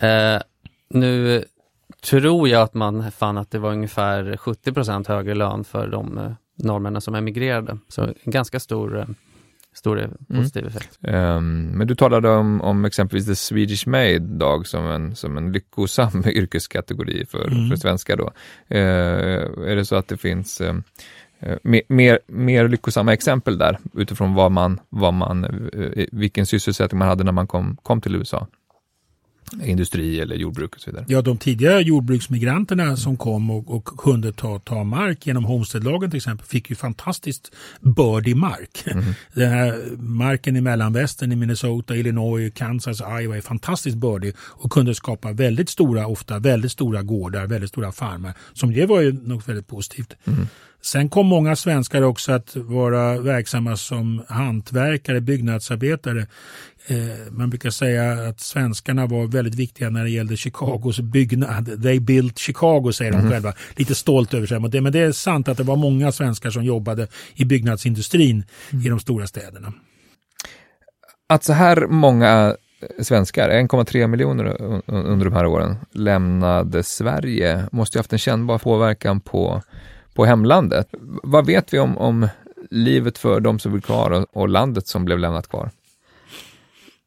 Eh, 0.00 0.40
nu 0.88 1.44
tror 2.02 2.48
jag 2.48 2.62
att 2.62 2.74
man 2.74 3.12
fann 3.12 3.38
att 3.38 3.50
det 3.50 3.58
var 3.58 3.72
ungefär 3.72 4.36
70% 4.36 5.08
högre 5.08 5.34
lön 5.34 5.64
för 5.64 5.88
de 5.88 6.18
eh, 6.18 6.32
norrmännen 6.56 7.00
som 7.00 7.14
emigrerade. 7.14 7.78
Så 7.88 8.02
en 8.02 8.14
ganska 8.24 8.60
stor, 8.60 8.98
eh, 8.98 9.06
stor 9.74 9.98
mm. 9.98 10.16
positiv 10.28 10.62
mm. 10.62 10.76
effekt. 10.76 10.98
Um, 11.02 11.66
men 11.66 11.86
du 11.86 11.94
talade 11.94 12.28
om, 12.28 12.60
om 12.60 12.84
exempelvis 12.84 13.26
The 13.26 13.36
Swedish 13.36 13.86
Made 13.86 14.18
Dag 14.18 14.66
som 14.66 14.86
en, 14.86 15.16
som 15.16 15.36
en 15.36 15.52
lyckosam 15.52 16.22
yrkeskategori 16.26 17.26
för, 17.26 17.46
mm. 17.46 17.68
för 17.68 17.76
svenskar 17.76 18.16
då. 18.16 18.32
Uh, 18.74 19.68
är 19.68 19.76
det 19.76 19.84
så 19.84 19.96
att 19.96 20.08
det 20.08 20.16
finns 20.16 20.60
uh, 20.60 20.74
mer, 21.62 21.82
mer, 21.88 22.18
mer 22.26 22.68
lyckosamma 22.68 23.12
exempel 23.12 23.58
där 23.58 23.78
utifrån 23.94 24.34
vad 24.34 24.52
man, 24.52 24.80
vad 24.88 25.14
man, 25.14 25.68
vilken 26.12 26.46
sysselsättning 26.46 26.98
man 26.98 27.08
hade 27.08 27.24
när 27.24 27.32
man 27.32 27.46
kom, 27.46 27.76
kom 27.82 28.00
till 28.00 28.14
USA? 28.14 28.46
Industri 29.64 30.20
eller 30.20 30.36
jordbruk 30.36 30.74
och 30.74 30.80
så 30.80 30.90
vidare. 30.90 31.04
Ja, 31.08 31.22
de 31.22 31.38
tidiga 31.38 31.80
jordbruksmigranterna 31.80 32.96
som 32.96 33.16
kom 33.16 33.50
och, 33.50 33.70
och 33.76 33.84
kunde 33.84 34.32
ta, 34.32 34.58
ta 34.58 34.84
mark 34.84 35.26
genom 35.26 35.44
Homesteadlagen 35.44 36.10
till 36.10 36.16
exempel 36.16 36.46
fick 36.46 36.70
ju 36.70 36.76
fantastiskt 36.76 37.52
bördig 37.80 38.36
mark. 38.36 38.84
Mm. 38.86 39.04
Den 39.34 39.50
här 39.50 39.96
marken 39.98 40.56
i 40.56 40.60
mellanvästern 40.60 41.32
i 41.32 41.36
Minnesota, 41.36 41.96
Illinois, 41.96 42.52
Kansas, 42.54 43.00
Iowa 43.00 43.36
är 43.36 43.40
fantastiskt 43.40 43.96
bördig 43.96 44.34
och 44.38 44.72
kunde 44.72 44.94
skapa 44.94 45.32
väldigt 45.32 45.68
stora, 45.68 46.06
ofta 46.06 46.38
väldigt 46.38 46.72
stora 46.72 47.02
gårdar, 47.02 47.46
väldigt 47.46 47.70
stora 47.70 47.92
farmar. 47.92 48.34
Som 48.52 48.72
det 48.72 48.86
var 48.86 49.00
ju 49.00 49.12
något 49.12 49.48
väldigt 49.48 49.66
positivt. 49.66 50.14
Mm. 50.24 50.46
Sen 50.82 51.08
kom 51.08 51.26
många 51.26 51.56
svenskar 51.56 52.02
också 52.02 52.32
att 52.32 52.56
vara 52.56 53.18
verksamma 53.18 53.76
som 53.76 54.22
hantverkare, 54.28 55.20
byggnadsarbetare. 55.20 56.26
Eh, 56.86 56.96
man 57.30 57.50
brukar 57.50 57.70
säga 57.70 58.28
att 58.28 58.40
svenskarna 58.40 59.06
var 59.06 59.26
väldigt 59.26 59.54
viktiga 59.54 59.90
när 59.90 60.04
det 60.04 60.10
gällde 60.10 60.36
Chicagos 60.36 61.00
byggnad. 61.00 61.82
They 61.82 62.00
built 62.00 62.38
Chicago 62.38 62.92
säger 62.92 63.12
de 63.12 63.18
mm. 63.18 63.30
själva. 63.30 63.52
Lite 63.76 63.94
stolt 63.94 64.34
över 64.34 64.46
sig. 64.46 64.60
Men 64.60 64.92
det 64.92 64.98
är 64.98 65.12
sant 65.12 65.48
att 65.48 65.56
det 65.56 65.62
var 65.62 65.76
många 65.76 66.12
svenskar 66.12 66.50
som 66.50 66.64
jobbade 66.64 67.06
i 67.34 67.44
byggnadsindustrin 67.44 68.44
mm. 68.70 68.86
i 68.86 68.88
de 68.88 69.00
stora 69.00 69.26
städerna. 69.26 69.72
Att 71.28 71.44
så 71.44 71.52
här 71.52 71.86
många 71.86 72.56
svenskar, 73.02 73.50
1,3 73.50 74.06
miljoner 74.06 74.56
under 74.86 75.24
de 75.24 75.34
här 75.34 75.46
åren, 75.46 75.76
lämnade 75.92 76.82
Sverige 76.82 77.68
måste 77.72 77.98
ju 77.98 78.00
haft 78.00 78.12
en 78.12 78.18
kännbar 78.18 78.58
påverkan 78.58 79.20
på, 79.20 79.62
på 80.18 80.24
hemlandet. 80.24 80.88
Vad 81.22 81.46
vet 81.46 81.74
vi 81.74 81.78
om, 81.78 81.98
om 81.98 82.28
livet 82.70 83.18
för 83.18 83.40
de 83.40 83.58
som 83.58 83.72
vill 83.72 83.82
kvar 83.82 84.10
och, 84.10 84.26
och 84.32 84.48
landet 84.48 84.86
som 84.86 85.04
blev 85.04 85.18
lämnat 85.18 85.48
kvar? 85.48 85.70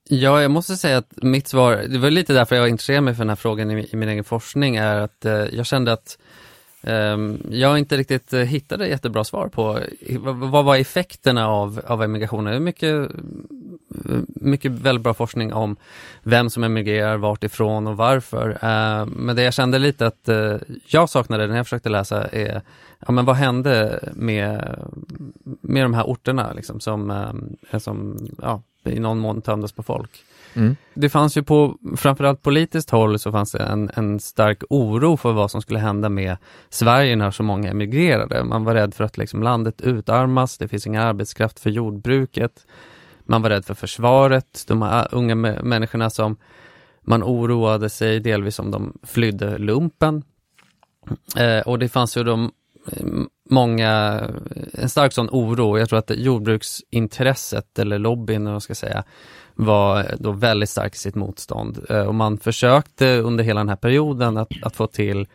Ja, 0.10 0.42
jag 0.42 0.52
måste 0.52 0.76
säga 0.78 0.98
att 0.98 1.14
mitt 1.16 1.48
svar, 1.48 1.86
det 1.90 1.98
var 1.98 2.10
lite 2.10 2.34
därför 2.34 2.56
jag 2.56 2.70
intresserade 2.70 3.02
mig 3.02 3.14
för 3.14 3.22
den 3.22 3.30
här 3.30 3.36
frågan 3.36 3.72
i, 3.72 3.90
i 3.92 3.96
min 3.96 4.10
egen 4.10 4.24
forskning, 4.24 4.76
är 4.76 4.96
att 4.96 5.26
eh, 5.26 5.34
jag 5.34 5.66
kände 5.66 5.94
att 5.94 6.18
eh, 6.82 7.18
jag 7.50 7.80
inte 7.80 7.98
riktigt 7.98 8.34
eh, 8.34 8.40
hittade 8.40 8.88
jättebra 8.88 9.24
svar 9.24 9.48
på 9.48 9.80
vad 10.52 10.66
var 10.66 10.76
effekterna 10.76 11.48
av, 11.48 11.82
av 11.88 12.04
emigrationen. 12.04 12.52
Det 12.52 12.58
är 12.58 12.60
mycket, 12.60 12.94
eh, 14.10 14.22
mycket 14.28 14.72
väldigt 14.72 15.04
bra 15.04 15.14
forskning 15.14 15.54
om 15.54 15.76
vem 16.24 16.50
som 16.50 16.64
emigrerar, 16.64 17.18
vart 17.18 17.44
ifrån 17.44 17.88
och 17.88 17.98
varför. 17.98 18.50
Eh, 18.50 19.06
men 19.06 19.36
det 19.36 19.44
jag 19.44 19.54
kände 19.54 19.80
lite 19.80 20.08
att 20.08 20.30
eh, 20.30 20.56
jag 20.88 21.10
saknade 21.10 21.48
när 21.48 21.58
jag 21.58 21.66
försökte 21.66 21.90
läsa 21.90 22.28
är, 22.28 22.62
ja 23.06 23.12
men 23.12 23.26
vad 23.26 23.36
hände 23.36 24.00
med, 24.14 24.80
med 25.62 25.86
de 25.86 25.94
här 25.94 26.04
orterna 26.04 26.54
liksom, 26.54 26.80
som, 26.80 27.12
eh, 27.72 27.80
som 27.80 28.18
ja, 28.42 28.62
i 28.84 29.00
någon 29.00 29.20
mån 29.20 29.42
tömdes 29.42 29.72
på 29.72 29.84
folk. 29.84 30.24
Mm. 30.54 30.76
Det 30.94 31.10
fanns 31.10 31.38
ju 31.38 31.44
på 31.44 31.78
framförallt 31.98 32.42
politiskt 32.42 32.90
håll 32.90 33.20
så 33.20 33.32
fanns 33.32 33.52
det 33.52 33.60
en, 33.60 33.92
en 33.96 34.20
stark 34.20 34.64
oro 34.70 35.18
för 35.18 35.32
vad 35.32 35.52
som 35.52 35.62
skulle 35.62 35.80
hända 35.80 36.10
med 36.10 36.38
Sverige 36.70 37.16
när 37.16 37.32
så 37.32 37.44
många 37.44 37.70
emigrerade. 37.70 38.44
Man 38.44 38.64
var 38.64 38.74
rädd 38.74 38.94
för 38.94 39.04
att 39.04 39.18
liksom 39.18 39.44
landet 39.44 39.82
utarmas, 39.82 40.58
det 40.58 40.68
finns 40.68 40.88
ingen 40.88 41.02
arbetskraft 41.02 41.60
för 41.60 41.70
jordbruket. 41.70 42.66
Man 43.24 43.42
var 43.42 43.50
rädd 43.50 43.66
för 43.66 43.74
försvaret, 43.74 44.64
de 44.68 44.82
här 44.82 45.08
unga 45.12 45.36
människorna 45.36 46.10
som 46.10 46.38
man 47.02 47.24
oroade 47.24 47.90
sig 47.90 48.20
delvis 48.20 48.60
om 48.60 48.72
de 48.72 48.98
flydde 49.04 49.58
lumpen. 49.58 50.24
Eh, 51.38 51.60
och 51.60 51.80
det 51.80 51.90
fanns 51.90 52.18
ju 52.18 52.24
de 52.24 52.52
många, 53.50 54.22
en 54.74 54.90
stark 54.90 55.14
sån 55.14 55.30
oro. 55.32 55.78
Jag 55.78 55.90
tror 55.90 56.00
att 56.00 56.12
jordbruksintresset 56.16 57.80
eller 57.80 58.00
lobbyn, 58.00 58.46
vad 58.46 58.64
ska 58.64 58.76
säga, 58.76 59.04
var 59.56 60.16
då 60.20 60.32
väldigt 60.32 60.70
stark 60.70 60.96
i 60.96 60.98
sitt 60.98 61.16
motstånd. 61.16 61.86
Eh, 61.90 62.04
och 62.04 62.16
man 62.16 62.38
försökte 62.38 63.18
under 63.18 63.44
hela 63.44 63.60
den 63.60 63.70
här 63.70 63.76
perioden 63.76 64.38
att, 64.38 64.52
att 64.62 64.76
få 64.76 64.88
till 64.88 65.28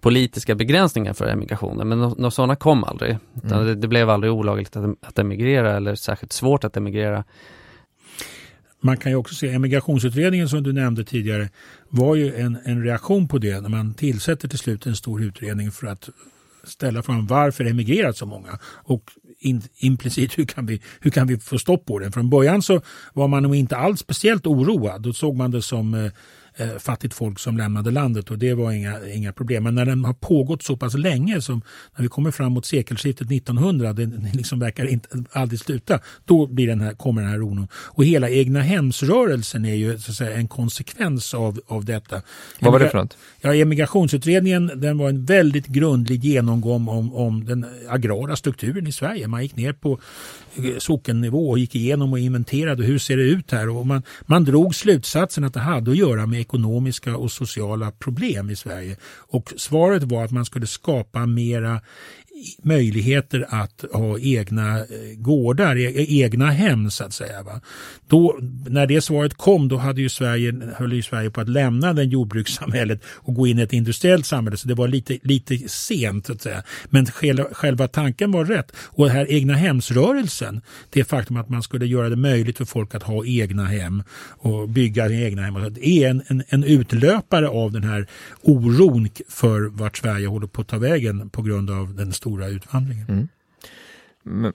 politiska 0.00 0.54
begränsningar 0.54 1.12
för 1.12 1.26
emigrationen, 1.26 1.88
men 1.88 1.98
några 1.98 2.30
sådana 2.30 2.56
kom 2.56 2.84
aldrig. 2.84 3.18
Mm. 3.44 3.66
Det, 3.66 3.74
det, 3.74 3.88
blev 3.88 4.10
aldrig 4.10 4.32
olagligt 4.32 4.76
att, 4.76 4.96
att 5.02 5.18
emigrera 5.18 5.76
eller 5.76 5.94
särskilt 5.94 6.32
svårt 6.32 6.64
att 6.64 6.76
emigrera. 6.76 7.24
Man 8.80 8.96
kan 8.96 9.12
ju 9.12 9.16
också 9.16 9.34
se 9.34 9.48
emigrationsutredningen 9.48 10.48
som 10.48 10.62
du 10.62 10.72
nämnde 10.72 11.04
tidigare 11.04 11.48
var 11.88 12.14
ju 12.14 12.34
en, 12.34 12.58
en 12.64 12.82
reaktion 12.84 13.28
på 13.28 13.38
det 13.38 13.60
när 13.60 13.68
man 13.68 13.94
tillsätter 13.94 14.48
till 14.48 14.58
slut 14.58 14.86
en 14.86 14.96
stor 14.96 15.22
utredning 15.22 15.70
för 15.70 15.86
att 15.86 16.08
ställa 16.68 17.02
frågan 17.02 17.26
varför 17.26 17.64
emigrerat 17.64 18.16
så 18.16 18.26
många? 18.26 18.58
Och 18.64 19.10
in, 19.38 19.62
implicit 19.76 20.32
hur 20.38 20.44
kan, 20.44 20.66
vi, 20.66 20.82
hur 21.00 21.10
kan 21.10 21.26
vi 21.26 21.38
få 21.38 21.58
stopp 21.58 21.86
på 21.86 21.98
den? 21.98 22.12
Från 22.12 22.30
början 22.30 22.62
så 22.62 22.80
var 23.14 23.28
man 23.28 23.42
nog 23.42 23.56
inte 23.56 23.76
alls 23.76 24.00
speciellt 24.00 24.46
oroad. 24.46 25.02
Då 25.02 25.12
såg 25.12 25.36
man 25.36 25.50
det 25.50 25.62
som 25.62 25.94
eh, 25.94 26.12
eh, 26.58 26.68
eh, 26.70 26.78
fattigt 26.78 27.14
folk 27.14 27.38
som 27.38 27.56
lämnade 27.56 27.90
landet 27.90 28.30
och 28.30 28.38
det 28.38 28.54
var 28.54 28.72
inga, 28.72 29.08
inga 29.14 29.32
problem. 29.32 29.64
Men 29.64 29.74
när 29.74 29.84
den 29.84 30.04
har 30.04 30.14
pågått 30.14 30.62
så 30.62 30.76
pass 30.76 30.94
länge 30.94 31.40
som 31.40 31.62
när 31.96 32.02
vi 32.02 32.08
kommer 32.08 32.30
fram 32.30 32.52
mot 32.52 32.66
sekelskiftet 32.66 33.30
1900, 33.30 33.92
det, 33.92 34.06
det 34.06 34.30
liksom 34.32 34.58
verkar 34.58 34.86
inte 34.86 35.08
aldrig 35.32 35.60
sluta, 35.60 36.00
då 36.24 36.46
blir 36.46 36.66
den 36.66 36.80
här, 36.80 36.92
kommer 36.92 37.22
den 37.22 37.30
här 37.30 37.42
oron. 37.42 37.68
Och 37.72 38.04
hela 38.04 38.30
egna 38.30 38.60
hemsrörelsen 38.60 39.64
är 39.64 39.74
ju 39.74 39.98
så 39.98 40.10
att 40.10 40.16
säga, 40.16 40.36
en 40.36 40.48
konsekvens 40.48 41.34
av, 41.34 41.60
av 41.66 41.84
detta. 41.84 42.22
Vad 42.60 42.72
var 42.72 42.80
det 42.80 42.90
för 42.90 42.98
något? 42.98 43.16
Ja, 43.40 43.54
emigrationsutredningen 43.54 44.70
den 44.74 44.98
var 44.98 45.08
en 45.08 45.24
väldigt 45.24 45.66
grundlig 45.66 46.24
genomgång 46.24 46.88
om, 46.88 47.14
om 47.14 47.44
den 47.44 47.66
agrara 47.88 48.36
strukturen 48.36 48.86
i 48.86 48.92
Sverige. 48.92 49.28
Man 49.28 49.42
gick 49.42 49.56
ner 49.56 49.72
på 49.72 49.98
sockennivå 50.78 51.50
och 51.50 51.58
gick 51.58 51.74
igenom 51.74 52.12
och 52.12 52.18
inventerade 52.18 52.84
hur 52.84 52.98
ser 52.98 53.16
det 53.16 53.22
ut 53.22 53.52
här. 53.52 53.68
Och 53.68 53.86
man, 53.86 54.02
man 54.26 54.44
drog 54.44 54.74
slutsatsen 54.74 55.44
att 55.44 55.54
det 55.54 55.60
hade 55.60 55.90
att 55.90 55.96
göra 55.96 56.26
med 56.26 56.47
ekonomiska 56.48 57.16
och 57.16 57.32
sociala 57.32 57.90
problem 57.90 58.50
i 58.50 58.56
Sverige. 58.56 58.96
Och 59.28 59.52
svaret 59.56 60.02
var 60.02 60.24
att 60.24 60.30
man 60.30 60.44
skulle 60.44 60.66
skapa 60.66 61.26
mera 61.26 61.80
möjligheter 62.62 63.46
att 63.48 63.84
ha 63.92 64.18
egna 64.18 64.78
eh, 64.78 64.84
gårdar, 65.16 65.76
e-, 65.76 65.92
e-, 65.94 66.22
egna 66.22 66.50
hem 66.50 66.90
så 66.90 67.04
att 67.04 67.12
säga. 67.12 67.42
Va? 67.42 67.60
Då, 68.08 68.38
när 68.66 68.86
det 68.86 69.00
svaret 69.00 69.34
kom 69.34 69.68
då 69.68 69.76
hade 69.76 70.00
ju 70.00 70.08
Sverige, 70.08 70.54
höll 70.76 70.92
ju 70.92 71.02
Sverige 71.02 71.30
på 71.30 71.40
att 71.40 71.48
lämna 71.48 71.92
den 71.92 72.08
jordbrukssamhället 72.08 73.00
och 73.04 73.34
gå 73.34 73.46
in 73.46 73.58
i 73.58 73.62
ett 73.62 73.72
industriellt 73.72 74.26
samhälle 74.26 74.56
så 74.56 74.68
det 74.68 74.74
var 74.74 74.88
lite, 74.88 75.18
lite 75.22 75.58
sent 75.68 76.26
så 76.26 76.32
att 76.32 76.42
säga. 76.42 76.62
Men 76.90 77.06
själva, 77.06 77.44
själva 77.52 77.88
tanken 77.88 78.32
var 78.32 78.44
rätt 78.44 78.72
och 78.76 79.06
den 79.06 79.16
här 79.16 79.32
egna 79.32 79.54
hemsrörelsen, 79.54 80.60
det 80.90 81.04
faktum 81.04 81.36
att 81.36 81.48
man 81.48 81.62
skulle 81.62 81.86
göra 81.86 82.08
det 82.08 82.16
möjligt 82.16 82.58
för 82.58 82.64
folk 82.64 82.94
att 82.94 83.02
ha 83.02 83.24
egna 83.26 83.64
hem 83.64 84.02
och 84.28 84.68
bygga 84.68 85.10
egna 85.10 85.42
hem, 85.42 85.56
alltså, 85.56 85.70
det 85.70 85.88
är 85.88 86.10
en 86.10 86.22
en, 86.26 86.42
en 86.48 86.64
utlöpare 86.64 87.48
av 87.48 87.72
den 87.72 87.84
här 87.84 88.06
oron 88.42 89.08
för 89.28 89.60
vart 89.60 89.96
Sverige 89.96 90.26
håller 90.26 90.46
på 90.46 90.60
att 90.60 90.68
ta 90.68 90.78
vägen 90.78 91.30
på 91.30 91.42
grund 91.42 91.70
av 91.70 91.94
den 91.94 92.12
stora 92.12 92.27
utvandringen. 92.36 93.06
Mm. 93.08 93.28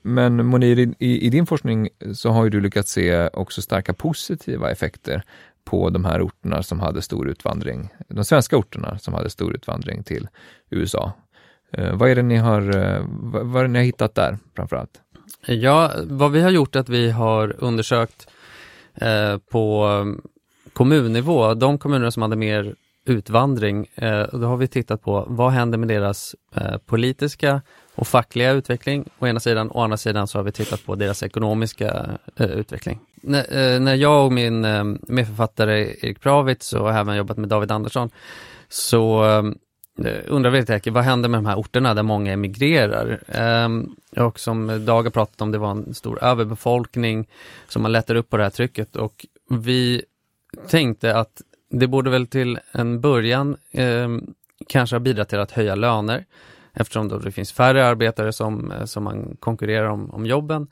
Men 0.02 0.46
Monir, 0.46 0.80
i, 0.80 1.26
i, 1.26 1.30
din 1.30 1.46
forskning 1.46 1.90
så 2.14 2.30
har 2.30 2.44
ju 2.44 2.50
du 2.50 2.62
lyckats 2.62 2.92
se 2.92 3.28
också 3.28 3.62
starka 3.62 3.94
positiva 3.94 4.72
effekter 4.72 5.24
på 5.66 5.90
de 5.90 6.06
här 6.06 6.22
orterna 6.22 6.64
som 6.64 6.80
hade 6.80 7.02
stor 7.02 7.30
utvandring, 7.30 7.90
de 8.08 8.26
svenska 8.26 8.58
orterna 8.58 9.00
som 9.00 9.14
hade 9.14 9.30
stor 9.30 9.56
utvandring 9.56 10.04
till 10.04 10.28
USA. 10.70 11.14
Eh, 11.72 11.96
vad 11.96 12.10
är 12.10 12.16
det 12.16 12.22
ni 12.22 12.38
har, 12.38 12.62
eh, 12.62 13.06
vad 13.44 13.62
är 13.62 13.64
det 13.64 13.72
ni 13.72 13.80
har 13.80 13.86
hittat 13.86 14.16
där 14.16 14.38
framförallt? 14.56 15.02
Ja, 15.46 15.92
vad 16.04 16.32
vi 16.32 16.42
har 16.42 16.50
gjort 16.50 16.76
är 16.76 16.80
att 16.80 16.90
vi 16.90 17.12
har 17.12 17.56
undersökt 17.58 18.28
eh, 18.94 19.38
på 19.38 19.88
kommunnivå, 20.74 21.54
de 21.54 21.78
kommuner 21.78 22.10
som 22.10 22.22
hade 22.22 22.36
mer 22.36 22.76
utvandring, 23.06 23.88
eh, 23.96 24.26
då 24.34 24.48
har 24.48 24.58
vi 24.58 24.68
tittat 24.68 25.02
på 25.02 25.26
vad 25.28 25.52
händer 25.52 25.78
med 25.78 25.88
deras 25.88 26.36
eh, 26.56 26.78
politiska 26.78 27.62
och 27.96 28.08
fackliga 28.08 28.52
utveckling 28.52 29.10
å 29.20 29.28
ena 29.28 29.40
sidan, 29.40 29.72
å 29.72 29.82
andra 29.82 29.98
sidan 29.98 30.28
så 30.28 30.40
har 30.40 30.44
vi 30.44 30.52
tittat 30.52 30.86
på 30.86 30.96
deras 30.96 31.24
ekonomiska 31.24 32.18
eh, 32.36 32.46
utveckling. 32.52 33.00
N 33.24 33.36
eh, 33.36 33.80
när 33.80 33.96
jag 33.96 34.26
och 34.26 34.32
min 34.32 34.66
eh, 34.66 34.84
medförfattare 35.08 35.82
Erik 35.82 36.22
Pravitz 36.22 36.74
och 36.74 36.94
även 36.94 37.16
jobbat 37.16 37.38
med 37.38 37.50
David 37.50 37.72
Andersson 37.72 38.10
så 38.70 39.26
eh, 40.04 40.22
undrar 40.28 40.52
vi 40.52 40.60
lite 40.60 40.92
vad 40.92 41.04
händer 41.04 41.30
med 41.30 41.38
de 41.38 41.46
här 41.46 41.60
orterna 41.60 41.94
där 41.94 42.04
många 42.04 42.34
emigrerar? 42.34 43.24
Eh, 43.28 44.24
och 44.26 44.40
som 44.40 44.86
Dag 44.86 45.04
har 45.04 45.10
pratat 45.10 45.42
om, 45.42 45.52
det 45.52 45.58
var 45.58 45.72
en 45.72 45.94
stor 45.94 46.24
överbefolkning 46.24 47.30
som 47.68 47.82
man 47.82 47.92
lättar 47.92 48.16
upp 48.16 48.30
på 48.30 48.38
det 48.38 48.44
här 48.44 48.50
trycket 48.50 48.96
och 48.96 49.26
vi 49.50 50.04
tänkte 50.68 51.16
att 51.16 51.42
det 51.80 51.88
borde 51.88 52.10
väl 52.10 52.28
till 52.28 52.60
en 52.72 53.02
början 53.02 53.58
eh, 53.72 54.10
kanske 54.68 54.96
ha 54.96 55.00
bidragit 55.00 55.30
till 55.30 55.40
att 55.40 55.52
höja 55.52 55.76
löner 55.76 56.26
eftersom 56.74 57.08
då 57.08 57.18
det 57.18 57.32
finns 57.32 57.52
färre 57.52 57.86
arbetare 57.86 58.34
som, 58.34 58.72
eh, 58.72 58.86
som 58.86 59.04
man 59.04 59.38
konkurrerar 59.40 59.88
om, 59.88 60.12
om 60.12 60.26
jobben. 60.26 60.68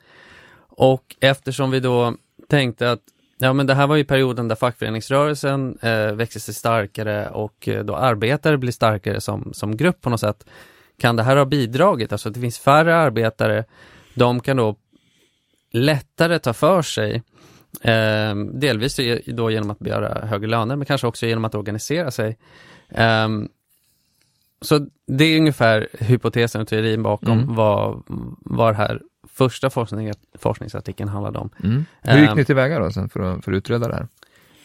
Och 0.69 1.15
eftersom 1.19 1.71
vi 1.71 1.79
då 1.79 2.15
tänkte 2.49 2.91
att 2.91 2.99
ja, 3.37 3.53
men 3.53 3.67
det 3.67 3.73
här 3.73 3.87
var 3.87 3.95
ju 3.95 4.03
perioden 4.03 4.47
där 4.47 4.55
fackföreningsrörelsen 4.55 5.77
eh, 5.81 6.11
växer 6.11 6.39
sig 6.39 6.53
starkare 6.53 7.29
och 7.29 7.67
eh, 7.67 7.83
då 7.83 7.95
arbetare 7.95 8.57
blir 8.57 8.71
starkare 8.71 9.21
som, 9.21 9.53
som 9.53 9.77
grupp 9.77 10.01
på 10.01 10.09
något 10.09 10.19
sätt. 10.19 10.45
Kan 10.99 11.15
det 11.15 11.23
här 11.23 11.35
ha 11.35 11.45
bidragit? 11.45 12.11
Alltså 12.11 12.29
att 12.29 12.35
det 12.35 12.41
finns 12.41 12.59
färre 12.59 12.95
arbetare, 12.95 13.65
de 14.15 14.39
kan 14.39 14.57
då 14.57 14.75
lättare 15.71 16.39
ta 16.39 16.53
för 16.53 16.81
sig 16.81 17.23
Eh, 17.81 18.35
delvis 18.35 18.99
då 19.25 19.51
genom 19.51 19.71
att 19.71 19.79
begära 19.79 20.25
högre 20.25 20.47
löner, 20.47 20.75
men 20.75 20.85
kanske 20.85 21.07
också 21.07 21.25
genom 21.25 21.45
att 21.45 21.55
organisera 21.55 22.11
sig. 22.11 22.37
Eh, 22.89 23.27
så 24.61 24.87
det 25.07 25.23
är 25.23 25.39
ungefär 25.39 25.87
hypotesen 25.99 26.61
och 26.61 26.67
teorin 26.67 27.03
bakom 27.03 27.39
mm. 27.39 27.55
vad, 27.55 28.03
vad 28.39 28.75
här 28.75 29.01
första 29.33 29.69
forskning, 29.69 30.11
forskningsartikeln 30.39 31.09
handlade 31.09 31.39
om. 31.39 31.49
Mm. 31.63 31.85
Hur 32.01 32.19
gick 32.19 32.29
ehm, 32.29 32.37
ni 32.37 32.45
tillväga 32.45 32.79
då 32.79 32.91
sen 32.91 33.09
för 33.09 33.19
att, 33.19 33.45
för 33.45 33.51
att 33.51 33.55
utreda 33.55 33.87
det 33.87 33.95
här? 33.95 34.07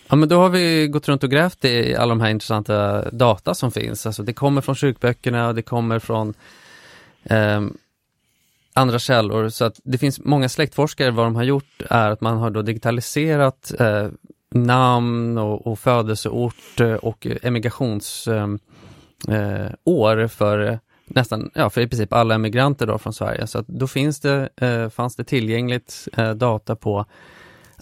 Ja 0.09 0.17
men 0.17 0.29
då 0.29 0.41
har 0.41 0.49
vi 0.49 0.89
gått 0.89 1.09
runt 1.09 1.25
och 1.25 1.31
grävt 1.31 1.65
i 1.65 1.97
alla 1.97 2.09
de 2.09 2.21
här 2.21 2.31
intressanta 2.31 3.11
data 3.11 3.55
som 3.55 3.73
finns. 3.73 4.07
Alltså 4.07 4.23
det 4.23 4.33
kommer 4.33 4.61
från 4.61 4.75
kyrkböckerna 4.75 5.49
och 5.49 5.55
det 5.55 5.63
kommer 5.63 5.99
från 5.99 6.35
um, 7.31 7.77
andra 8.77 8.99
källor. 8.99 9.49
Så 9.49 9.65
att 9.65 9.81
det 9.85 9.99
finns 9.99 10.21
många 10.25 10.49
släktforskare, 10.49 11.11
vad 11.11 11.27
de 11.27 11.37
har 11.37 11.43
gjort 11.43 11.83
är 11.91 12.11
att 12.11 12.21
man 12.21 12.37
har 12.37 12.51
då 12.51 12.63
digitaliserat 12.63 13.73
eh, 13.79 14.09
namn 14.55 15.39
och, 15.39 15.67
och 15.67 15.79
födelseort 15.79 16.81
eh, 16.81 16.95
och 16.95 17.27
emigrationsår 17.43 18.59
eh, 19.29 20.23
eh 20.23 20.29
för 20.29 20.61
eh, 20.61 20.79
nästan, 21.07 21.51
ja 21.55 21.71
för 21.71 21.81
i 21.81 21.89
princip 21.89 22.13
alla 22.13 22.35
emigranter 22.35 22.87
då 22.87 22.99
från 22.99 23.13
Sverige. 23.13 23.47
Så 23.47 23.59
att 23.59 23.67
då 23.67 23.87
finns 23.87 24.21
det, 24.21 24.49
eh, 24.57 24.89
fanns 24.89 25.17
det 25.17 25.25
tillgängligt 25.25 26.09
eh, 26.17 26.31
data 26.31 26.77
på 26.77 27.05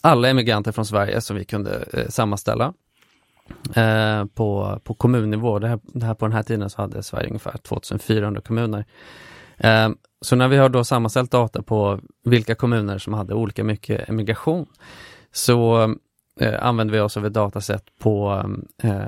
alla 0.01 0.29
emigranter 0.29 0.73
från 0.73 0.87
Sverige 0.87 1.21
som 1.21 1.37
vi 1.37 1.45
kunde 1.45 1.85
eh, 1.93 2.09
sammanställa 2.09 2.75
eh, 3.75 4.25
på, 4.25 4.81
på 4.85 4.95
kommunnivå. 4.95 5.59
Det 5.59 5.69
här, 5.69 5.81
det 5.85 6.07
här, 6.07 6.15
på 6.15 6.25
den 6.25 6.33
här 6.33 6.43
tiden 6.43 6.71
så 6.71 6.83
hade 6.83 7.03
Sverige 7.03 7.29
ungefär 7.29 7.57
2400 7.59 8.41
kommuner. 8.41 8.85
Eh, 9.57 9.91
så 10.21 10.37
när 10.37 10.49
vi 10.49 10.57
har 10.57 10.69
då 10.69 10.85
sammanställt 10.85 11.31
data 11.31 11.63
på 11.63 12.01
vilka 12.25 12.55
kommuner 12.55 12.99
som 12.99 13.15
hade 13.15 13.35
olika 13.35 13.65
mycket 13.65 14.09
emigration 14.09 14.67
så 15.33 15.83
eh, 16.41 16.65
använder 16.67 16.95
vi 16.95 17.01
oss 17.01 17.17
av 17.17 17.27
ett 17.27 17.33
datasätt 17.33 17.85
på 17.99 18.45
eh, 18.83 19.07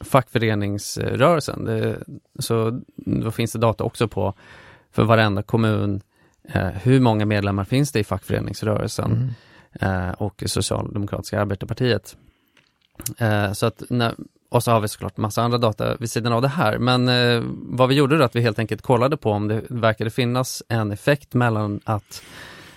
fackföreningsrörelsen. 0.00 1.64
Det, 1.64 1.98
så 2.38 2.80
då 2.96 3.30
finns 3.30 3.52
det 3.52 3.58
data 3.58 3.84
också 3.84 4.08
på 4.08 4.34
för 4.92 5.04
varenda 5.04 5.42
kommun, 5.42 6.00
eh, 6.48 6.68
hur 6.68 7.00
många 7.00 7.26
medlemmar 7.26 7.64
finns 7.64 7.92
det 7.92 8.00
i 8.00 8.04
fackföreningsrörelsen 8.04 9.34
mm. 9.80 10.08
eh, 10.08 10.12
och 10.12 10.42
Socialdemokratiska 10.46 11.40
arbetarpartiet. 11.40 12.16
Eh, 13.18 13.52
så 13.52 13.66
att 13.66 13.82
när, 13.88 14.14
och 14.48 14.62
så 14.62 14.70
har 14.70 14.80
vi 14.80 14.88
såklart 14.88 15.16
massa 15.16 15.42
andra 15.42 15.58
data 15.58 15.96
vid 15.96 16.10
sidan 16.10 16.32
av 16.32 16.42
det 16.42 16.48
här. 16.48 16.78
Men 16.78 17.08
eh, 17.08 17.42
vad 17.56 17.88
vi 17.88 17.94
gjorde 17.94 18.18
då 18.18 18.24
att 18.24 18.36
vi 18.36 18.40
helt 18.40 18.58
enkelt 18.58 18.82
kollade 18.82 19.16
på 19.16 19.30
om 19.30 19.48
det 19.48 19.62
verkade 19.68 20.10
finnas 20.10 20.62
en 20.68 20.92
effekt 20.92 21.34
mellan 21.34 21.80
att 21.84 22.22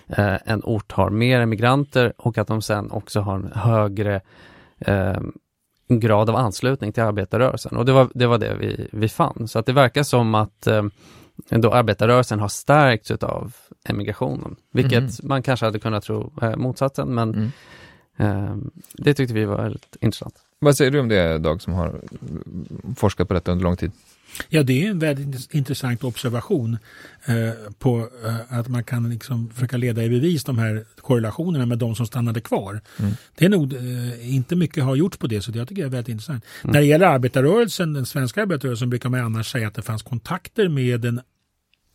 eh, 0.07 0.36
en 0.45 0.61
ort 0.63 0.91
har 0.91 1.09
mer 1.09 1.39
emigranter 1.39 2.13
och 2.18 2.38
att 2.38 2.47
de 2.47 2.61
sen 2.61 2.91
också 2.91 3.20
har 3.20 3.36
en 3.36 3.51
högre 3.53 4.22
eh, 4.78 5.20
grad 5.88 6.30
av 6.30 6.36
anslutning 6.36 6.93
till 6.93 7.03
arbetarrörelsen. 7.03 7.78
Och 7.78 7.86
det 7.86 7.91
var 7.91 8.09
det, 8.13 8.28
var 8.28 8.38
det 8.38 8.55
vi, 8.59 8.88
vi 8.91 9.09
fann. 9.09 9.47
Så 9.47 9.59
att 9.59 9.65
det 9.65 9.74
verkar 9.74 10.03
som 10.03 10.36
att 10.36 10.68
eh, 10.68 10.84
då 11.49 11.74
arbetarrörelsen 11.74 12.39
har 12.39 12.47
stärkts 12.47 13.11
av 13.11 13.55
emigrationen, 13.84 14.55
vilket 14.72 14.99
mm. 14.99 15.11
man 15.24 15.43
kanske 15.43 15.65
hade 15.65 15.80
kunnat 15.80 16.03
tro 16.03 16.34
eh, 16.41 16.55
motsatsen, 16.55 17.15
men 17.15 17.34
mm. 17.34 17.51
eh, 18.18 18.55
det 18.93 19.13
tyckte 19.13 19.34
vi 19.34 19.45
var 19.45 19.57
väldigt 19.63 19.97
intressant. 20.01 20.36
Vad 20.60 20.78
säger 20.78 20.91
du 20.91 20.99
om 20.99 21.08
det, 21.08 21.38
Dag, 21.38 21.62
som 21.62 21.74
har 21.74 22.01
forskat 22.95 23.28
på 23.28 23.34
detta 23.34 23.51
under 23.51 23.64
lång 23.64 23.78
tid? 23.78 23.91
Ja, 24.49 24.64
det 24.64 24.86
är 24.86 24.89
en 24.89 24.99
väldigt 24.99 25.53
intressant 25.53 26.03
observation 26.03 26.78
eh, 27.26 27.72
på 27.80 28.10
eh, 28.26 28.60
att 28.60 28.68
man 28.68 28.84
kan 28.84 29.10
liksom 29.10 29.49
försöka 29.49 29.78
leda 29.78 30.03
i 30.03 30.10
bevis 30.10 30.43
de 30.43 30.58
här 30.58 30.86
korrelationerna 31.01 31.66
med 31.66 31.78
de 31.78 31.95
som 31.95 32.05
stannade 32.05 32.41
kvar. 32.41 32.82
Mm. 32.99 33.12
Det 33.36 33.45
är 33.45 33.49
nog 33.49 33.74
eh, 33.74 34.36
inte 34.36 34.55
mycket 34.55 34.84
har 34.84 34.95
gjorts 34.95 35.18
på 35.18 35.28
det, 35.28 35.41
så 35.41 35.51
det 35.51 35.60
jag 35.60 35.68
tycker 35.68 35.82
jag 35.82 35.88
är 35.88 35.91
väldigt 35.91 36.10
intressant. 36.10 36.45
Mm. 36.64 36.74
När 36.74 36.80
det 36.80 36.86
gäller 36.86 37.05
arbetarrörelsen, 37.05 37.93
den 37.93 38.05
svenska 38.05 38.41
arbetarrörelsen, 38.41 38.89
brukar 38.89 39.10
man 39.10 39.20
annars 39.20 39.51
säga 39.51 39.68
att 39.68 39.76
det 39.76 39.82
fanns 39.82 40.03
kontakter 40.03 40.70
med 40.70 41.01
den 41.01 41.22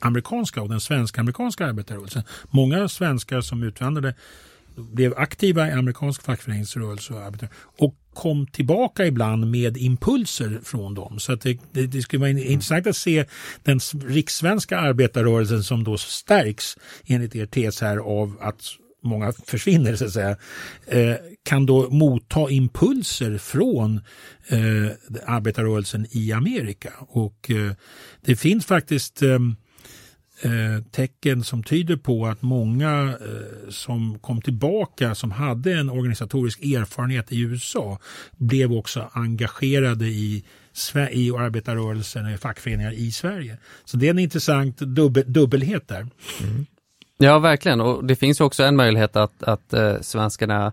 amerikanska 0.01 0.63
och 0.63 0.69
den 0.69 0.81
svenska 0.81 1.21
amerikanska 1.21 1.67
arbetarrörelsen. 1.67 2.23
Många 2.51 2.89
svenskar 2.89 3.41
som 3.41 3.63
utvandrade 3.63 4.15
blev 4.77 5.15
aktiva 5.17 5.69
i 5.69 5.73
amerikansk 5.73 6.23
fackföreningsrörelse 6.23 7.15
och, 7.15 7.35
och 7.79 7.97
kom 8.15 8.47
tillbaka 8.47 9.07
ibland 9.07 9.51
med 9.51 9.77
impulser 9.77 10.61
från 10.65 10.95
dem. 10.95 11.19
Så 11.19 11.33
att 11.33 11.41
det, 11.41 11.59
det, 11.73 11.87
det 11.87 12.03
skulle 12.03 12.21
vara 12.21 12.31
intressant 12.31 12.87
att 12.87 12.97
se 12.97 13.25
den 13.63 13.81
rikssvenska 14.07 14.79
arbetarrörelsen 14.79 15.65
som 15.65 15.85
då 15.85 15.99
stärks 15.99 16.77
enligt 17.07 17.37
er 17.37 17.47
tes 17.47 17.81
här 17.81 17.97
av 17.97 18.37
att 18.41 18.63
många 19.03 19.33
försvinner 19.47 19.97
så 19.97 20.05
att 20.05 20.13
säga, 20.13 20.37
eh, 20.87 21.15
kan 21.43 21.67
då 21.67 21.91
motta 21.91 22.51
impulser 22.51 23.39
från 23.39 24.01
eh, 24.49 24.91
arbetarrörelsen 25.27 26.07
i 26.11 26.33
Amerika. 26.33 26.93
Och 26.99 27.51
eh, 27.51 27.73
det 28.21 28.37
finns 28.37 28.67
faktiskt 28.67 29.23
ehm, 29.23 29.57
Eh, 30.45 30.83
tecken 30.91 31.45
som 31.45 31.63
tyder 31.63 31.97
på 31.97 32.27
att 32.27 32.43
många 32.43 33.15
eh, 33.21 33.71
som 33.71 34.19
kom 34.19 34.41
tillbaka 34.41 35.15
som 35.15 35.31
hade 35.31 35.73
en 35.73 35.91
organisatorisk 35.91 36.63
erfarenhet 36.63 37.33
i 37.33 37.41
USA 37.41 37.99
blev 38.37 38.73
också 38.73 39.11
engagerade 39.13 40.07
i, 40.07 40.45
i 41.11 41.31
arbetarrörelsen 41.31 42.35
och 42.35 42.41
fackföreningar 42.41 42.93
i 42.93 43.13
Sverige. 43.13 43.59
Så 43.85 43.97
det 43.97 44.07
är 44.07 44.11
en 44.11 44.19
intressant 44.19 44.79
dubbel, 44.79 45.25
dubbelhet 45.27 45.89
där. 45.89 46.07
Mm. 46.43 46.67
Ja, 47.19 47.39
verkligen. 47.39 47.81
Och 47.81 48.05
det 48.05 48.17
finns 48.17 48.41
också 48.41 48.63
en 48.63 48.77
möjlighet 48.77 49.17
att, 49.17 49.43
att 49.43 49.73
eh, 49.73 50.01
svenskarna 50.01 50.73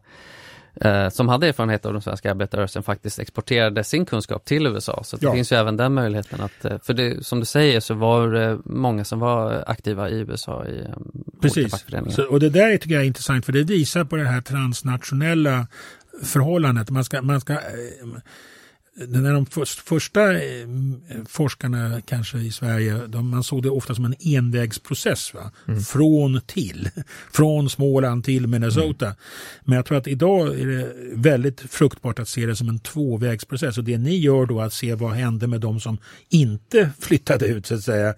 eh, 0.75 1.09
som 1.09 1.29
hade 1.29 1.47
erfarenhet 1.47 1.85
av 1.85 1.93
den 1.93 2.01
svenska 2.01 2.31
arbetarrörelsen 2.31 2.83
faktiskt 2.83 3.19
exporterade 3.19 3.83
sin 3.83 4.05
kunskap 4.05 4.45
till 4.45 4.67
USA. 4.67 5.03
Så 5.03 5.17
det 5.17 5.25
ja. 5.25 5.33
finns 5.33 5.51
ju 5.51 5.55
även 5.55 5.77
den 5.77 5.93
möjligheten 5.93 6.41
att, 6.41 6.65
eh, 6.65 6.77
för 6.83 6.93
det, 6.93 7.25
som 7.25 7.39
du 7.39 7.45
säger 7.45 7.79
så 7.79 7.93
var 7.93 8.27
det 8.27 8.57
många 8.65 9.03
som 9.03 9.19
var 9.19 9.63
aktiva 9.67 10.09
i 10.09 10.19
USA 10.19 10.65
i 10.65 10.81
um, 10.81 11.11
Precis, 11.41 11.85
så, 12.09 12.23
och 12.23 12.39
det 12.39 12.49
där 12.49 12.77
tycker 12.77 12.95
jag 12.95 13.03
är 13.03 13.07
intressant 13.07 13.45
för 13.45 13.53
det 13.53 13.63
visar 13.63 14.03
på 14.03 14.15
det 14.15 14.25
här 14.25 14.41
transnationella 14.41 15.67
förhållandet. 16.23 16.89
Man 16.89 17.03
ska, 17.03 17.21
man 17.21 17.41
ska 17.41 17.57
när 19.07 19.33
de 19.33 19.45
först, 19.45 19.79
första 19.79 20.33
eh, 20.33 20.67
forskarna 21.27 22.01
kanske 22.01 22.37
i 22.37 22.51
Sverige, 22.51 23.07
de, 23.07 23.29
man 23.29 23.43
såg 23.43 23.63
det 23.63 23.69
ofta 23.69 23.95
som 23.95 24.05
en 24.05 24.15
envägsprocess. 24.19 25.33
Va? 25.33 25.51
Mm. 25.67 25.81
Från 25.81 26.41
till. 26.45 26.89
Från 27.31 27.69
Småland 27.69 28.23
till 28.23 28.47
Minnesota. 28.47 29.05
Mm. 29.05 29.17
Men 29.63 29.75
jag 29.75 29.85
tror 29.85 29.97
att 29.97 30.07
idag 30.07 30.59
är 30.59 30.65
det 30.65 30.93
väldigt 31.13 31.59
fruktbart 31.59 32.19
att 32.19 32.29
se 32.29 32.45
det 32.45 32.55
som 32.55 32.69
en 32.69 32.79
tvåvägsprocess. 32.79 33.77
Och 33.77 33.83
det 33.83 33.97
ni 33.97 34.17
gör 34.17 34.45
då 34.45 34.61
att 34.61 34.73
se 34.73 34.95
vad 34.95 35.11
hände 35.11 35.47
med 35.47 35.61
de 35.61 35.79
som 35.79 35.97
inte 36.29 36.89
flyttade 36.99 37.45
ut 37.45 37.65
så 37.65 37.75
att 37.75 37.83
säga 37.83 38.13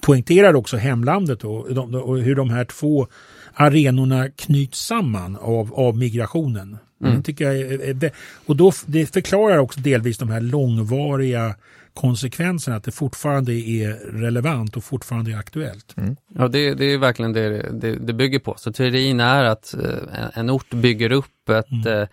poängterar 0.00 0.54
också 0.54 0.76
hemlandet 0.76 1.44
och, 1.44 1.66
och 1.94 2.18
hur 2.18 2.34
de 2.34 2.50
här 2.50 2.64
två 2.64 3.06
arenorna 3.54 4.28
knyts 4.28 4.86
samman 4.86 5.36
av, 5.36 5.74
av 5.74 5.96
migrationen. 5.96 6.78
Mm. 7.02 7.16
Det 7.16 7.22
tycker 7.22 7.44
jag 7.44 7.56
är, 7.56 8.04
är, 8.04 8.10
och 8.46 8.56
då, 8.56 8.72
det 8.86 9.06
förklarar 9.06 9.58
också 9.58 9.80
delvis 9.80 10.18
de 10.18 10.28
här 10.28 10.40
långvariga 10.40 11.54
konsekvenserna, 11.94 12.76
att 12.76 12.84
det 12.84 12.92
fortfarande 12.92 13.52
är 13.52 13.92
relevant 14.20 14.76
och 14.76 14.84
fortfarande 14.84 15.32
är 15.32 15.36
aktuellt. 15.36 15.94
Mm. 15.96 16.16
Ja, 16.34 16.48
det, 16.48 16.74
det, 16.74 16.84
är 16.84 16.98
verkligen 16.98 17.32
det, 17.32 17.70
det 17.72 17.96
det, 17.96 18.12
bygger 18.12 18.38
på. 18.38 18.54
Så 18.58 18.72
teorin 18.72 19.20
är 19.20 19.44
att 19.44 19.74
eh, 19.74 20.38
en 20.38 20.50
ort 20.50 20.70
bygger 20.70 21.12
upp 21.12 21.48
ett 21.48 21.86
mm. 21.86 22.06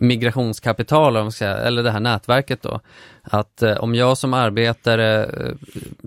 Migrationskapital, 0.00 1.16
om 1.16 1.32
säga, 1.32 1.56
eller 1.56 1.82
det 1.82 1.90
här 1.90 2.00
nätverket 2.00 2.62
då. 2.62 2.80
Att 3.22 3.62
eh, 3.62 3.76
om 3.76 3.94
jag 3.94 4.18
som 4.18 4.34
arbetare 4.34 5.24
eh, 5.24 5.54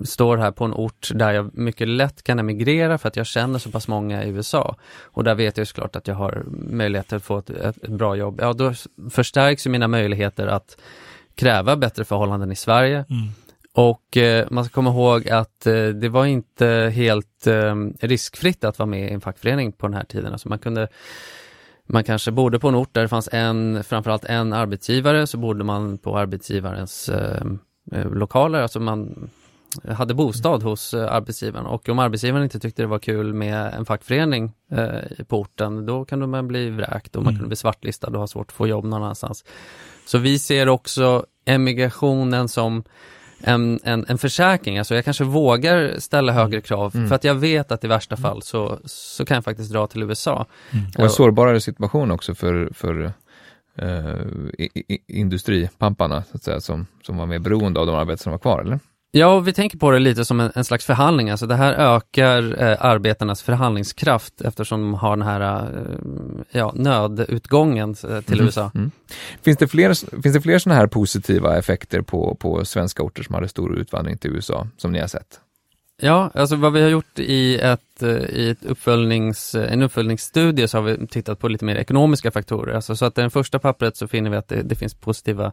står 0.04 0.38
här 0.38 0.52
på 0.52 0.66
en 0.66 0.74
ort 0.74 1.12
där 1.14 1.32
jag 1.32 1.58
mycket 1.58 1.88
lätt 1.88 2.24
kan 2.24 2.40
emigrera 2.40 2.98
för 2.98 3.08
att 3.08 3.16
jag 3.16 3.26
känner 3.26 3.60
så 3.60 3.72
pass 3.72 3.88
många 3.88 4.24
i 4.24 4.30
USA 4.30 4.76
och 5.02 5.24
där 5.24 5.36
vet 5.36 5.58
jag 5.58 5.68
såklart 5.68 5.96
att 5.96 6.08
jag 6.08 6.16
har 6.16 6.44
möjligheter 6.70 7.18
att 7.18 7.24
få 7.24 7.38
ett, 7.38 7.50
ett, 7.50 7.84
ett 7.84 7.90
bra 7.90 8.16
jobb, 8.16 8.40
ja 8.42 8.54
då 8.54 8.74
förstärks 9.12 9.66
mina 9.66 9.88
möjligheter 9.88 10.48
att 10.48 10.78
kräva 11.36 11.76
bättre 11.76 12.06
förhållanden 12.06 12.52
i 12.52 12.56
Sverige. 12.56 13.06
Mm. 13.10 13.28
Och 13.74 14.18
eh, 14.18 14.48
man 14.52 14.66
ska 14.66 14.74
komma 14.74 14.90
ihåg 14.90 15.30
att 15.30 15.68
eh, 15.68 15.88
det 15.88 16.10
var 16.10 16.26
inte 16.26 16.92
helt 16.96 17.48
eh, 17.48 17.76
riskfritt 18.00 18.64
att 18.64 18.80
vara 18.80 18.88
med 18.90 19.10
i 19.10 19.14
en 19.14 19.22
fackförening 19.22 19.72
på 19.72 19.88
den 19.88 19.94
här 19.94 20.04
tiden. 20.04 20.32
Alltså 20.32 20.50
man 20.50 20.60
kunde 20.60 20.88
man 21.90 22.04
kanske 22.04 22.32
bodde 22.32 22.60
på 22.60 22.68
en 22.68 22.76
ort 22.76 22.94
där 22.94 23.02
det 23.02 23.08
fanns 23.08 23.30
en, 23.32 23.84
framförallt 23.84 24.26
en 24.26 24.54
arbetsgivare, 24.54 25.28
så 25.28 25.38
bodde 25.38 25.64
man 25.64 25.98
på 25.98 26.18
arbetsgivarens 26.18 27.10
eh, 27.10 27.46
eh 27.92 28.12
lokaler, 28.12 28.62
alltså 28.62 28.80
man 28.80 29.30
hade 29.88 30.14
bostad 30.14 30.64
hos 30.64 30.94
eh, 30.94 31.14
arbetsgivaren 31.14 31.66
och 31.66 31.90
om 31.90 32.00
arbetsgivaren 32.00 32.44
inte 32.44 32.60
tyckte 32.60 32.82
det 32.82 32.88
var 32.88 33.00
kul 33.00 33.34
med 33.34 33.74
en 33.74 33.86
fackförening 33.86 34.52
eh, 34.72 35.26
på 35.28 35.40
orten, 35.40 35.86
då 35.86 36.06
kan 36.06 36.30
man 36.30 36.48
bli 36.48 36.70
vräkt 36.70 37.16
och 37.16 37.24
man 37.24 37.32
mm. 37.32 37.40
kunde 37.40 37.48
bli 37.48 37.56
svartlistad 37.56 38.08
och 38.08 38.20
ha 38.20 38.28
svårt 38.28 38.48
att 38.48 38.54
få 38.54 38.68
jobb 38.68 38.86
någon 38.86 39.04
annanstans. 39.04 39.46
Så 40.06 40.18
vi 40.18 40.40
ser 40.40 40.70
också 40.70 41.26
emigrationen 41.46 42.50
som 42.50 42.84
en, 43.44 43.80
en, 43.84 44.06
en 44.08 44.18
försäkring, 44.18 44.78
alltså 44.78 44.96
jag 44.96 45.06
kanske 45.06 45.24
vågar 45.24 46.00
ställa 46.00 46.32
mm. 46.32 46.44
högre 46.44 46.62
krav 46.62 46.96
mm. 46.96 47.08
för 47.08 47.16
att 47.16 47.24
jag 47.24 47.36
vet 47.36 47.72
att 47.72 47.84
i 47.84 47.88
värsta 47.88 48.18
fall 48.18 48.42
så, 48.42 48.80
så 48.86 49.26
kan 49.26 49.36
jag 49.36 49.44
faktiskt 49.44 49.72
dra 49.72 49.88
till 49.88 50.04
USA. 50.04 50.46
Mm. 50.72 50.86
Och 50.98 51.04
en 51.04 51.10
sårbarare 51.10 51.62
situation 51.62 52.12
också 52.12 52.36
för, 52.36 52.70
för 52.74 53.14
eh, 53.76 54.16
industripamparna 55.08 56.24
så 56.24 56.38
att 56.38 56.44
säga, 56.44 56.62
som, 56.62 56.88
som 57.02 57.18
var 57.18 57.26
mer 57.26 57.40
beroende 57.40 57.80
av 57.80 57.86
de 57.86 57.96
arbeten 57.96 58.18
som 58.18 58.32
var 58.32 58.40
kvar, 58.40 58.62
eller? 58.62 58.80
Ja, 59.16 59.40
vi 59.40 59.54
tänker 59.54 59.78
på 59.78 59.92
det 59.92 60.00
lite 60.00 60.26
som 60.26 60.40
en, 60.40 60.52
en 60.56 60.64
slags 60.64 60.86
förhandling. 60.86 61.30
Alltså 61.30 61.46
det 61.46 61.56
här 61.56 61.74
ökar 61.74 62.62
eh, 62.64 62.86
arbetarnas 62.86 63.42
förhandlingskraft 63.42 64.42
eftersom 64.42 64.82
de 64.82 64.94
har 64.94 65.18
den 65.18 65.28
här 65.28 65.42
eh, 65.42 66.60
ja, 66.60 66.72
nödutgången 66.76 67.90
eh, 67.90 68.22
till 68.22 68.34
mm. 68.34 68.46
USA. 68.46 68.72
Mm. 68.76 68.92
Finns 69.42 69.58
det 69.58 69.68
fler, 69.68 70.22
finns 70.22 70.36
det 70.36 70.42
fler 70.42 70.60
sådana 70.60 70.80
här 70.80 70.88
positiva 70.88 71.58
effekter 71.58 72.02
på, 72.02 72.36
på 72.36 72.66
svenska 72.66 73.04
orter 73.04 73.24
som 73.24 73.36
hade 73.36 73.48
stor 73.48 73.78
utvandring 73.78 74.18
till 74.18 74.32
USA 74.32 74.68
som 74.78 74.92
ni 74.92 75.00
har 75.00 75.08
sett? 75.08 75.40
Ja, 76.02 76.32
alltså 76.34 76.56
vad 76.56 76.74
vi 76.74 76.82
har 76.82 76.90
gjort 76.90 77.20
i, 77.20 77.60
ett, 77.60 78.04
eh, 78.04 78.10
i 78.10 78.50
ett 78.50 78.66
uppföljnings, 78.66 79.56
eh, 79.56 79.74
en 79.74 79.82
uppföljningsstudie 79.82 80.68
så 80.68 80.78
har 80.78 80.84
vi 80.84 81.08
tittat 81.08 81.40
på 81.40 81.48
lite 81.48 81.66
mer 81.66 81.76
ekonomiska 81.76 82.32
faktorer. 82.32 82.76
Alltså 82.76 82.96
så 82.96 83.06
att 83.06 83.18
i 83.18 83.22
det 83.22 83.30
första 83.30 83.60
pappret 83.60 83.98
så 83.98 84.08
finner 84.08 84.30
vi 84.30 84.38
att 84.38 84.48
det, 84.48 84.62
det 84.62 84.76
finns 84.76 84.94
positiva 84.94 85.52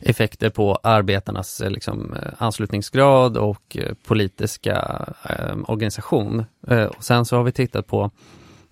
effekter 0.00 0.50
på 0.50 0.78
arbetarnas 0.82 1.60
eh, 1.60 1.70
liksom, 1.70 2.14
anslutningsgrad 2.38 3.36
och 3.36 3.76
politiska 4.06 5.06
eh, 5.30 5.56
organisation. 5.66 6.44
Eh, 6.68 6.84
och 6.84 7.04
sen 7.04 7.24
så 7.24 7.36
har 7.36 7.44
vi 7.44 7.52
tittat 7.52 7.86
på 7.86 8.10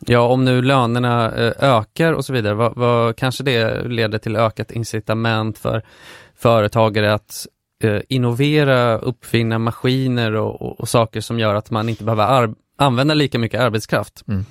Ja, 0.07 0.21
om 0.21 0.45
nu 0.45 0.63
lönerna 0.63 1.33
ökar 1.59 2.13
och 2.13 2.25
så 2.25 2.33
vidare, 2.33 2.55
vad, 2.55 2.77
vad, 2.77 3.17
kanske 3.17 3.45
det 3.45 3.89
leder 3.89 4.19
till 4.19 4.37
ökat 4.37 4.71
incitament 4.71 5.59
för 5.59 5.83
företagare 6.35 7.15
att 7.15 7.47
innovera, 8.09 8.99
uppfinna 8.99 9.59
maskiner 9.59 10.35
och, 10.35 10.63
och, 10.63 10.81
och, 10.81 10.89
saker 10.89 11.21
som 11.21 11.39
gör 11.39 11.55
att 11.55 11.71
man 11.71 11.89
inte 11.89 12.05
behöver 12.05 12.55
använda 12.77 13.15
lika 13.15 13.39
mycket 13.39 13.61
arbetskraft. 13.61 14.25
Mm. 14.29 14.45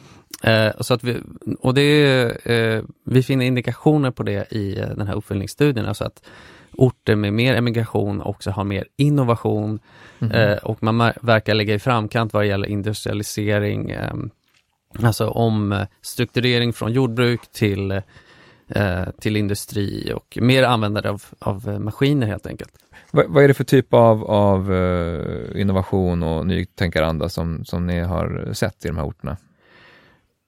Eh, 0.43 0.71
så 0.79 0.93
att 0.93 1.03
vi, 1.03 1.17
och 1.59 1.73
det, 1.73 2.23
eh, 2.45 2.83
vi 3.05 3.23
finner 3.23 3.45
indikationer 3.45 4.11
på 4.11 4.23
det 4.23 4.51
i 4.53 4.79
eh, 4.79 4.87
den 4.87 5.07
här 5.07 5.15
uppföljningsstudien, 5.15 5.85
alltså 5.85 6.03
att 6.03 6.23
orter 6.71 7.15
med 7.15 7.33
mer 7.33 7.55
emigration 7.55 8.21
också 8.21 8.51
har 8.51 8.63
mer 8.63 8.87
innovation 8.97 9.79
mm. 10.19 10.59
och 10.63 10.83
man 10.83 11.11
verkar 11.21 11.53
ligga 11.53 11.73
i 11.73 11.79
framkant 11.79 12.33
vad 12.33 12.43
det 12.43 12.47
gäller 12.47 12.67
industrialisering, 12.67 13.95
alltså 15.03 15.27
omstrukturering 15.27 16.73
från 16.73 16.93
jordbruk 16.93 17.51
till, 17.51 18.01
till 19.19 19.35
industri 19.35 20.13
och 20.15 20.37
mer 20.41 20.63
användare 20.63 21.09
av, 21.09 21.23
av 21.39 21.81
maskiner 21.81 22.27
helt 22.27 22.47
enkelt. 22.47 22.71
Vad, 23.11 23.25
vad 23.27 23.43
är 23.43 23.47
det 23.47 23.53
för 23.53 23.63
typ 23.63 23.93
av, 23.93 24.23
av 24.23 24.73
eh, 24.73 25.61
innovation 25.61 26.23
och 26.23 26.47
nytänkaranda 26.47 27.29
som, 27.29 27.65
som 27.65 27.87
ni 27.87 27.99
har 27.99 28.53
sett 28.53 28.85
i 28.85 28.87
de 28.87 28.97
här 28.97 29.05
orterna? 29.05 29.37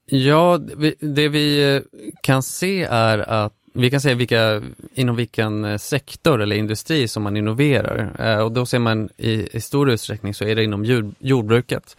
Ja, 0.05 0.59
det 0.99 1.30
vi 1.30 1.76
eh, 1.76 1.82
kan 2.22 2.43
se 2.43 2.84
är 2.84 3.18
att 3.18 3.53
vi 3.74 3.89
kan 3.89 4.01
se 4.01 4.14
vilka, 4.14 4.61
inom 4.93 5.16
vilken 5.16 5.66
eh, 5.66 5.78
sektor 5.78 6.41
eller 6.41 6.55
industri 6.55 7.07
som 7.07 7.24
man 7.24 7.38
innoverar 7.38 8.41
och 8.43 8.51
då 8.51 8.66
ser 8.66 8.80
man 8.80 9.09
i, 9.18 9.57
i 9.57 9.61
stor 9.61 9.89
utsträckning 9.89 10.34
så 10.34 10.45
är 10.45 10.55
det 10.55 10.64
inom 10.64 10.86
jord, 10.86 11.14
jordbruket. 11.20 11.97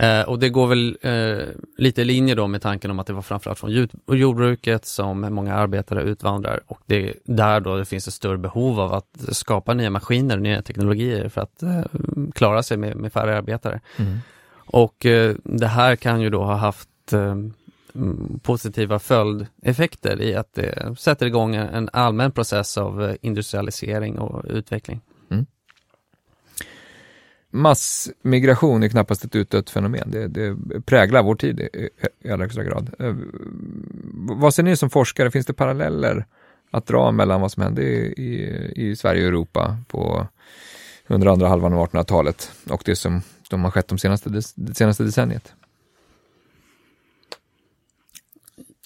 Eh, 0.00 0.22
och 0.22 0.38
det 0.38 0.48
går 0.48 0.66
väl 0.66 0.98
eh, 1.02 1.46
lite 1.76 2.02
i 2.02 2.04
linje 2.04 2.34
då 2.34 2.46
med 2.46 2.62
tanken 2.62 2.90
om 2.90 2.98
att 2.98 3.06
det 3.06 3.12
var 3.12 3.22
framförallt 3.22 3.58
från 3.58 3.70
jord, 3.70 3.90
jordbruket 4.06 4.86
som 4.86 5.20
många 5.20 5.54
arbetare 5.54 6.02
utvandrar 6.02 6.60
och 6.66 6.80
det 6.86 7.08
är 7.08 7.14
där 7.24 7.60
då 7.60 7.76
det 7.76 7.84
finns 7.84 8.08
ett 8.08 8.14
större 8.14 8.38
behov 8.38 8.80
av 8.80 8.94
att 8.94 9.24
skapa 9.32 9.74
nya 9.74 9.90
maskiner 9.90 10.36
och 10.36 10.42
nya 10.42 10.62
teknologier 10.62 11.28
för 11.28 11.40
att 11.40 11.62
eh, 11.62 11.80
klara 12.34 12.62
sig 12.62 12.76
med, 12.76 12.96
med 12.96 13.12
färre 13.12 13.36
arbetare. 13.38 13.80
Mm. 13.96 14.18
Och 14.66 15.06
eh, 15.06 15.34
det 15.44 15.66
här 15.66 15.96
kan 15.96 16.20
ju 16.20 16.30
då 16.30 16.42
ha 16.42 16.54
haft 16.54 17.12
eh, 17.12 17.36
positiva 18.42 18.98
följdeffekter 18.98 20.22
i 20.22 20.34
att 20.34 20.54
det 20.54 20.96
sätter 20.98 21.26
igång 21.26 21.54
en 21.54 21.88
allmän 21.92 22.32
process 22.32 22.78
av 22.78 23.02
eh, 23.02 23.14
industrialisering 23.20 24.18
och 24.18 24.44
utveckling 24.48 25.00
massmigration 27.50 28.82
är 28.82 28.88
knappast 28.88 29.24
ett 29.24 29.36
utdött 29.36 29.70
fenomen. 29.70 30.10
Det, 30.10 30.28
det 30.28 30.56
präglar 30.80 31.22
vår 31.22 31.34
tid 31.34 31.60
i, 31.60 31.88
i 32.24 32.30
allra 32.30 32.44
högsta 32.44 32.64
grad. 32.64 32.90
Eh, 32.98 33.14
vad 34.12 34.54
ser 34.54 34.62
ni 34.62 34.76
som 34.76 34.90
forskare, 34.90 35.30
finns 35.30 35.46
det 35.46 35.52
paralleller 35.52 36.26
att 36.70 36.86
dra 36.86 37.12
mellan 37.12 37.40
vad 37.40 37.52
som 37.52 37.62
hände 37.62 37.82
i, 37.82 38.14
i, 38.16 38.72
i 38.90 38.96
Sverige 38.96 39.22
och 39.22 39.28
Europa 39.28 39.76
på 39.88 40.26
under 41.06 41.26
andra 41.26 41.48
halvan 41.48 41.72
av 41.72 41.88
1800-talet 41.88 42.52
och 42.70 42.82
det 42.84 42.96
som 42.96 43.22
de 43.50 43.64
har 43.64 43.70
skett 43.70 43.88
de 43.88 43.98
senaste, 43.98 44.30
det 44.54 44.74
senaste 44.74 45.04
decenniet? 45.04 45.54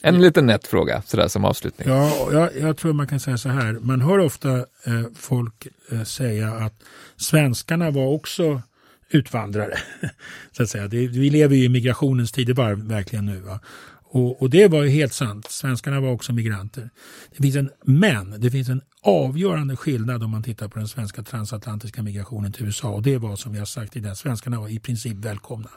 En 0.06 0.20
liten 0.20 0.46
nätt 0.46 0.66
fråga 0.66 1.02
sådär 1.02 1.28
som 1.28 1.44
avslutning. 1.44 1.88
Ja, 1.88 2.28
jag, 2.32 2.56
jag, 2.56 2.76
tror 2.76 2.92
man 2.92 3.06
kan 3.06 3.20
säga 3.20 3.38
så 3.38 3.48
här. 3.48 3.72
Man 3.72 4.00
hör 4.00 4.18
ofta 4.18 4.56
eh, 4.58 5.02
folk 5.14 5.66
eh, 5.90 6.02
säga 6.02 6.52
att 6.52 6.74
svenskarna 7.16 7.90
var 7.90 8.06
också 8.06 8.62
utvandrare. 9.10 9.78
så 10.56 10.62
att 10.62 10.68
säga. 10.68 10.88
Det, 10.88 11.06
vi 11.06 11.30
lever 11.30 11.56
ju 11.56 11.64
i 11.64 11.68
migrationens 11.68 12.32
tidevarv 12.32 12.88
verkligen 12.88 13.26
nu. 13.26 13.40
Va? 13.40 13.60
Och, 14.04 14.42
och, 14.42 14.50
det 14.50 14.68
var 14.68 14.82
ju 14.82 14.88
helt 14.88 15.12
sant. 15.12 15.50
Svenskarna 15.50 16.00
var 16.00 16.12
också 16.12 16.32
migranter. 16.32 16.90
Det 17.36 17.42
finns 17.42 17.56
en, 17.56 17.70
men 17.84 18.40
det 18.40 18.50
finns 18.50 18.68
en 18.68 18.82
avgörande 19.02 19.76
skillnad 19.76 20.22
om 20.22 20.30
man 20.30 20.42
tittar 20.42 20.68
på 20.68 20.78
den 20.78 20.88
svenska 20.88 21.22
transatlantiska 21.22 22.02
migrationen 22.02 22.52
till 22.52 22.66
USA. 22.66 22.88
Och 22.88 23.02
det 23.02 23.18
var 23.18 23.36
som 23.36 23.52
vi 23.52 23.58
har 23.58 23.66
sagt 23.66 23.96
i 23.96 24.00
den, 24.00 24.16
svenskarna 24.16 24.60
var 24.60 24.68
i 24.68 24.78
princip 24.78 25.16
välkomna. 25.16 25.70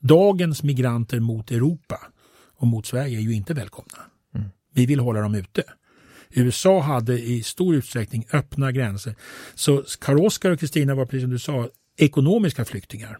Dagens 0.00 0.62
migranter 0.62 1.20
mot 1.20 1.50
Europa 1.50 2.00
och 2.60 2.66
mot 2.66 2.86
Sverige 2.86 3.18
är 3.18 3.22
ju 3.22 3.32
inte 3.32 3.54
välkomna. 3.54 3.98
Mm. 4.34 4.48
Vi 4.74 4.86
vill 4.86 5.00
hålla 5.00 5.20
dem 5.20 5.34
ute. 5.34 5.62
USA 6.30 6.80
hade 6.80 7.20
i 7.20 7.42
stor 7.42 7.74
utsträckning 7.74 8.26
öppna 8.32 8.72
gränser. 8.72 9.14
Så 9.54 9.84
Karl-Oskar 10.00 10.50
och 10.50 10.60
Kristina 10.60 10.94
var 10.94 11.06
precis 11.06 11.22
som 11.22 11.30
du 11.30 11.38
sa 11.38 11.68
ekonomiska 11.96 12.64
flyktingar. 12.64 13.18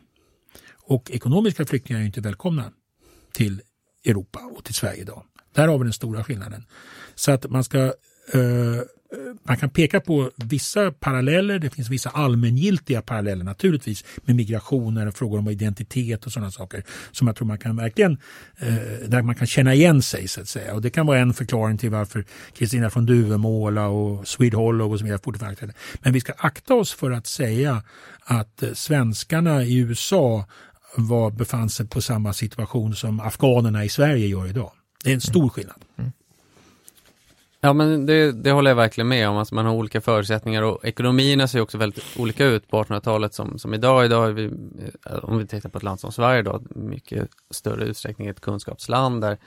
Och 0.82 1.11
ekonomiska 1.11 1.66
flyktingar 1.66 2.01
är 2.01 2.05
inte 2.05 2.20
välkomna 2.20 2.72
till 3.32 3.62
Europa 4.05 4.41
och 4.57 4.64
till 4.64 4.74
Sverige 4.74 5.01
idag. 5.03 5.22
Där 5.53 5.68
har 5.68 5.78
vi 5.78 5.84
den 5.84 5.93
stora 5.93 6.24
skillnaden. 6.24 6.64
Så 7.14 7.32
att 7.32 7.51
man 7.51 7.64
ska 7.64 7.78
uh, 8.34 8.80
man 9.42 9.56
kan 9.56 9.70
peka 9.70 10.00
på 10.00 10.30
vissa 10.36 10.92
paralleller, 10.92 11.58
det 11.58 11.70
finns 11.70 11.90
vissa 11.90 12.11
allmängiltiga 12.11 13.02
paralleller 13.02 13.44
naturligtvis 13.44 14.04
med 14.24 14.36
migrationer 14.36 15.06
och 15.06 15.14
frågor 15.14 15.38
om 15.38 15.48
identitet 15.48 16.26
och 16.26 16.32
sådana 16.32 16.50
saker 16.50 16.84
som 17.12 17.26
jag 17.26 17.36
tror 17.36 17.46
man 17.46 17.58
kan 17.58 17.76
verkligen, 17.76 18.18
eh, 18.58 18.74
där 19.08 19.22
man 19.22 19.34
kan 19.34 19.46
känna 19.46 19.74
igen 19.74 20.02
sig 20.02 20.28
så 20.28 20.40
att 20.40 20.48
säga. 20.48 20.74
Och 20.74 20.82
det 20.82 20.90
kan 20.90 21.06
vara 21.06 21.18
en 21.18 21.34
förklaring 21.34 21.78
till 21.78 21.90
varför 21.90 22.24
Kristina 22.54 22.90
från 22.90 23.06
Duvemåla 23.06 23.88
och 23.88 24.28
Swede 24.28 24.56
Hollow 24.56 24.92
och 24.92 24.98
så 24.98 25.04
vidare 25.04 25.20
fortfarande 25.24 25.72
Men 26.00 26.12
vi 26.12 26.20
ska 26.20 26.32
akta 26.36 26.74
oss 26.74 26.92
för 26.92 27.11
att 27.11 27.26
säga 27.26 27.82
att 28.24 28.62
eh, 28.62 28.72
svenskarna 28.72 29.64
i 29.64 29.78
USA 29.78 30.46
var, 30.96 31.30
befann 31.30 31.70
sig 31.70 31.86
på 31.86 32.02
samma 32.02 32.32
situation 32.32 32.94
som 32.94 33.20
afghanerna 33.20 33.84
i 33.84 33.88
Sverige 33.88 34.26
gör 34.26 34.46
idag. 34.46 34.72
Det 35.04 35.11
är 35.11 35.14
en 35.14 35.20
stor 35.20 35.48
skillnad. 35.48 35.84
Mm. 35.98 36.12
Ja 37.62 37.72
men 37.72 38.06
det, 38.06 38.32
det, 38.32 38.50
håller 38.50 38.70
jag 38.70 38.76
verkligen 38.76 39.08
med 39.08 39.28
om, 39.28 39.36
alltså 39.36 39.54
man 39.54 39.66
har 39.66 39.74
olika 39.74 40.00
förutsättningar 40.00 40.62
och 40.62 40.84
ekonomierna 40.84 41.48
ser 41.48 41.61
också 41.61 41.78
väldigt 41.78 42.04
olika 42.18 42.46
ut 42.46 42.68
på 42.68 42.82
1800-talet 42.82 43.34
som, 43.34 43.58
som 43.58 43.74
idag. 43.74 44.04
Idag 44.04 44.28
är 44.28 44.32
vi, 44.32 44.44
eh, 45.06 45.16
om 45.22 45.38
vi 45.38 45.46
tittar 45.46 45.68
på 45.68 45.78
ett 45.78 45.84
land 45.84 46.00
som 46.00 46.12
Sverige 46.12 46.42
då, 46.42 46.62
mycket 46.70 47.28
större 47.50 47.84
utsträckning 47.84 48.28
ett 48.28 48.40
kunskapsland 48.40 49.20
där 49.20 49.38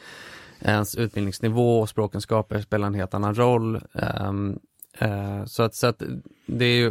ens 0.60 0.96
utbildningsnivå 0.96 1.80
och 1.80 1.90
språkkunskaper 1.90 2.62
spelar 2.62 2.88
en 2.88 2.94
helt 2.94 3.14
annan 3.14 3.36
roll. 3.36 3.82
Um, 4.28 4.60
uh, 5.02 5.46
så, 5.46 5.64
att, 5.64 5.76
så 5.76 5.88
att 5.88 6.04
det 6.46 6.66
är 6.66 6.76
ju, 6.76 6.88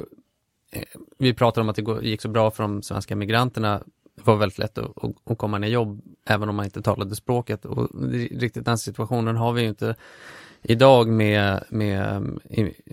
eh, 0.70 0.82
vi 1.18 1.34
pratar 1.34 1.60
om 1.60 1.68
att 1.68 1.76
det 1.76 2.02
gick 2.02 2.22
så 2.22 2.28
bra 2.28 2.50
för 2.50 2.62
de 2.62 2.82
svenska 2.82 3.16
migranterna 3.16 3.82
det 4.16 4.26
var 4.26 4.36
väldigt 4.36 4.58
lätt 4.58 4.78
att, 4.78 4.90
att, 5.24 5.38
komma 5.38 5.58
ner 5.58 5.68
i 5.68 5.70
jobb 5.70 6.02
även 6.26 6.48
om 6.48 6.56
man 6.56 6.64
inte 6.64 6.82
talade 6.82 7.16
språket 7.16 7.64
och 7.64 7.88
riktigt 8.12 8.64
den 8.64 8.78
situationen 8.78 9.36
har 9.36 9.52
vi 9.52 9.62
ju 9.62 9.68
inte 9.68 9.96
idag 10.62 11.08
med, 11.08 11.64
med 11.68 12.16
um, 12.16 12.40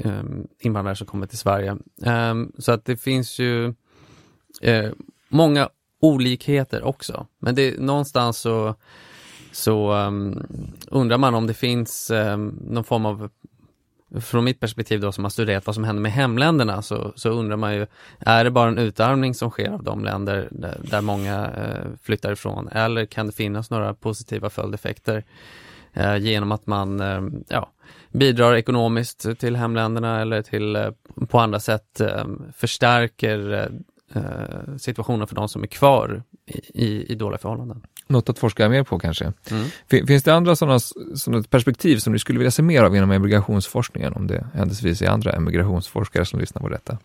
um, 0.03 0.47
invandrare 0.59 0.95
som 0.95 1.07
kommer 1.07 1.27
till 1.27 1.37
Sverige. 1.37 1.77
Um, 2.05 2.51
så 2.57 2.71
att 2.71 2.85
det 2.85 2.97
finns 2.97 3.39
ju 3.39 3.73
eh, 4.61 4.89
många 5.29 5.69
olikheter 5.99 6.83
också. 6.83 7.27
Men 7.39 7.55
det, 7.55 7.79
någonstans 7.79 8.39
så, 8.39 8.75
så 9.51 9.91
undrar 10.87 11.17
man 11.17 11.35
om 11.35 11.47
det 11.47 11.53
finns 11.53 12.11
någon 12.49 12.83
form 12.83 13.05
av 13.05 13.29
från 14.17 14.43
mitt 14.43 14.59
perspektiv 14.59 14.99
då 14.99 15.11
som 15.11 15.23
har 15.23 15.29
studerat 15.29 15.65
vad 15.65 15.75
som 15.75 15.83
händer 15.83 16.01
med 16.01 16.11
hemländerna 16.11 16.81
så, 16.81 17.13
så 17.15 17.29
undrar 17.29 17.57
man 17.57 17.75
ju, 17.75 17.87
är 18.19 18.43
det 18.43 18.51
bara 18.51 18.69
en 18.69 18.77
utarmning 18.77 19.33
som 19.33 19.49
sker 19.49 19.69
av 19.69 19.83
de 19.83 20.03
länder 20.03 20.47
där, 20.51 20.81
där 20.83 21.01
många 21.01 21.45
eh, 21.45 21.87
flyttar 22.01 22.31
ifrån 22.31 22.67
eller 22.67 23.05
kan 23.05 23.25
det 23.27 23.31
finnas 23.31 23.69
några 23.69 23.93
positiva 23.93 24.49
följdeffekter 24.49 25.17
eh, 25.17 25.23
genom 26.19 26.51
att 26.51 26.67
man 26.67 26.99
eh, 26.99 27.21
ja, 27.47 27.71
bidrar 28.11 28.55
ekonomiskt 28.55 29.39
till 29.39 29.55
hemländerna 29.55 30.21
eller 30.21 30.41
till 30.41 30.75
eh, 30.75 30.89
på 31.29 31.39
andra 31.39 31.59
sätt 31.59 32.01
eh, 32.01 32.25
förstärker 32.55 33.69
eh, 34.13 34.77
situationen 34.77 35.27
för 35.27 35.35
de 35.35 35.49
som 35.49 35.63
är 35.63 35.67
kvar 35.67 36.23
i, 36.45 36.85
i, 36.85 37.11
i 37.11 37.15
dåliga 37.15 37.37
förhållanden. 37.37 37.81
Något 38.07 38.29
att 38.29 38.39
forska 38.39 38.69
mer 38.69 38.83
på 38.83 38.99
kanske. 38.99 39.33
Mm. 39.51 40.07
Finns 40.07 40.23
det 40.23 40.33
andra 40.33 40.55
sådana, 40.55 40.79
sådana 41.15 41.43
perspektiv 41.43 41.97
som 41.97 42.13
du 42.13 42.19
skulle 42.19 42.39
vilja 42.39 42.51
se 42.51 42.61
mer 42.61 42.83
av 42.83 42.95
inom 42.95 43.11
emigrationsforskningen 43.11 44.13
om 44.13 44.27
det 44.27 44.47
händelsevis 44.53 45.01
är 45.01 45.07
andra 45.07 45.31
emigrationsforskare 45.31 46.25
som 46.25 46.39
lyssnar 46.39 46.61
på 46.61 46.69
detta? 46.69 46.97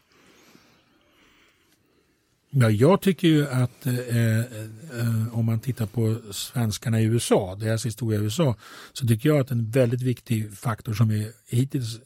Ja, 2.56 2.70
jag 2.70 3.00
tycker 3.00 3.28
ju 3.28 3.48
att 3.48 3.86
eh, 3.86 4.38
eh, 4.38 5.38
om 5.38 5.44
man 5.44 5.60
tittar 5.60 5.86
på 5.86 6.16
svenskarna 6.32 7.00
i 7.00 7.04
USA, 7.04 7.56
deras 7.60 7.86
historia 7.86 8.20
i 8.20 8.22
USA, 8.22 8.56
så 8.92 9.06
tycker 9.06 9.28
jag 9.28 9.40
att 9.40 9.50
en 9.50 9.70
väldigt 9.70 10.02
viktig 10.02 10.52
faktor 10.58 10.94
som 10.94 11.10
är 11.10 11.26
hittills 11.48 12.00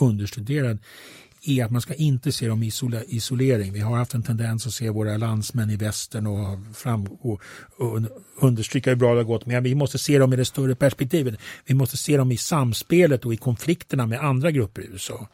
understuderad 0.00 0.78
är 1.46 1.64
att 1.64 1.70
man 1.70 1.80
ska 1.80 1.94
inte 1.94 2.32
se 2.32 2.48
dem 2.48 2.62
i 2.62 2.72
isolering. 3.06 3.72
Vi 3.72 3.80
har 3.80 3.96
haft 3.96 4.14
en 4.14 4.22
tendens 4.22 4.66
att 4.66 4.72
se 4.72 4.90
våra 4.90 5.16
landsmän 5.16 5.70
i 5.70 5.76
västern 5.76 6.26
och, 6.26 6.76
fram, 6.76 7.06
och, 7.06 7.40
och 7.76 8.00
understryka 8.40 8.90
hur 8.90 8.96
bra 8.96 9.10
det 9.10 9.20
har 9.20 9.24
gått. 9.24 9.46
Men 9.46 9.62
vi 9.62 9.74
måste 9.74 9.98
se 9.98 10.18
dem 10.18 10.32
i 10.32 10.36
det 10.36 10.44
större 10.44 10.74
perspektivet. 10.74 11.34
Vi 11.66 11.74
måste 11.74 11.96
se 11.96 12.16
dem 12.16 12.32
i 12.32 12.36
samspelet 12.36 13.24
och 13.24 13.34
i 13.34 13.36
konflikterna 13.36 14.06
med 14.06 14.20
andra 14.20 14.50
grupper 14.50 14.82
i 14.82 14.86
USA. 14.86 15.28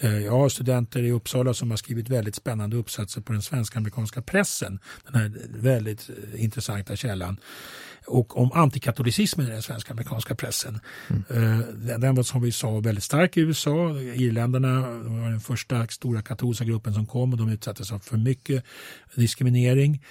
Eh, 0.00 0.18
jag 0.18 0.32
har 0.32 0.48
studenter 0.48 1.02
i 1.02 1.10
Uppsala 1.10 1.54
som 1.54 1.70
har 1.70 1.76
skrivit 1.76 2.08
väldigt 2.08 2.34
spännande 2.34 2.76
uppsatser 2.76 3.20
på 3.20 3.32
den 3.32 3.42
svenska-amerikanska 3.42 4.22
pressen. 4.22 4.78
Den 5.04 5.20
här 5.20 5.32
väldigt 5.48 6.10
eh, 6.10 6.44
intressanta 6.44 6.96
källan 6.96 7.36
och 8.06 8.38
om 8.38 8.52
antikatolicismen 8.52 9.46
i 9.46 9.50
den 9.50 9.62
svenska 9.62 9.92
amerikanska 9.92 10.34
pressen. 10.34 10.80
Mm. 11.08 11.64
Den, 11.74 12.00
den 12.00 12.14
var 12.14 12.22
som 12.22 12.42
vi 12.42 12.52
sa 12.52 12.80
väldigt 12.80 13.04
stark 13.04 13.36
i 13.36 13.40
USA. 13.40 13.90
Irländarna 14.00 14.80
var 14.80 15.30
den 15.30 15.40
första 15.40 15.86
stora 15.86 16.22
katolska 16.22 16.64
gruppen 16.64 16.94
som 16.94 17.06
kom 17.06 17.32
och 17.32 17.38
de 17.38 17.48
utsattes 17.48 17.88
för 17.88 18.16
mycket 18.16 18.64
diskriminering. 19.14 20.02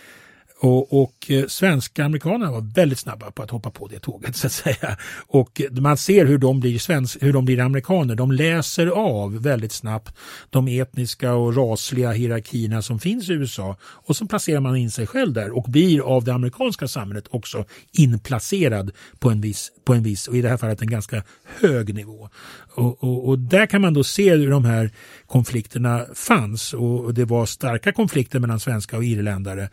Och, 0.61 1.01
och 1.01 1.31
eh, 1.31 1.45
svenska 1.47 2.05
amerikanerna 2.05 2.51
var 2.51 2.73
väldigt 2.75 2.99
snabba 2.99 3.31
på 3.31 3.43
att 3.43 3.49
hoppa 3.49 3.71
på 3.71 3.87
det 3.87 3.99
tåget 3.99 4.35
så 4.35 4.47
att 4.47 4.53
säga. 4.53 4.97
Och 5.27 5.61
eh, 5.61 5.71
man 5.71 5.97
ser 5.97 6.25
hur 6.25 6.37
de 6.37 6.59
blir, 6.59 6.79
svensk, 6.79 7.17
hur 7.21 7.33
de 7.33 7.45
blir 7.45 7.59
amerikaner. 7.59 8.15
De 8.15 8.31
läser 8.31 8.87
av 8.87 9.41
väldigt 9.41 9.71
snabbt 9.71 10.15
de 10.49 10.67
etniska 10.67 11.33
och 11.33 11.55
rasliga 11.55 12.11
hierarkierna 12.11 12.81
som 12.81 12.99
finns 12.99 13.29
i 13.29 13.33
USA 13.33 13.77
och 13.81 14.15
så 14.15 14.27
placerar 14.27 14.59
man 14.59 14.75
in 14.75 14.91
sig 14.91 15.07
själv 15.07 15.33
där 15.33 15.57
och 15.57 15.65
blir 15.69 16.01
av 16.01 16.23
det 16.23 16.33
amerikanska 16.33 16.87
samhället 16.87 17.25
också 17.29 17.65
inplacerad 17.91 18.91
på 19.19 19.29
en 19.29 19.41
viss, 19.41 19.71
på 19.85 19.93
en 19.93 20.03
viss 20.03 20.27
och 20.27 20.37
i 20.37 20.41
det 20.41 20.49
här 20.49 20.57
fallet 20.57 20.81
en 20.81 20.89
ganska 20.89 21.23
hög 21.59 21.95
nivå. 21.95 22.29
Och, 22.73 23.03
och, 23.03 23.27
och 23.27 23.39
där 23.39 23.65
kan 23.65 23.81
man 23.81 23.93
då 23.93 24.03
se 24.03 24.35
hur 24.35 24.51
de 24.51 24.65
här 24.65 24.91
konflikterna 25.27 26.05
fanns 26.13 26.73
och 26.73 27.13
det 27.13 27.25
var 27.25 27.45
starka 27.45 27.91
konflikter 27.91 28.39
mellan 28.39 28.59
svenska 28.59 28.97
och 28.97 29.03
irländare. 29.03 29.69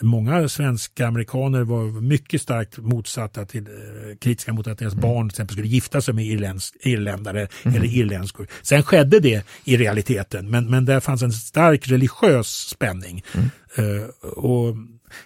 Många 0.00 0.48
svenska 0.48 1.06
amerikaner 1.06 1.62
var 1.62 2.00
mycket 2.00 2.42
starkt 2.42 2.78
motsatta 2.78 3.46
till 3.46 3.66
eh, 3.66 4.16
kritiska 4.20 4.52
mot 4.52 4.66
att 4.66 4.78
deras 4.78 4.92
mm. 4.92 5.02
barn 5.02 5.28
till 5.28 5.34
exempel 5.34 5.54
skulle 5.54 5.68
gifta 5.68 6.00
sig 6.00 6.14
med 6.14 6.26
irländsk, 6.26 6.76
irländare 6.80 7.48
mm. 7.62 7.76
eller 7.76 7.94
irländskor. 7.94 8.46
Sen 8.62 8.82
skedde 8.82 9.20
det 9.20 9.46
i 9.64 9.76
realiteten 9.76 10.50
men, 10.50 10.70
men 10.70 10.84
där 10.84 11.00
fanns 11.00 11.22
en 11.22 11.32
stark 11.32 11.88
religiös 11.88 12.48
spänning. 12.48 13.24
Mm. 13.34 13.50
Uh, 13.78 14.04
och 14.22 14.76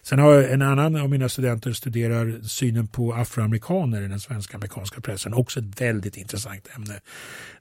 Sen 0.02 0.18
har 0.18 0.42
en 0.42 0.62
annan 0.62 0.96
av 0.96 1.10
mina 1.10 1.28
studenter 1.28 1.72
studerar 1.72 2.40
synen 2.42 2.86
på 2.86 3.14
afroamerikaner 3.14 4.02
i 4.02 4.08
den 4.08 4.20
svenska 4.20 4.56
amerikanska 4.56 5.00
pressen. 5.00 5.34
Också 5.34 5.60
ett 5.60 5.80
väldigt 5.80 6.16
intressant 6.16 6.68
ämne. 6.76 7.00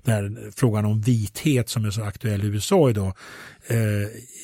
Där 0.04 0.52
frågan 0.56 0.86
om 0.86 1.02
vithet 1.02 1.70
som 1.70 1.86
är 1.86 1.92
så 1.92 2.04
aktuell 2.04 2.44
i 2.44 2.48
USA 2.48 2.90
idag 2.90 3.14
eh, 3.68 3.78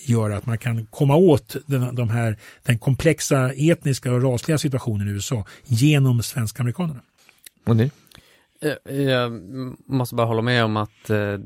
gör 0.05 0.30
att 0.30 0.45
man 0.45 0.57
kan 0.57 0.86
komma 0.86 1.15
åt 1.15 1.55
den, 1.65 1.95
de 1.95 2.09
här, 2.09 2.38
den 2.63 2.78
komplexa 2.78 3.51
etniska 3.53 4.11
och 4.11 4.23
rasliga 4.23 4.57
situationen 4.57 5.07
i 5.07 5.11
USA 5.11 5.45
genom 5.65 6.23
svenska 6.23 6.61
amerikanerna. 6.61 7.01
Och 7.65 7.76
ni? 7.76 7.91
Jag 8.84 9.32
måste 9.86 10.16
bara 10.16 10.28
hålla 10.28 10.41
med 10.41 10.63
om 10.63 10.78
att 10.78 11.09
eh, 11.09 11.38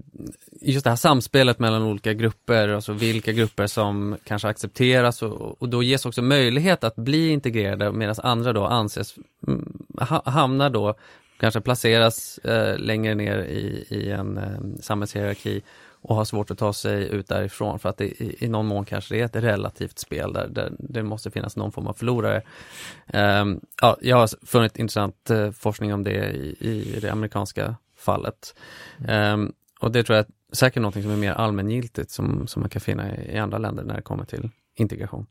just 0.61 0.84
det 0.84 0.89
här 0.89 0.97
samspelet 0.97 1.59
mellan 1.59 1.84
olika 1.84 2.13
grupper, 2.13 2.70
alltså 2.70 2.93
vilka 2.93 3.32
grupper 3.32 3.67
som 3.67 4.17
kanske 4.24 4.47
accepteras 4.47 5.22
och, 5.22 5.61
och 5.61 5.70
då 5.70 5.84
ges 5.84 6.05
också 6.05 6.22
möjlighet 6.22 6.84
att 6.84 6.95
bli 6.95 7.30
integrerade 7.30 7.91
medan 7.91 8.15
andra 8.24 8.53
då 8.53 8.65
anses 8.65 9.15
mm, 9.47 9.84
hamnar 9.97 10.32
hamna 10.32 10.70
då, 10.70 10.95
kanske 11.39 11.61
placeras 11.61 12.38
eh, 12.38 12.78
längre 12.78 13.15
ner 13.15 13.38
i, 13.38 13.86
i 13.89 14.11
en 14.11 14.38
eh, 14.38 14.82
samhällshierarki 14.82 15.61
och 16.02 16.16
har 16.16 16.26
svårt 16.26 16.52
att 16.52 16.58
ta 16.58 16.74
sig 16.74 17.10
ut 17.10 17.28
därifrån 17.28 17.80
för 17.80 17.89
att 17.89 17.97
det 17.97 18.06
i, 18.06 18.36
i 18.39 18.47
någon 18.47 18.66
mån 18.66 18.86
kanske 18.86 19.16
det 19.16 19.22
är 19.22 19.26
ett 19.26 19.36
relativt 19.36 20.00
spel 20.00 20.34
där, 20.34 20.47
där 20.47 20.72
det 20.80 21.04
måste 21.04 21.32
finnas 21.32 21.56
någon 21.56 21.72
form 21.72 21.88
av 21.88 21.93
förlorare. 21.93 22.41
Um, 23.14 23.62
ja, 23.82 23.97
jag 24.02 24.18
har 24.18 24.45
funnit 24.45 24.78
intressant 24.78 25.30
uh, 25.32 25.52
forskning 25.52 25.93
om 25.93 26.04
det 26.04 26.32
i, 26.32 26.58
i 26.60 27.00
det 27.02 27.12
amerikanska 27.12 27.76
fallet. 27.97 28.56
Um, 29.08 29.54
och 29.80 29.91
det 29.91 30.04
tror 30.04 30.16
jag 30.18 30.26
är 30.26 30.56
säkert 30.56 30.82
något 30.82 30.93
som 30.93 31.12
är 31.12 31.18
mer 31.18 31.32
allmängiltigt 31.32 32.12
som, 32.12 32.47
som 32.47 32.62
man 32.62 32.70
kan 32.70 32.82
finna 32.82 33.16
i, 33.16 33.36
i 33.36 33.38
andra 33.38 33.58
länder 33.58 33.84
när 33.84 33.95
det 33.95 34.02
kommer 34.02 34.26
till 34.26 34.50
integration. 34.76 35.26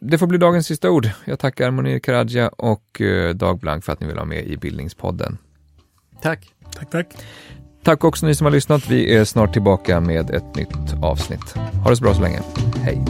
Det 0.00 0.18
får 0.18 0.26
bli 0.26 0.38
dagens 0.38 0.66
sista 0.66 0.90
ord. 0.90 1.10
Jag 1.24 1.38
tackar 1.38 1.70
Monir 1.70 1.98
Karadja 1.98 2.48
och 2.48 3.00
uh, 3.00 3.34
Dag 3.34 3.58
Blank 3.58 3.84
för 3.84 3.92
att 3.92 4.00
ni 4.00 4.06
vill 4.06 4.16
vara 4.16 4.26
med 4.26 4.46
i 4.46 4.56
Bildningspodden. 4.56 5.38
Tack. 6.22 6.54
Tack, 6.72 6.90
tack. 6.90 7.14
Tack 7.82 8.04
också 8.04 8.26
ni 8.26 8.34
som 8.34 8.44
har 8.44 8.52
lyssnat. 8.52 8.88
Vi 8.88 9.14
är 9.14 9.24
snart 9.24 9.52
tillbaka 9.52 10.00
med 10.00 10.30
ett 10.30 10.56
nytt 10.56 11.02
avsnitt. 11.02 11.54
Ha 11.82 11.90
det 11.90 11.96
så 11.96 12.02
bra 12.02 12.14
så 12.14 12.22
länge. 12.22 12.40
Hej! 12.82 13.04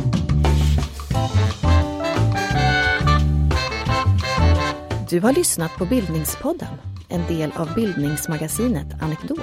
Du 5.10 5.20
har 5.20 5.32
lyssnat 5.32 5.76
på 5.78 5.84
Bildningspodden, 5.84 6.68
en 7.08 7.26
del 7.26 7.52
av 7.56 7.74
bildningsmagasinet 7.74 8.86
Anekdot. 9.02 9.40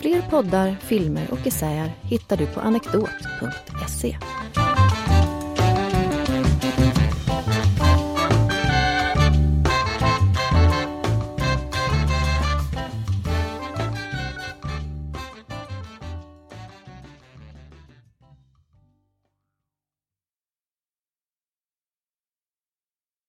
Fler 0.00 0.22
poddar, 0.30 0.76
filmer 0.80 1.26
och 1.30 1.46
essäer 1.46 1.92
hittar 2.02 2.36
du 2.36 2.46
på 2.46 2.60
anekdot.se. 2.60 4.16